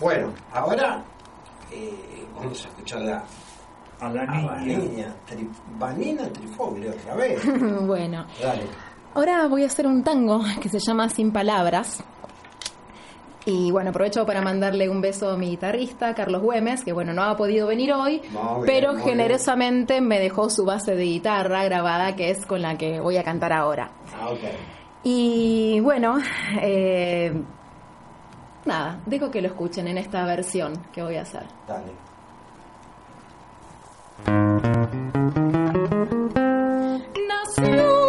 Bueno, 0.00 0.32
ahora 0.52 1.04
eh, 1.70 2.26
vamos 2.34 2.64
a 2.64 2.68
escucharla 2.68 3.24
a 4.00 4.08
la 4.10 4.26
niña, 4.60 5.06
a 5.06 5.08
la 5.08 5.14
tri, 5.26 5.50
Vanina 5.78 6.28
Trifoglio 6.32 6.90
otra 6.90 7.14
vez. 7.16 7.42
bueno, 7.86 8.26
Dale. 8.40 8.62
ahora 9.14 9.46
voy 9.48 9.64
a 9.64 9.66
hacer 9.66 9.86
un 9.86 10.02
tango 10.02 10.40
que 10.62 10.68
se 10.70 10.78
llama 10.78 11.08
Sin 11.10 11.32
Palabras. 11.32 12.02
Y 13.48 13.70
bueno, 13.70 13.90
aprovecho 13.90 14.26
para 14.26 14.42
mandarle 14.42 14.88
un 14.88 15.00
beso 15.00 15.30
a 15.30 15.36
mi 15.36 15.50
guitarrista, 15.50 16.14
Carlos 16.14 16.42
Güemes, 16.42 16.82
que 16.82 16.92
bueno, 16.92 17.12
no 17.12 17.22
ha 17.22 17.36
podido 17.36 17.68
venir 17.68 17.92
hoy, 17.92 18.20
pero 18.66 18.96
generosamente 18.96 20.00
me 20.00 20.18
dejó 20.18 20.50
su 20.50 20.64
base 20.64 20.96
de 20.96 21.04
guitarra 21.04 21.62
grabada, 21.62 22.16
que 22.16 22.30
es 22.30 22.44
con 22.44 22.60
la 22.60 22.76
que 22.76 22.98
voy 22.98 23.18
a 23.18 23.22
cantar 23.22 23.52
ahora. 23.52 23.92
Ah, 24.20 24.30
okay. 24.30 24.50
Y 25.04 25.78
bueno, 25.78 26.18
eh, 26.60 27.32
nada, 28.64 28.98
digo 29.06 29.30
que 29.30 29.40
lo 29.40 29.46
escuchen 29.46 29.86
en 29.86 29.98
esta 29.98 30.24
versión 30.24 30.72
que 30.92 31.02
voy 31.04 31.14
a 31.14 31.22
hacer. 31.22 31.44
Dale. 31.68 31.92
Nació 37.28 38.05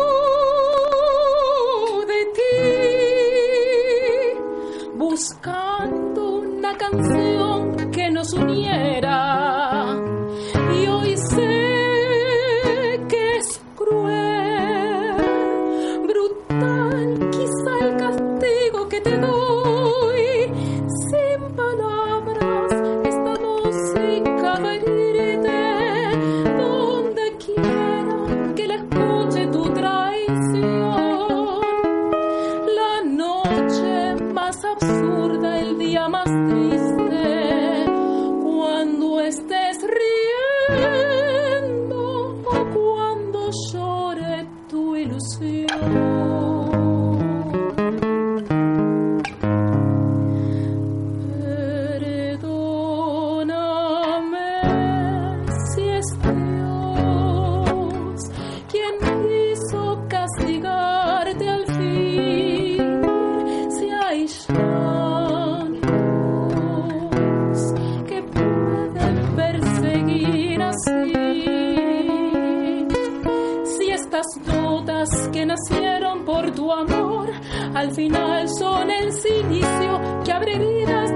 al 77.77 77.91
final 77.91 78.49
son 78.49 78.89
el 78.89 79.13
silicio 79.13 80.23
que 80.25 80.31
abre 80.31 80.57
vida 80.57 81.06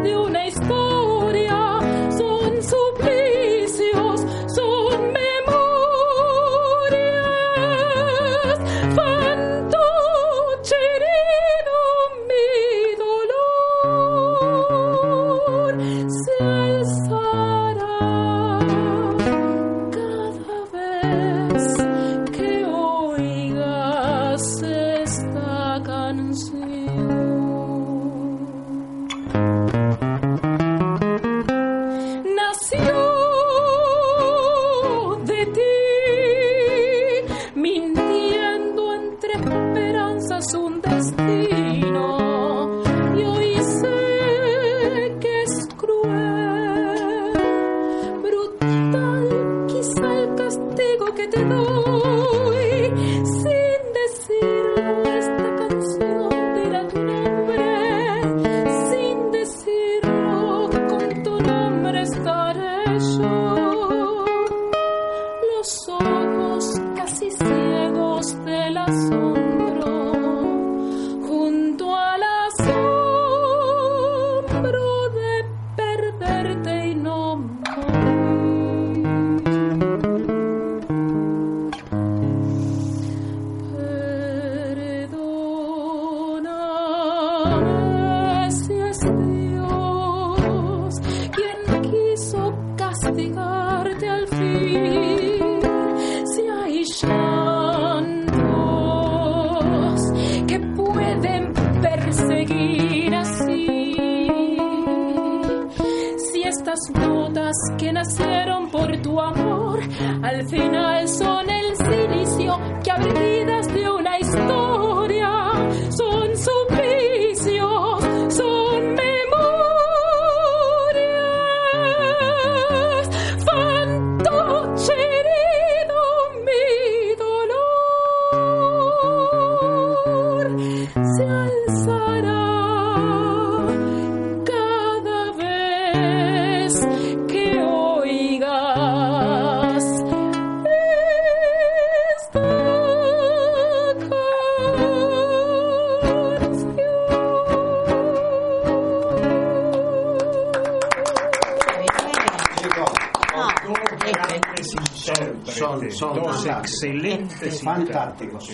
que 107.78 107.92
nacieron 107.92 108.70
por 108.70 109.02
tu 109.02 109.20
amor, 109.20 109.80
al 110.22 110.48
final 110.48 111.08
son 111.08 111.50
el 111.50 111.76
silicio 111.76 112.60
que 112.84 112.92
ha 112.92 112.98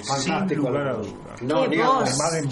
fantástico. 0.08 0.70
No, 1.42 1.68
Diego, 1.68 2.04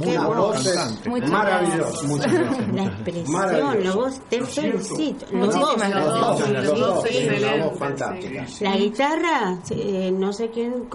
muy 0.04 0.18
voz, 0.18 0.68
muy 1.08 1.22
maravilloso. 1.22 2.08
Muchas 2.08 2.32
gracias. 2.32 2.74
La 2.74 2.84
expresión, 2.84 3.84
la 3.84 3.92
voz, 3.96 4.22
felicito. 4.30 5.26
Los 5.32 5.56
los 5.56 6.80
dos, 6.80 7.10
la 7.42 7.66
voz 7.66 7.80
fantástica. 7.80 8.46
La 8.62 8.76
guitarra, 8.78 9.58
no 10.14 10.34
sé 10.34 10.50
quién. 10.52 10.88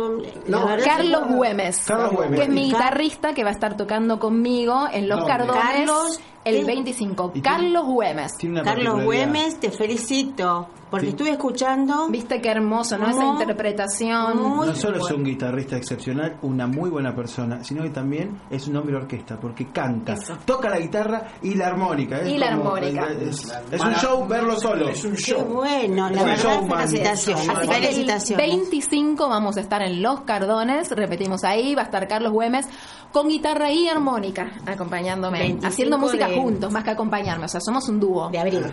Carlos 0.85 1.23
Güemes, 1.35 1.87
que 2.35 2.43
es 2.43 2.49
mi 2.49 2.67
guitarrista 2.67 3.35
que 3.35 3.43
va 3.43 3.51
a 3.51 3.55
estar 3.55 3.77
tocando 3.77 4.19
conmigo 4.19 4.87
en 4.93 5.09
Los 5.09 5.25
Cardones. 5.25 5.63
Carlos 5.63 6.21
el 6.45 6.65
25. 6.65 7.33
Carlos 7.43 7.87
Güemes. 7.87 8.33
Carlos 8.65 9.05
Güemes, 9.05 9.61
te 9.61 9.71
felicito. 9.71 10.69
Porque 10.91 11.07
sí. 11.07 11.11
estuve 11.11 11.31
escuchando. 11.31 12.09
Viste 12.09 12.41
qué 12.41 12.51
hermoso, 12.51 12.99
¿no? 12.99 13.09
Esa 13.09 13.25
interpretación. 13.25 14.37
No 14.37 14.75
solo 14.75 14.97
es 14.99 15.11
un 15.13 15.23
guitarrista 15.23 15.77
excepcional, 15.77 16.39
una 16.43 16.67
muy 16.67 16.91
buena 16.91 17.15
persona, 17.15 17.63
sino 17.63 17.85
que 17.85 17.91
también 17.91 18.41
es 18.51 18.67
un 18.67 18.77
hombre 18.77 18.97
de 18.97 19.03
orquesta, 19.03 19.39
porque 19.39 19.69
canta, 19.69 20.17
toca 20.45 20.69
la 20.69 20.81
guitarra 20.81 21.29
y 21.43 21.55
la 21.55 21.69
armónica. 21.69 22.29
y 22.29 22.37
la 22.37 22.49
armónica. 22.49 23.07
Es, 23.21 23.81
un 23.81 23.95
show 23.95 24.27
verlo 24.27 24.59
solo. 24.59 24.89
Es 24.89 25.05
un 25.05 25.15
show. 25.15 25.39
Qué 25.39 25.45
bueno, 25.45 26.11
la 26.11 26.35
es 26.35 26.45
verdad, 26.45 26.87
felicitación. 26.89 27.39
Así 27.51 28.35
que 28.35 28.45
el 28.45 28.51
25 28.57 29.29
vamos 29.29 29.57
a 29.59 29.61
estar 29.61 29.83
en 29.83 30.03
Los 30.03 30.23
Cardones, 30.23 30.91
repetimos 30.91 31.45
ahí, 31.45 31.77
va 31.77 31.83
a 31.83 31.85
estar 31.85 32.09
Carlos 32.09 32.33
Güemes 32.33 32.67
con 33.13 33.29
guitarra 33.29 33.73
y 33.73 33.89
armónica 33.89 34.53
acompañándome, 34.67 35.59
haciendo 35.63 35.99
música 35.99 36.29
juntos, 36.37 36.73
más 36.73 36.85
que 36.85 36.91
acompañarme, 36.91 37.45
o 37.45 37.49
sea, 37.49 37.61
somos 37.61 37.89
un 37.89 38.01
dúo. 38.01 38.29
De 38.31 38.39
abril. 38.39 38.65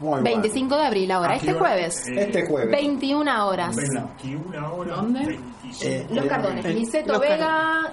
Muy 0.00 0.08
bueno. 0.10 0.24
25 0.24 0.76
de 0.76 0.86
abril 0.86 1.10
ahora, 1.10 1.32
¿A 1.32 1.36
este 1.36 1.50
hora? 1.50 1.58
jueves. 1.58 2.08
Eh, 2.08 2.14
Este 2.22 2.46
jueves. 2.46 2.70
21 2.70 3.46
horas. 3.46 3.76
21 3.76 4.74
horas. 4.74 4.96
¿Dónde? 4.96 5.20
25. 5.62 6.14
Los 6.14 6.24
Cardones, 6.26 6.64
eh, 6.64 7.04
Los 7.06 7.20
Vega. 7.20 7.92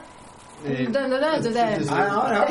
Eh, 0.68 0.88
dun, 0.89 1.09
dun, 1.09 1.20
dun. 1.20 1.57
Ah, 1.89 2.07
ahora. 2.11 2.45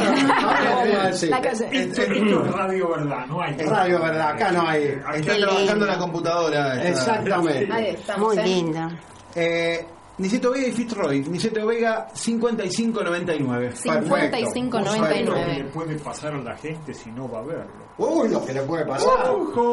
La 1.29 1.41
calle. 1.41 1.69
Esto, 1.73 2.03
esto 2.03 2.45
es 2.45 2.53
radio 2.53 2.89
verdad, 2.91 3.27
no 3.27 3.41
hay. 3.43 3.55
Es 3.59 3.69
radio, 3.69 4.01
¿verdad? 4.01 4.29
Acá 4.31 4.53
no 4.53 4.69
hay. 4.69 4.83
Está 5.15 5.37
trabajando 5.37 5.87
la 5.87 5.99
computadora. 5.99 6.89
Exactamente. 6.89 7.73
Ahí 7.73 7.87
estamos, 7.87 8.35
Muy 8.35 8.39
¿eh? 8.39 8.47
linda. 8.47 8.91
Eh, 9.35 9.87
Niceto 10.19 10.51
Vega 10.53 10.69
y 10.69 10.73
Fitzroy. 10.73 11.21
Niceto 11.29 11.67
Vega 11.67 12.07
5599. 12.15 13.73
55.99. 13.75 15.35
¿Qué 15.35 15.55
le 15.59 15.65
puede 15.65 15.99
pasar 15.99 16.35
a 16.35 16.39
la 16.39 16.57
gente 16.57 16.95
si 16.95 17.11
no 17.11 17.29
va 17.29 17.41
a 17.41 17.43
verlo? 17.43 17.85
Uy, 17.97 18.29
lo 18.29 18.45
que 18.45 18.53
le 18.53 18.63
puede 18.63 18.85
pasar. 18.85 19.31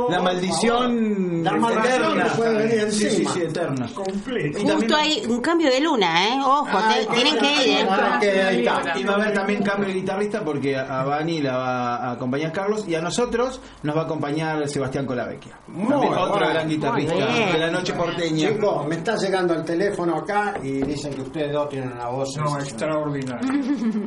La 0.09 0.19
maldición 0.21 1.43
La 1.43 1.53
maldición 1.53 1.95
eterna. 1.95 2.23
le 2.23 2.29
puede 2.31 2.67
venir 2.67 2.91
Sí, 2.91 3.09
sí, 3.09 3.25
sí, 3.25 3.41
eterna. 3.41 3.87
Completo. 3.95 4.59
Justo 4.59 4.95
hay 4.95 5.23
un 5.27 5.41
cambio 5.41 5.69
de 5.71 5.79
luna, 5.81 6.27
¿eh? 6.27 6.39
Ojo, 6.43 6.67
te- 6.93 7.05
tienen 7.15 7.37
que 7.39 7.51
ir. 7.67 7.77
¿eh? 7.79 7.87
Ah, 7.89 8.17
que 8.21 8.29
ahí 8.43 8.59
está. 8.65 8.99
Y 8.99 9.03
va 9.03 9.13
a 9.13 9.15
haber 9.15 9.33
también 9.33 9.63
cambio 9.63 9.87
de 9.87 9.93
guitarrista 9.95 10.43
porque 10.43 10.77
a 10.77 11.03
Bani 11.03 11.41
la 11.41 11.57
va 11.57 11.95
a 11.97 12.11
acompañar 12.13 12.51
Carlos 12.51 12.85
y 12.87 12.93
a 12.95 13.01
nosotros 13.01 13.59
nos 13.81 13.95
va 13.95 14.01
a 14.01 14.05
acompañar 14.05 14.67
Sebastián 14.69 15.05
Colavecchia. 15.07 15.59
Muy 15.67 15.89
También 15.89 16.13
otro 16.13 16.29
bueno, 16.29 16.47
gran 16.49 16.69
guitarrista 16.69 17.13
de 17.15 17.57
la 17.57 17.71
noche 17.71 17.93
porteña. 17.93 18.49
Chicos, 18.49 18.87
me 18.87 18.95
está 18.95 19.15
llegando 19.15 19.53
el 19.55 19.63
teléfono 19.63 20.17
acá 20.17 20.30
y 20.63 20.81
dicen 20.83 21.13
que 21.13 21.21
ustedes 21.21 21.51
dos 21.51 21.69
tienen 21.69 21.91
una 21.91 22.07
voz. 22.07 22.35
No, 22.37 22.57
extraordinario. 22.59 23.49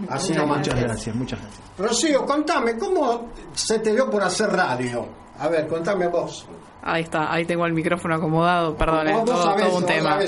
Así 0.09 0.33
nomás. 0.33 0.59
Muchas 0.59 0.81
gracias, 0.81 1.16
muchas 1.16 1.41
gracias. 1.41 1.62
Rocío, 1.79 2.25
contame, 2.25 2.77
¿cómo 2.79 3.31
se 3.53 3.79
te 3.79 3.93
dio 3.93 4.09
por 4.11 4.22
hacer 4.22 4.51
radio? 4.51 5.24
A 5.39 5.49
ver, 5.49 5.66
contame 5.66 6.07
vos. 6.09 6.47
Ahí 6.87 7.03
está, 7.03 7.32
ahí 7.32 7.47
tengo 7.47 7.64
el 7.64 7.72
micrófono 7.72 8.14
acomodado, 8.14 8.76
perdón, 8.76 9.09
es 9.09 9.24
todo, 9.24 9.43
sabés, 9.43 9.66
todo 9.68 9.78
un 9.78 9.87
tema. 9.87 10.18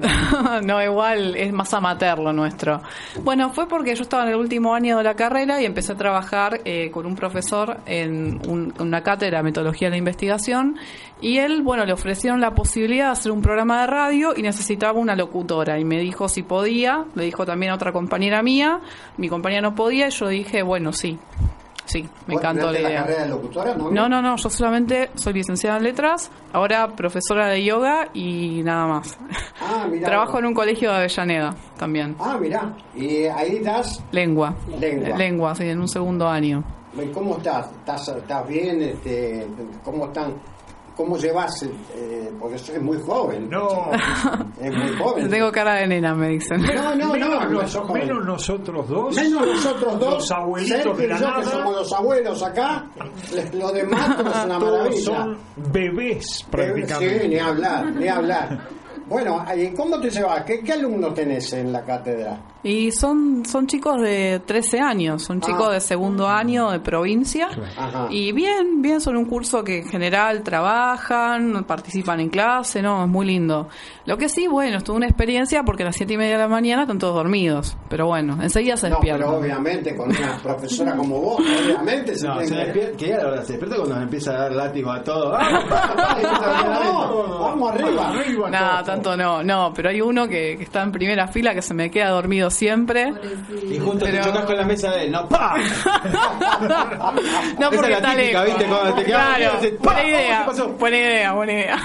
no, 0.64 0.82
igual 0.82 1.36
es 1.36 1.52
más 1.52 1.74
amateur 1.74 2.18
lo 2.18 2.32
nuestro. 2.32 2.80
Bueno, 3.22 3.50
fue 3.52 3.68
porque 3.68 3.94
yo 3.94 4.02
estaba 4.02 4.22
en 4.22 4.30
el 4.30 4.36
último 4.36 4.74
año 4.74 4.96
de 4.96 5.04
la 5.04 5.14
carrera 5.14 5.60
y 5.60 5.66
empecé 5.66 5.92
a 5.92 5.96
trabajar 5.96 6.60
eh, 6.64 6.90
con 6.90 7.04
un 7.04 7.14
profesor 7.14 7.76
en 7.84 8.40
un- 8.48 8.72
una 8.78 9.02
cátedra 9.02 9.38
de 9.38 9.44
metodología 9.44 9.88
de 9.88 9.90
la 9.90 9.98
investigación 9.98 10.76
y 11.20 11.36
él, 11.36 11.60
bueno, 11.62 11.84
le 11.84 11.92
ofrecieron 11.92 12.40
la 12.40 12.54
posibilidad 12.54 13.06
de 13.08 13.12
hacer 13.12 13.30
un 13.30 13.42
programa 13.42 13.82
de 13.82 13.86
radio 13.88 14.32
y 14.34 14.40
necesitaba 14.40 14.98
una 14.98 15.14
locutora 15.14 15.78
y 15.78 15.84
me 15.84 15.98
dijo 16.00 16.26
si 16.30 16.42
podía, 16.42 17.04
le 17.14 17.24
dijo 17.24 17.44
también 17.44 17.72
a 17.72 17.74
otra 17.74 17.92
compañera 17.92 18.42
mía, 18.42 18.80
mi 19.18 19.28
compañera 19.28 19.60
no 19.60 19.74
podía 19.74 20.08
y 20.08 20.10
yo 20.10 20.28
dije, 20.28 20.62
bueno, 20.62 20.94
sí, 20.94 21.18
sí, 21.86 22.02
me 22.26 22.34
¿Vos 22.34 22.42
encantó 22.42 22.70
la 22.70 22.80
idea. 22.80 23.00
carrera 23.02 23.22
de 23.22 23.28
locutora? 23.28 23.74
No, 23.74 23.90
No, 23.90 24.08
no, 24.08 24.20
no, 24.22 24.36
yo 24.36 24.50
solamente 24.50 25.10
soy 25.14 25.32
licenciada 25.32 25.78
en 25.78 25.84
letras, 25.84 26.30
ahora 26.52 26.88
profesora 26.94 27.48
de 27.48 27.64
yoga 27.64 28.08
y 28.12 28.62
nada 28.62 28.86
más. 28.86 29.18
Ah, 29.60 29.86
mirá. 29.90 30.06
Trabajo 30.06 30.38
en 30.38 30.46
un 30.46 30.54
colegio 30.54 30.90
de 30.90 30.96
Avellaneda 30.98 31.54
también. 31.78 32.14
Ah, 32.20 32.36
mirá. 32.40 32.74
Y 32.94 33.24
ahí 33.24 33.60
das. 33.60 34.02
Lengua. 34.12 34.54
Lengua. 34.78 35.16
Lengua, 35.16 35.54
sí, 35.54 35.64
en 35.68 35.80
un 35.80 35.88
segundo 35.88 36.28
año. 36.28 36.62
¿y 37.02 37.08
¿Cómo 37.12 37.36
estás? 37.36 37.70
¿Estás, 37.72 38.08
estás 38.08 38.48
bien? 38.48 38.82
Este, 38.82 39.46
¿Cómo 39.84 40.06
están? 40.06 40.34
¿Cómo 40.96 41.18
llevas? 41.18 41.62
eh, 41.62 42.32
porque 42.40 42.56
es 42.74 42.82
muy 42.82 42.98
joven. 43.00 43.48
No, 43.50 43.90
Es 44.60 44.74
muy 44.74 44.96
joven. 44.98 45.28
Tengo 45.30 45.52
cara 45.52 45.74
de 45.74 45.86
nena, 45.86 46.14
me 46.14 46.28
dicen. 46.30 46.62
No, 46.62 46.94
no, 46.96 47.12
menos, 47.12 47.28
no, 47.30 47.44
no, 47.44 47.50
los- 47.62 47.76
joven. 47.76 48.06
menos 48.08 48.24
nosotros 48.24 48.88
dos. 48.88 49.14
Menos 49.14 49.46
nosotros 49.46 49.98
dos. 50.00 50.14
Los 50.14 50.30
abuelitos 50.32 50.76
Sergio 50.82 50.94
de 50.96 51.08
la 51.08 51.16
y 51.16 51.20
yo, 51.20 51.26
que 51.26 51.32
nada. 51.32 51.50
somos 51.50 51.76
los 51.76 51.92
abuelos 51.92 52.42
acá. 52.42 52.86
Lo 53.52 53.72
demás 53.72 54.08
es 54.18 54.44
una 54.44 54.58
Todos 54.58 54.72
maravilla. 54.78 55.04
son 55.04 55.38
bebés 55.72 56.26
Sí, 56.38 56.44
prácticamente. 56.50 57.28
ni 57.28 57.38
hablar, 57.38 57.86
ni 57.92 58.08
hablar. 58.08 58.68
Bueno, 59.08 59.44
¿y 59.56 59.68
¿cómo 59.68 60.00
te 60.00 60.10
llevas? 60.10 60.42
¿Qué, 60.44 60.60
qué 60.64 60.72
alumnos 60.72 61.14
tenés 61.14 61.52
en 61.52 61.72
la 61.72 61.82
cátedra? 61.84 62.38
Y 62.64 62.90
son, 62.90 63.44
son 63.46 63.68
chicos 63.68 64.02
de 64.02 64.40
13 64.44 64.80
años, 64.80 65.22
son 65.22 65.40
chicos 65.40 65.68
Ah. 65.68 65.74
de 65.74 65.80
segundo 65.80 66.26
año 66.28 66.72
de 66.72 66.80
provincia. 66.80 67.48
Ajá. 67.78 68.08
Y 68.10 68.32
bien, 68.32 68.82
bien, 68.82 69.00
son 69.00 69.16
un 69.16 69.26
curso 69.26 69.62
que 69.62 69.78
en 69.82 69.88
general 69.88 70.42
trabajan, 70.42 71.62
participan 71.64 72.18
en 72.18 72.28
clase, 72.28 72.82
¿no? 72.82 73.04
Es 73.04 73.08
muy 73.08 73.24
lindo. 73.26 73.68
Lo 74.06 74.18
que 74.18 74.28
sí, 74.28 74.48
bueno, 74.48 74.78
es 74.78 74.84
toda 74.84 74.96
una 74.96 75.06
experiencia 75.06 75.62
porque 75.62 75.84
a 75.84 75.86
las 75.86 75.96
7 75.96 76.14
y 76.14 76.16
media 76.16 76.32
de 76.32 76.38
la 76.38 76.48
mañana 76.48 76.82
están 76.82 76.98
todos 76.98 77.14
dormidos. 77.14 77.76
Pero 77.88 78.06
bueno, 78.06 78.36
enseguida 78.42 78.76
se 78.76 78.90
No, 78.90 78.98
pero 79.00 79.18
despiertan. 79.18 79.40
obviamente 79.44 79.94
con 79.96 80.08
una 80.10 80.36
profesora 80.42 80.96
como 80.96 81.20
vos, 81.20 81.40
obviamente 81.40 82.16
se 82.18 82.26
No, 82.26 82.40
se 82.44 82.52
despierta, 82.56 82.96
que 82.96 83.06
ya 83.08 83.20
se 83.44 83.52
despierta 83.52 83.76
cuando 83.76 84.00
empieza 84.00 84.32
a 84.32 84.38
dar 84.40 84.52
látigo 84.52 84.90
a 84.90 85.04
todo. 85.04 85.30
Vamos, 86.66 87.40
vamos 87.40 87.70
arriba. 87.72 88.12
No, 88.50 88.84
tanto 88.96 89.16
no, 89.16 89.42
no, 89.42 89.72
pero 89.74 89.88
hay 89.90 90.00
uno 90.00 90.26
que, 90.28 90.56
que 90.56 90.64
está 90.64 90.82
en 90.82 90.92
primera 90.92 91.26
fila 91.28 91.54
que 91.54 91.62
se 91.62 91.74
me 91.74 91.90
queda 91.90 92.08
dormido 92.10 92.50
siempre. 92.50 93.12
Y 93.70 93.78
junto 93.78 94.04
Pero- 94.04 94.18
te 94.18 94.24
chocas 94.28 94.44
con 94.46 94.56
la 94.56 94.64
mesa 94.64 94.90
de 94.92 95.04
él, 95.04 95.12
no, 95.12 95.28
¡pa! 95.28 95.56
No, 97.58 97.68
Esa 97.68 97.70
porque 97.70 97.76
es 97.76 97.80
la 97.82 97.96
está 97.98 98.10
típica, 98.16 98.44
lejos. 98.44 98.46
¿viste? 98.46 98.64
Cuando 98.66 98.94
te 98.94 99.04
quedas 99.04 99.36
Claro, 99.36 99.52
dormido, 99.52 99.78
buena 99.82 100.04
idea, 100.04 100.38
¿Qué 100.40 100.46
pasó? 100.46 100.68
buena 100.70 100.96
idea, 100.96 101.32
buena 101.32 101.52
idea. 101.52 101.78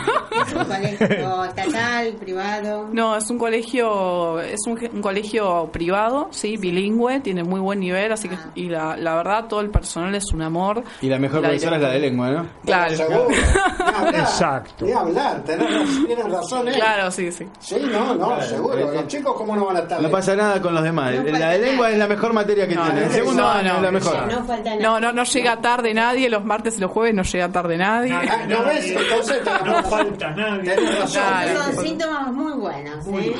Un 0.55 0.65
colegio 0.65 1.45
estatal, 1.45 2.13
privado. 2.19 2.89
No, 2.91 3.15
es 3.17 3.29
un 3.29 3.37
colegio, 3.37 4.39
es 4.41 4.59
un, 4.67 4.79
un 4.93 5.01
colegio 5.01 5.69
privado, 5.71 6.27
sí, 6.31 6.57
bilingüe, 6.57 7.19
tiene 7.21 7.43
muy 7.43 7.59
buen 7.59 7.79
nivel, 7.79 8.11
así 8.11 8.29
que 8.29 8.37
y 8.55 8.69
la, 8.69 8.95
la 8.97 9.15
verdad 9.15 9.45
todo 9.47 9.61
el 9.61 9.69
personal 9.69 10.13
es 10.15 10.31
un 10.33 10.41
amor. 10.41 10.83
Y 11.01 11.07
la 11.07 11.17
mejor 11.19 11.41
La 11.41 11.49
profesora 11.49 11.75
es 11.77 11.81
la 11.81 11.89
de 11.89 11.99
lengua, 11.99 12.29
¿no? 12.31 12.47
Claro, 12.65 12.95
hablar, 13.93 14.15
Exacto. 14.21 14.85
Ni 14.85 14.91
hablar, 14.91 15.41
tenés, 15.43 16.05
tienes 16.05 16.29
razón, 16.31 16.67
¿eh? 16.67 16.71
claro, 16.73 17.11
sí, 17.11 17.31
sí. 17.31 17.47
Sí, 17.59 17.77
no, 17.91 18.15
no, 18.15 18.41
seguro. 18.41 18.91
Los 18.93 19.07
chicos, 19.07 19.33
¿cómo 19.35 19.55
no 19.55 19.65
van 19.65 19.77
a 19.77 19.79
estar? 19.81 20.01
No 20.01 20.09
pasa 20.09 20.35
nada 20.35 20.61
con 20.61 20.73
los 20.73 20.83
demás. 20.83 21.13
No 21.15 21.23
la 21.23 21.49
de 21.49 21.59
lengua 21.59 21.85
nada. 21.85 21.91
es 21.91 21.97
la 21.99 22.07
mejor 22.07 22.33
materia 22.33 22.67
que 22.67 22.75
No, 22.75 22.83
tiene. 22.85 23.03
El 23.05 23.11
segundo 23.11 23.41
no, 23.43 23.49
año 23.49 23.69
no, 23.69 23.75
es 23.77 23.81
la 23.83 23.91
mejor. 23.91 24.27
No 24.31 24.43
falta 24.45 24.69
nada. 24.75 24.81
No, 24.81 24.99
no, 24.99 25.11
no 25.13 25.23
llega 25.23 25.61
tarde 25.61 25.93
nadie, 25.93 26.29
los 26.29 26.43
martes 26.45 26.77
y 26.77 26.81
los 26.81 26.91
jueves 26.91 27.13
no 27.15 27.23
llega 27.23 27.49
tarde 27.49 27.77
nadie. 27.77 28.13
Ah, 28.13 28.45
¿No 28.47 28.63
ves? 28.65 28.85
Entonces 28.91 29.41
No 29.65 29.83
falta 29.83 30.29
nadie. 30.31 30.75
Tenés 30.75 30.99
razón. 30.99 31.21
Claro. 31.23 31.63
Son 31.73 31.85
síntomas 31.85 32.31
muy 32.33 32.53
buenos. 32.53 33.07
¿eh? 33.07 33.33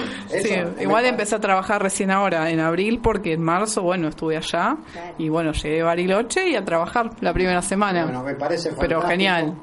Sí, 0.43 0.83
igual 0.83 1.05
empecé 1.05 1.35
a 1.35 1.39
trabajar 1.39 1.81
recién 1.81 2.11
ahora, 2.11 2.49
en 2.49 2.59
abril, 2.59 2.99
porque 3.01 3.33
en 3.33 3.41
marzo, 3.41 3.81
bueno, 3.81 4.07
estuve 4.07 4.37
allá. 4.37 4.77
Claro. 4.91 5.15
Y 5.17 5.29
bueno, 5.29 5.51
llegué 5.53 5.81
a 5.81 5.85
Bariloche 5.85 6.49
y 6.49 6.55
a 6.55 6.63
trabajar 6.65 7.11
la 7.21 7.33
primera 7.33 7.61
semana. 7.61 8.03
Bueno, 8.03 8.23
me 8.23 8.35
parece 8.35 8.69
Pero 8.69 9.01
fantástico. 9.01 9.09
genial. 9.09 9.53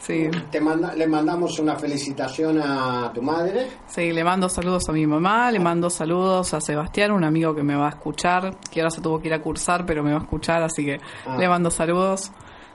Sí, 0.00 0.28
Te 0.50 0.60
manda- 0.62 0.94
le 0.94 1.06
mandamos 1.06 1.58
una 1.58 1.76
felicitación 1.76 2.58
a 2.62 3.12
tu 3.14 3.20
madre. 3.20 3.66
sí, 3.86 4.12
le 4.12 4.24
mando 4.24 4.48
saludos 4.48 4.88
a 4.88 4.92
mi 4.92 5.06
mamá, 5.06 5.50
le 5.52 5.60
mando 5.60 5.90
saludos 5.90 6.54
a 6.54 6.60
Sebastián, 6.62 7.12
un 7.12 7.22
amigo 7.22 7.54
que 7.54 7.62
me 7.62 7.76
va 7.76 7.86
a 7.86 7.90
escuchar, 7.90 8.56
que 8.70 8.80
ahora 8.80 8.90
se 8.90 9.02
tuvo 9.02 9.20
que 9.20 9.28
ir 9.28 9.34
a 9.34 9.42
cursar, 9.42 9.84
pero 9.84 10.02
me 10.02 10.12
va 10.12 10.18
a 10.18 10.22
escuchar, 10.22 10.62
así 10.62 10.86
que 10.86 10.98
Ah. 11.26 11.36
le 11.38 11.46
mando 11.48 11.70
saludos. 11.70 12.32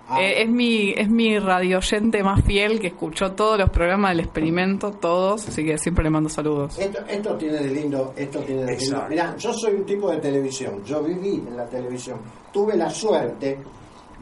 Ah. 0.07 0.21
Eh, 0.21 0.43
es 0.43 0.49
mi 0.49 0.91
es 0.95 1.09
mi 1.09 1.39
radioyente 1.39 2.21
más 2.21 2.43
fiel 2.45 2.79
que 2.79 2.87
escuchó 2.87 3.31
todos 3.31 3.57
los 3.57 3.71
programas 3.71 4.11
del 4.11 4.19
experimento, 4.19 4.91
todos, 4.91 5.47
así 5.47 5.65
que 5.65 5.79
siempre 5.79 6.03
le 6.03 6.11
mando 6.11 6.29
saludos. 6.29 6.77
Esto, 6.77 6.99
esto 7.07 7.35
tiene 7.37 7.57
de 7.57 7.69
lindo, 7.71 8.13
esto 8.15 8.37
tiene 8.41 8.65
de 8.65 8.77
lindo. 8.77 9.03
Mirá, 9.09 9.35
yo 9.35 9.51
soy 9.51 9.73
un 9.73 9.83
tipo 9.83 10.11
de 10.11 10.17
televisión, 10.17 10.83
yo 10.85 11.01
viví 11.01 11.43
en 11.47 11.57
la 11.57 11.65
televisión, 11.65 12.19
tuve 12.53 12.77
la 12.77 12.87
suerte 12.91 13.57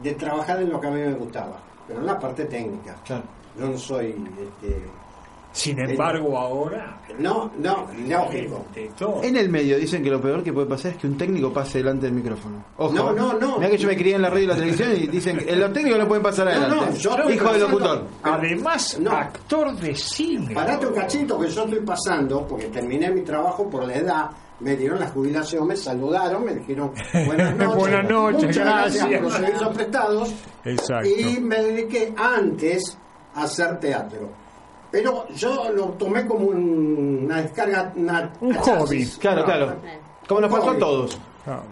de 0.02 0.14
trabajar 0.14 0.62
en 0.62 0.70
lo 0.70 0.80
que 0.80 0.86
a 0.86 0.90
mí 0.90 1.00
me 1.02 1.12
gustaba, 1.12 1.58
pero 1.86 2.00
en 2.00 2.06
la 2.06 2.18
parte 2.18 2.44
técnica. 2.46 2.96
Yo 3.06 3.68
no 3.68 3.78
soy, 3.78 4.16
este, 4.40 4.84
Sin 5.54 5.78
embargo, 5.78 6.36
ahora. 6.36 7.00
no, 7.20 7.52
no, 7.58 7.86
lógico. 8.08 8.64
todo. 8.98 9.22
En 9.22 9.36
el 9.36 9.48
medio 9.48 9.78
dicen 9.78 10.02
que 10.02 10.10
lo 10.10 10.20
peor 10.20 10.42
que 10.42 10.52
puede 10.52 10.66
pasar 10.66 10.90
es 10.92 10.96
que 10.98 11.06
un 11.06 11.16
técnico 11.16 11.52
pase 11.52 11.78
delante 11.78 12.06
del 12.06 12.14
micrófono. 12.16 12.64
Ojo. 12.76 12.92
No, 12.92 13.12
no, 13.12 13.34
no. 13.34 13.58
Mirá 13.58 13.70
que 13.70 13.78
yo 13.78 13.86
me 13.86 13.96
crié 13.96 14.16
en 14.16 14.22
la 14.22 14.30
radio 14.30 14.42
y 14.44 14.46
la 14.48 14.54
televisión 14.56 14.90
y 14.96 15.06
dicen 15.06 15.38
que 15.38 15.54
los 15.54 15.72
técnicos 15.72 16.00
no 16.00 16.08
pueden 16.08 16.24
pasar 16.24 16.46
No, 16.46 16.52
no, 16.52 16.58
adelante. 16.74 16.98
yo 16.98 17.16
estoy 17.16 17.34
Hijo 17.34 17.52
del 17.52 17.60
locutor. 17.62 18.04
Además, 18.24 18.98
No. 19.00 19.12
actor 19.12 19.76
de 19.76 19.94
cine. 19.94 20.54
Parate 20.54 20.86
un 20.88 20.94
cachito 20.94 21.38
que 21.38 21.48
yo 21.48 21.64
estoy 21.64 21.80
pasando, 21.80 22.44
porque 22.48 22.66
terminé 22.66 23.10
mi 23.12 23.20
trabajo 23.22 23.70
por 23.70 23.86
la 23.86 23.94
edad, 23.94 24.30
me 24.58 24.74
dieron 24.76 24.98
la 24.98 25.06
jubilación, 25.06 25.68
me 25.68 25.76
saludaron, 25.76 26.44
me 26.44 26.54
dijeron 26.56 26.90
buenas 27.26 27.56
noches. 27.56 27.76
Buenas 27.76 28.10
noches, 28.10 28.44
Muchas 28.46 28.56
gracias 28.64 29.08
gracias. 29.08 29.12
por 29.12 29.22
los 29.22 29.32
servicios 29.34 29.74
prestados. 29.76 30.34
Exacto. 30.64 31.08
Y 31.08 31.40
me 31.40 31.62
dediqué 31.62 32.12
antes, 32.16 32.98
hacer 33.36 33.78
teatro. 33.78 34.42
Pero 34.94 35.26
yo 35.34 35.72
lo 35.72 35.86
tomé 35.98 36.24
como 36.24 36.46
un- 36.46 37.24
una 37.24 37.42
descarga, 37.42 37.92
una, 37.96 38.32
Un 38.40 38.54
hobby. 38.54 39.04
Claro, 39.18 39.40
No, 39.40 39.44
claro. 39.44 39.76
Como 40.28 40.40
nos 40.42 40.50
pasó 40.52 40.70
a 40.70 40.78
todos. 40.78 41.20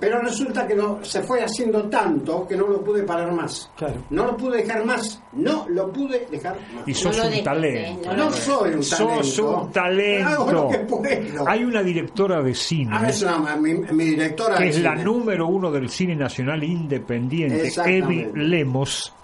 Pero 0.01 0.19
resulta 0.21 0.67
que 0.67 0.75
no, 0.75 1.03
se 1.05 1.23
fue 1.23 1.41
haciendo 1.43 1.85
tanto 1.85 2.47
que 2.49 2.57
no 2.57 2.67
lo 2.67 2.83
pude 2.83 3.05
parar 3.05 3.31
más. 3.33 3.71
Claro. 3.77 4.03
No 4.11 4.27
lo 4.27 4.37
pude 4.37 4.59
dejar 4.59 4.85
más. 4.85 5.23
No 5.35 5.67
lo 5.69 5.91
pude 5.93 6.27
dejar 6.31 6.57
más. 6.75 6.87
Y 6.89 6.93
sos 6.95 7.17
No 7.17 7.25
un 7.29 7.45
talento. 7.45 8.11
eh, 8.11 8.15
No 8.17 8.31
soy 8.33 8.73
un 8.75 8.81
talento. 8.83 9.23
Sos 9.23 9.39
un 9.39 9.47
Hago 9.55 9.69
talento. 9.73 10.53
lo 10.53 10.69
que 10.69 10.79
puedo. 10.81 11.49
Hay 11.49 11.63
una 11.65 11.83
directora 11.83 12.43
de 12.43 12.55
cine 12.55 12.91
Ah, 12.93 13.09
es 13.09 13.23
una- 13.23 13.55
mi, 13.57 13.73
mi 13.75 14.05
directora 14.05 14.57
que 14.59 14.65
de 14.65 14.71
es 14.71 14.81
la 14.83 14.97
número 14.97 15.47
uno 15.47 15.71
del 15.71 15.89
cine 15.89 16.17
nacional 16.17 16.63
independiente. 16.65 17.73
Evi 17.87 18.31
Lemos, 18.35 19.15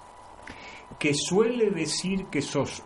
que 0.98 1.12
suele 1.14 1.70
decir 1.72 2.26
que 2.26 2.40
sos 2.40 2.82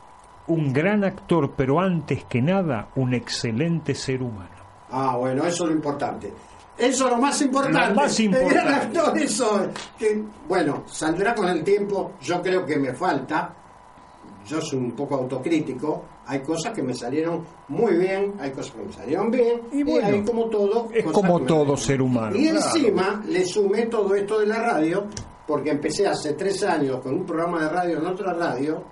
un 0.48 0.72
gran 0.72 1.04
actor, 1.04 1.52
pero 1.56 1.80
antes 1.80 2.24
que 2.24 2.42
nada 2.42 2.88
un 2.96 3.14
excelente 3.14 3.94
ser 3.94 4.22
humano. 4.22 4.50
Ah, 4.90 5.16
bueno, 5.16 5.44
eso 5.46 5.64
es 5.64 5.70
lo 5.70 5.76
importante. 5.76 6.32
Eso 6.76 7.04
es 7.04 7.10
lo 7.10 7.18
más 7.18 7.40
importante. 7.40 7.88
Lo 7.88 7.94
más 7.94 8.20
El 8.20 8.30
gran 8.30 8.42
importante. 8.42 8.98
actor, 8.98 9.18
eso. 9.18 9.68
Que, 9.98 10.22
bueno, 10.48 10.84
saldrá 10.86 11.34
con 11.34 11.48
el 11.48 11.62
tiempo. 11.62 12.12
Yo 12.20 12.42
creo 12.42 12.64
que 12.64 12.76
me 12.76 12.92
falta. 12.92 13.54
Yo 14.46 14.60
soy 14.60 14.78
un 14.78 14.92
poco 14.92 15.16
autocrítico. 15.16 16.04
Hay 16.26 16.40
cosas 16.40 16.72
que 16.72 16.82
me 16.82 16.94
salieron 16.94 17.44
muy 17.68 17.96
bien, 17.96 18.34
hay 18.40 18.50
cosas 18.52 18.74
que 18.74 18.82
me 18.82 18.92
salieron 18.92 19.30
bien. 19.30 19.62
Y, 19.72 19.82
bueno, 19.82 20.08
hay 20.08 20.22
como 20.24 20.46
todo. 20.46 20.88
Es 20.92 21.04
como 21.04 21.40
todo 21.40 21.76
ser 21.76 22.00
humano. 22.00 22.36
Y 22.36 22.48
claro. 22.48 22.58
encima 22.58 23.22
le 23.26 23.44
sumé 23.44 23.86
todo 23.86 24.14
esto 24.14 24.38
de 24.40 24.46
la 24.46 24.58
radio, 24.58 25.06
porque 25.46 25.70
empecé 25.70 26.06
hace 26.06 26.34
tres 26.34 26.62
años 26.62 27.00
con 27.00 27.14
un 27.14 27.26
programa 27.26 27.62
de 27.62 27.68
radio 27.68 27.98
en 27.98 28.06
otra 28.06 28.32
radio, 28.32 28.82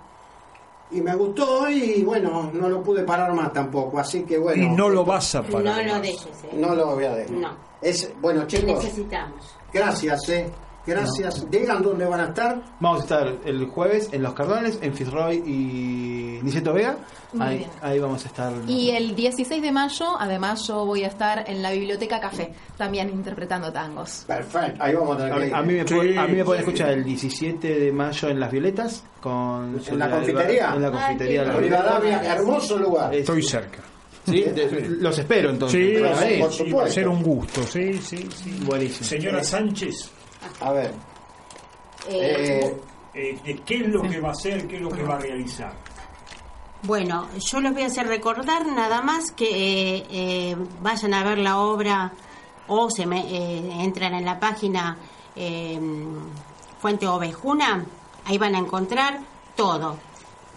y 0.91 1.01
me 1.01 1.15
gustó 1.15 1.69
y 1.69 2.03
bueno, 2.03 2.51
no 2.53 2.69
lo 2.69 2.81
pude 2.83 3.03
parar 3.03 3.33
más 3.33 3.51
tampoco, 3.53 3.99
así 3.99 4.23
que 4.23 4.37
bueno. 4.37 4.63
y 4.63 4.69
no 4.69 4.89
lo 4.89 5.03
vas 5.05 5.35
a 5.35 5.41
No 5.41 5.49
parar. 5.49 5.85
lo 5.85 5.93
más. 5.93 6.01
dejes, 6.01 6.25
¿eh? 6.43 6.49
No 6.53 6.75
lo 6.75 6.95
voy 6.95 7.05
a 7.05 7.13
dejar. 7.15 7.31
No. 7.31 7.49
Es, 7.81 8.11
bueno, 8.21 8.41
Te 8.47 8.57
chicos, 8.59 8.83
necesitamos. 8.83 9.55
gracias, 9.73 10.29
eh. 10.29 10.51
Gracias. 10.85 11.49
Digan 11.51 11.83
dónde 11.83 12.05
van 12.05 12.19
a 12.21 12.25
estar. 12.25 12.61
Vamos 12.79 13.01
a 13.01 13.03
estar 13.03 13.35
el 13.45 13.65
jueves 13.67 14.09
en 14.11 14.23
Los 14.23 14.33
Cardones, 14.33 14.79
en 14.81 14.93
Fitzroy 14.93 15.37
y 15.45 16.39
Niceto 16.43 16.73
Vega. 16.73 16.97
Muy 17.33 17.45
Ahí, 17.47 17.57
bien. 17.59 17.69
ahí 17.81 17.99
vamos 17.99 18.25
a 18.25 18.27
estar. 18.27 18.51
Y 18.67 18.89
el 18.89 19.15
16 19.15 19.61
de 19.61 19.71
mayo, 19.71 20.05
además, 20.19 20.67
yo 20.67 20.85
voy 20.85 21.03
a 21.03 21.07
estar 21.07 21.43
en 21.47 21.61
la 21.61 21.71
Biblioteca 21.71 22.19
Café, 22.19 22.51
también 22.77 23.09
interpretando 23.09 23.71
tangos. 23.71 24.25
Perfecto, 24.27 24.83
ahí 24.83 24.95
vamos 24.95 25.15
a 25.15 25.17
tener 25.19 25.33
A, 25.33 25.37
que 25.47 25.53
a 25.53 25.61
mí 25.61 25.73
me 25.73 25.87
Sí, 25.87 25.93
puede- 25.93 26.17
a 26.17 26.27
mí 26.27 26.33
me 26.35 26.43
pueden 26.43 26.63
sí. 26.65 26.69
escuchar 26.69 26.89
el 26.91 27.03
17 27.03 27.79
de 27.79 27.91
mayo 27.91 28.27
en 28.29 28.39
Las 28.39 28.51
Violetas 28.51 29.03
con 29.21 29.79
¿En 29.87 29.99
la 29.99 30.09
confitería? 30.09 30.73
En 30.75 30.81
la 30.81 30.91
confitería. 30.91 31.41
Ay, 31.41 31.47
La. 31.47 31.57
Rivadavia, 31.57 32.21
hermoso 32.35 32.77
lugar. 32.77 33.13
Es- 33.13 33.19
Estoy 33.21 33.43
cerca. 33.43 33.79
¿sí? 34.25 34.43
Los 34.99 35.17
espero 35.17 35.51
entonces. 35.51 35.79
Sí, 35.79 36.03
por 36.03 36.15
sí, 36.17 36.39
va 36.41 36.47
a 36.47 36.51
supuesto. 36.51 36.91
ser 36.91 37.07
un 37.07 37.23
gusto. 37.23 37.63
Sí, 37.63 37.93
sí, 37.93 38.27
sí. 38.35 38.59
Buenísimo. 38.65 39.07
Señora 39.07 39.43
Sánchez, 39.43 40.11
A 40.59 40.71
ver. 40.71 40.93
Eh, 42.07 42.79
eh, 43.13 43.39
eh, 43.43 43.61
¿qué 43.65 43.75
es 43.75 43.87
lo 43.87 44.01
que 44.01 44.19
va 44.19 44.29
a 44.29 44.31
hacer? 44.31 44.67
¿Qué 44.67 44.77
es 44.77 44.81
lo 44.81 44.89
que 44.89 45.03
va 45.03 45.15
a 45.15 45.19
realizar? 45.19 45.73
Bueno, 46.83 47.27
yo 47.37 47.61
les 47.61 47.73
voy 47.73 47.83
a 47.83 47.87
hacer 47.87 48.07
recordar 48.07 48.65
nada 48.65 49.01
más 49.03 49.31
que 49.31 49.97
eh, 49.97 50.07
eh, 50.09 50.55
vayan 50.81 51.13
a 51.13 51.23
ver 51.23 51.37
la 51.37 51.59
obra 51.59 52.11
o 52.67 52.89
se 52.89 53.05
me, 53.05 53.19
eh, 53.19 53.83
entran 53.83 54.15
en 54.15 54.25
la 54.25 54.39
página 54.39 54.97
eh, 55.35 55.79
Fuente 56.79 57.07
Ovejuna, 57.07 57.85
ahí 58.25 58.37
van 58.39 58.55
a 58.55 58.59
encontrar 58.59 59.19
todo. 59.55 59.97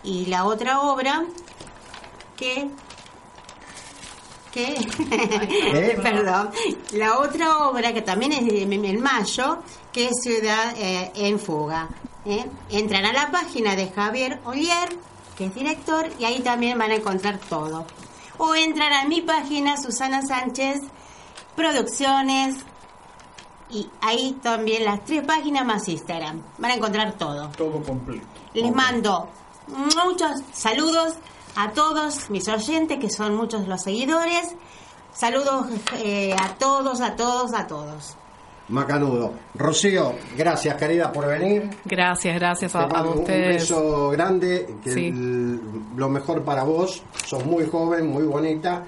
Y 0.02 0.26
la 0.26 0.44
otra 0.46 0.80
obra 0.80 1.24
que 2.36 2.70
que 4.54 5.96
perdón. 6.02 6.50
La 6.92 7.18
otra 7.18 7.58
obra 7.68 7.92
que 7.92 8.00
también 8.02 8.32
es 8.32 8.46
de- 8.46 8.62
en 8.62 9.00
mayo 9.02 9.58
que 9.92 10.06
es 10.06 10.12
Ciudad 10.22 10.72
eh, 10.78 11.10
en 11.16 11.38
Fuga 11.40 11.88
¿eh? 12.24 12.46
entran 12.70 13.04
a 13.04 13.12
la 13.12 13.30
página 13.30 13.74
de 13.76 13.88
Javier 13.90 14.40
Olier 14.44 14.88
que 15.36 15.46
es 15.46 15.54
director 15.54 16.08
y 16.18 16.24
ahí 16.24 16.40
también 16.40 16.78
van 16.78 16.92
a 16.92 16.94
encontrar 16.94 17.38
todo. 17.38 17.84
O 18.38 18.54
entran 18.54 18.92
a 18.92 19.04
mi 19.06 19.20
página 19.20 19.76
Susana 19.76 20.22
Sánchez 20.22 20.80
Producciones 21.56 22.56
y 23.70 23.88
ahí 24.00 24.38
también 24.42 24.84
las 24.84 25.04
tres 25.04 25.22
páginas 25.24 25.64
más 25.64 25.88
Instagram. 25.88 26.42
Van 26.58 26.70
a 26.70 26.74
encontrar 26.74 27.12
todo. 27.14 27.48
Todo 27.56 27.82
completo. 27.82 28.24
les 28.52 28.72
mando 28.72 29.28
muchos 30.04 30.30
saludos 30.52 31.14
a 31.56 31.70
todos 31.72 32.30
mis 32.30 32.48
oyentes, 32.48 32.98
que 32.98 33.10
son 33.10 33.34
muchos 33.34 33.66
los 33.68 33.82
seguidores. 33.82 34.54
Saludos 35.12 35.66
eh, 36.02 36.34
a 36.34 36.54
todos, 36.54 37.00
a 37.00 37.14
todos, 37.16 37.52
a 37.54 37.66
todos. 37.66 38.16
Macanudo. 38.68 39.34
Rocío, 39.54 40.14
gracias 40.38 40.74
querida 40.76 41.12
por 41.12 41.26
venir. 41.26 41.70
Gracias, 41.84 42.34
gracias 42.36 42.74
a, 42.74 42.78
Te 42.80 42.84
a 42.84 42.88
mando 42.98 43.12
un 43.12 43.18
ustedes. 43.20 43.60
beso 43.62 44.08
grande, 44.10 44.74
que 44.82 44.92
Sí. 44.92 45.06
el- 45.08 45.60
lo 45.96 46.08
mejor 46.08 46.42
para 46.44 46.64
vos. 46.64 47.02
Sos 47.26 47.44
muy 47.44 47.66
joven, 47.66 48.08
muy 48.08 48.24
bonita. 48.24 48.82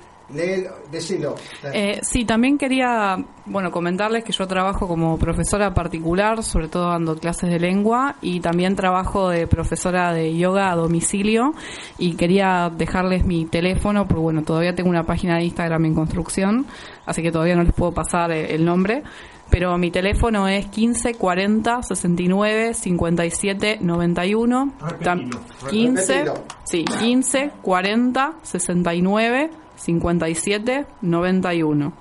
Decilo. 0.90 1.34
Eh, 1.72 2.00
sí, 2.02 2.24
también 2.24 2.58
quería, 2.58 3.16
bueno, 3.44 3.70
comentarles 3.70 4.24
que 4.24 4.32
yo 4.32 4.46
trabajo 4.46 4.88
como 4.88 5.18
profesora 5.18 5.72
particular, 5.72 6.42
sobre 6.42 6.68
todo 6.68 6.88
dando 6.90 7.16
clases 7.16 7.48
de 7.50 7.58
lengua, 7.60 8.16
y 8.20 8.40
también 8.40 8.74
trabajo 8.76 9.28
de 9.28 9.46
profesora 9.46 10.12
de 10.12 10.36
yoga 10.36 10.70
a 10.72 10.76
domicilio, 10.76 11.54
y 11.98 12.14
quería 12.14 12.70
dejarles 12.76 13.24
mi 13.24 13.44
teléfono, 13.46 14.06
porque 14.08 14.20
bueno, 14.22 14.42
todavía 14.42 14.74
tengo 14.74 14.90
una 14.90 15.04
página 15.04 15.36
de 15.36 15.44
Instagram 15.44 15.84
en 15.84 15.94
construcción, 15.94 16.66
así 17.06 17.22
que 17.22 17.30
todavía 17.30 17.54
no 17.56 17.62
les 17.62 17.72
puedo 17.72 17.92
pasar 17.92 18.32
eh, 18.32 18.54
el 18.54 18.64
nombre, 18.64 19.02
pero 19.48 19.78
mi 19.78 19.92
teléfono 19.92 20.48
es 20.48 20.66
15 20.66 21.14
40 21.14 21.82
69 21.84 22.74
57 22.74 23.78
91. 23.80 24.72
Tam- 25.02 25.30
Repetilo. 25.30 25.40
15, 25.70 26.12
Repetilo. 26.24 26.34
sí, 26.64 26.84
15 26.84 27.50
40 27.62 28.32
69 28.42 29.50
57 29.76 30.86
91. 31.02 31.92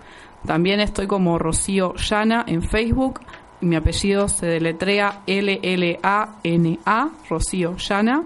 También 0.45 0.79
estoy 0.79 1.07
como 1.07 1.39
Rocío 1.39 1.93
Llana 1.95 2.43
en 2.47 2.61
Facebook. 2.61 3.21
Mi 3.61 3.75
apellido 3.75 4.27
se 4.27 4.45
deletrea 4.45 5.21
L-L-A-N-A, 5.25 7.09
Rocío 7.29 7.75
Llana. 7.77 8.23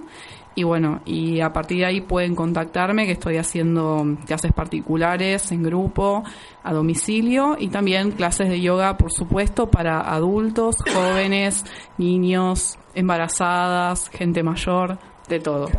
Y 0.56 0.64
bueno, 0.64 1.00
y 1.06 1.40
a 1.40 1.54
partir 1.54 1.78
de 1.78 1.86
ahí 1.86 2.02
pueden 2.02 2.36
contactarme, 2.36 3.06
que 3.06 3.14
estoy 3.14 3.38
haciendo 3.38 4.18
clases 4.26 4.52
particulares 4.52 5.54
en 5.54 5.64
grupo, 5.64 6.24
a 6.64 6.74
domicilio, 6.74 7.56
y 7.58 7.70
también 7.70 8.12
clases 8.12 8.50
de 8.50 8.60
yoga, 8.60 8.98
por 8.98 9.14
supuesto, 9.14 9.70
para 9.70 10.02
adultos, 10.02 10.76
jóvenes, 10.94 11.64
niños, 11.98 12.78
embarazadas, 12.94 14.10
gente 14.10 14.44
mayor, 14.44 14.98
de 15.30 15.40
todo. 15.40 15.70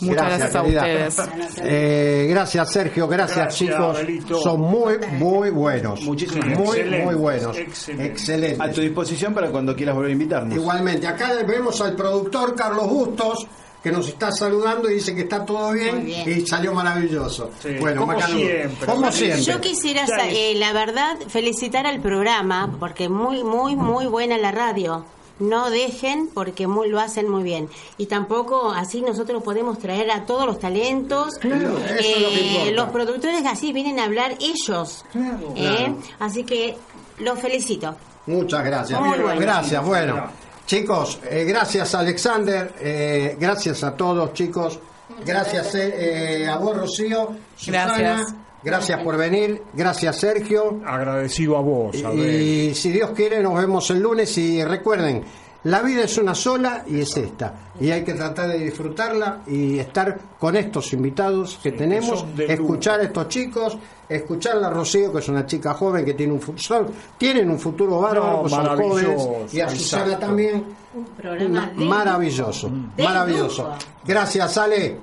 Muchas 0.00 0.26
gracias, 0.26 0.54
a 0.54 0.62
querida. 0.62 0.80
ustedes. 1.08 1.58
Eh, 1.62 2.26
gracias 2.28 2.70
Sergio, 2.70 3.08
gracias, 3.08 3.38
Gracias, 3.38 3.58
chicos. 3.58 3.96
Abelito. 3.96 4.38
Son 4.42 4.60
muy, 4.60 4.98
muy 5.12 5.48
buenos. 5.48 6.02
Muchísimas 6.02 6.46
Muy, 6.48 6.54
gracias. 6.56 6.76
Excelente, 6.76 7.04
muy 7.06 7.14
buenos. 7.14 7.56
excelente. 7.56 8.06
Excelente. 8.06 8.62
A 8.62 8.70
tu 8.72 8.80
disposición 8.82 9.32
para 9.32 9.50
cuando 9.50 9.74
quieras 9.74 9.94
volver 9.94 10.10
a 10.10 10.12
invitarnos. 10.12 10.54
Igualmente, 10.54 11.06
acá 11.06 11.32
vemos 11.46 11.80
al 11.80 11.94
productor 11.96 12.54
Carlos 12.54 12.88
Bustos 12.90 13.46
que 13.82 13.92
nos 13.92 14.08
está 14.08 14.32
saludando 14.32 14.90
y 14.90 14.94
dice 14.94 15.14
que 15.14 15.20
está 15.22 15.44
todo 15.44 15.70
bien, 15.72 16.08
y 16.08 16.44
salió 16.44 16.74
maravilloso. 16.74 17.52
Sí, 17.62 17.76
bueno, 17.78 18.00
como 18.00 18.14
Macanudo. 18.14 18.38
siempre. 18.40 18.86
Como 18.86 19.12
siempre. 19.12 19.42
Yo 19.42 19.60
quisiera, 19.60 20.04
eh, 20.28 20.54
la 20.56 20.72
verdad, 20.72 21.16
felicitar 21.28 21.86
al 21.86 22.00
programa, 22.00 22.74
porque 22.80 23.08
muy, 23.08 23.44
muy, 23.44 23.76
muy 23.76 24.06
buena 24.06 24.38
la 24.38 24.50
radio. 24.50 25.04
No 25.38 25.68
dejen, 25.70 26.28
porque 26.32 26.66
muy, 26.66 26.88
lo 26.88 26.98
hacen 26.98 27.28
muy 27.28 27.42
bien. 27.42 27.68
Y 27.98 28.06
tampoco 28.06 28.70
así 28.72 29.02
nosotros 29.02 29.42
podemos 29.42 29.78
traer 29.78 30.10
a 30.10 30.24
todos 30.24 30.46
los 30.46 30.58
talentos. 30.58 31.34
Claro, 31.40 31.76
eso 31.78 31.94
es 31.94 32.22
lo 32.22 32.28
que 32.30 32.34
Eh, 32.40 32.48
importa. 32.52 32.70
los 32.72 32.88
productores 32.90 33.44
así 33.46 33.72
vienen 33.72 33.98
a 34.00 34.04
hablar 34.04 34.34
ellos. 34.40 35.04
¿eh? 35.08 35.12
Claro. 35.12 35.98
Así 36.20 36.44
que 36.44 36.76
los 37.18 37.38
felicito. 37.38 37.94
Muchas 38.26 38.64
gracias. 38.64 39.00
Muy 39.00 39.18
bueno. 39.18 39.40
Gracias, 39.40 39.84
bueno. 39.84 40.30
Chicos, 40.66 41.20
eh, 41.30 41.44
gracias 41.44 41.94
Alexander, 41.94 42.74
eh, 42.80 43.36
gracias 43.38 43.84
a 43.84 43.94
todos 43.94 44.32
chicos, 44.32 44.80
gracias 45.24 45.72
eh, 45.76 46.42
eh, 46.42 46.48
a 46.48 46.56
vos 46.56 46.76
Rocío, 46.76 47.36
Susana, 47.54 47.96
Gracias. 47.98 48.34
Gracias 48.66 49.00
por 49.02 49.16
venir, 49.16 49.62
gracias 49.72 50.18
Sergio, 50.20 50.80
Agradecido 50.84 51.56
a 51.56 51.60
vos, 51.60 51.96
a 52.04 52.12
y 52.12 52.74
si 52.74 52.90
Dios 52.92 53.10
quiere 53.14 53.42
nos 53.42 53.56
vemos 53.58 53.88
el 53.90 54.00
lunes 54.00 54.36
y 54.38 54.62
recuerden, 54.64 55.22
La 55.64 55.82
vida 55.82 56.04
es 56.04 56.16
una 56.18 56.32
sola 56.32 56.84
y 56.86 57.00
es 57.00 57.16
esta. 57.16 57.52
Y 57.80 57.90
hay 57.90 58.04
que 58.04 58.14
tratar 58.14 58.48
de 58.50 58.58
disfrutarla 58.58 59.40
y 59.48 59.80
estar 59.80 60.16
con 60.38 60.54
estos 60.54 60.92
invitados 60.92 61.58
que 61.60 61.72
tenemos, 61.72 62.24
escuchar 62.38 63.00
a 63.00 63.02
estos 63.02 63.26
chicos, 63.28 63.76
escuchar 64.08 64.62
a 64.62 64.70
Rocío, 64.70 65.10
que 65.12 65.18
es 65.18 65.28
una 65.28 65.44
chica 65.44 65.74
joven 65.74 66.04
que 66.04 66.14
tiene 66.14 66.34
un 66.34 66.40
futuro, 66.40 66.86
tienen 67.18 67.50
un 67.50 67.58
futuro 67.58 67.98
bárbaro, 68.00 68.42
No, 68.44 68.48
son 68.48 68.62
maravilloso, 68.62 69.18
jóvenes, 69.18 69.54
y 69.54 69.60
a 69.60 69.68
Susana 69.68 70.04
exacto. 70.04 70.26
también. 70.26 70.64
Un 70.94 71.04
programa 71.06 71.48
Una- 71.50 71.66
de 71.66 71.84
maravilloso, 71.84 72.70
de 72.96 73.02
maravilloso. 73.02 73.62
lujo. 73.64 73.76
Gracias, 74.06 74.58
Ale. 74.58 75.00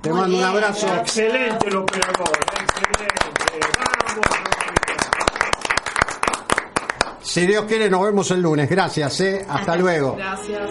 Te 0.00 0.08
Muy 0.10 0.18
mando 0.20 0.38
un 0.38 0.44
abrazo. 0.44 0.86
gracias. 0.86 1.18
Excelente 1.18 1.68
el 1.68 1.76
operador, 1.76 2.28
excelente. 2.62 3.16
Vamos, 7.04 7.25
Si 7.36 7.46
Dios 7.46 7.66
quiere, 7.66 7.90
nos 7.90 8.02
vemos 8.02 8.30
el 8.30 8.40
lunes. 8.40 8.66
Gracias, 8.66 9.20
¿eh? 9.20 9.44
Hasta 9.46 9.76
luego. 9.76 10.16
Gracias. 10.16 10.70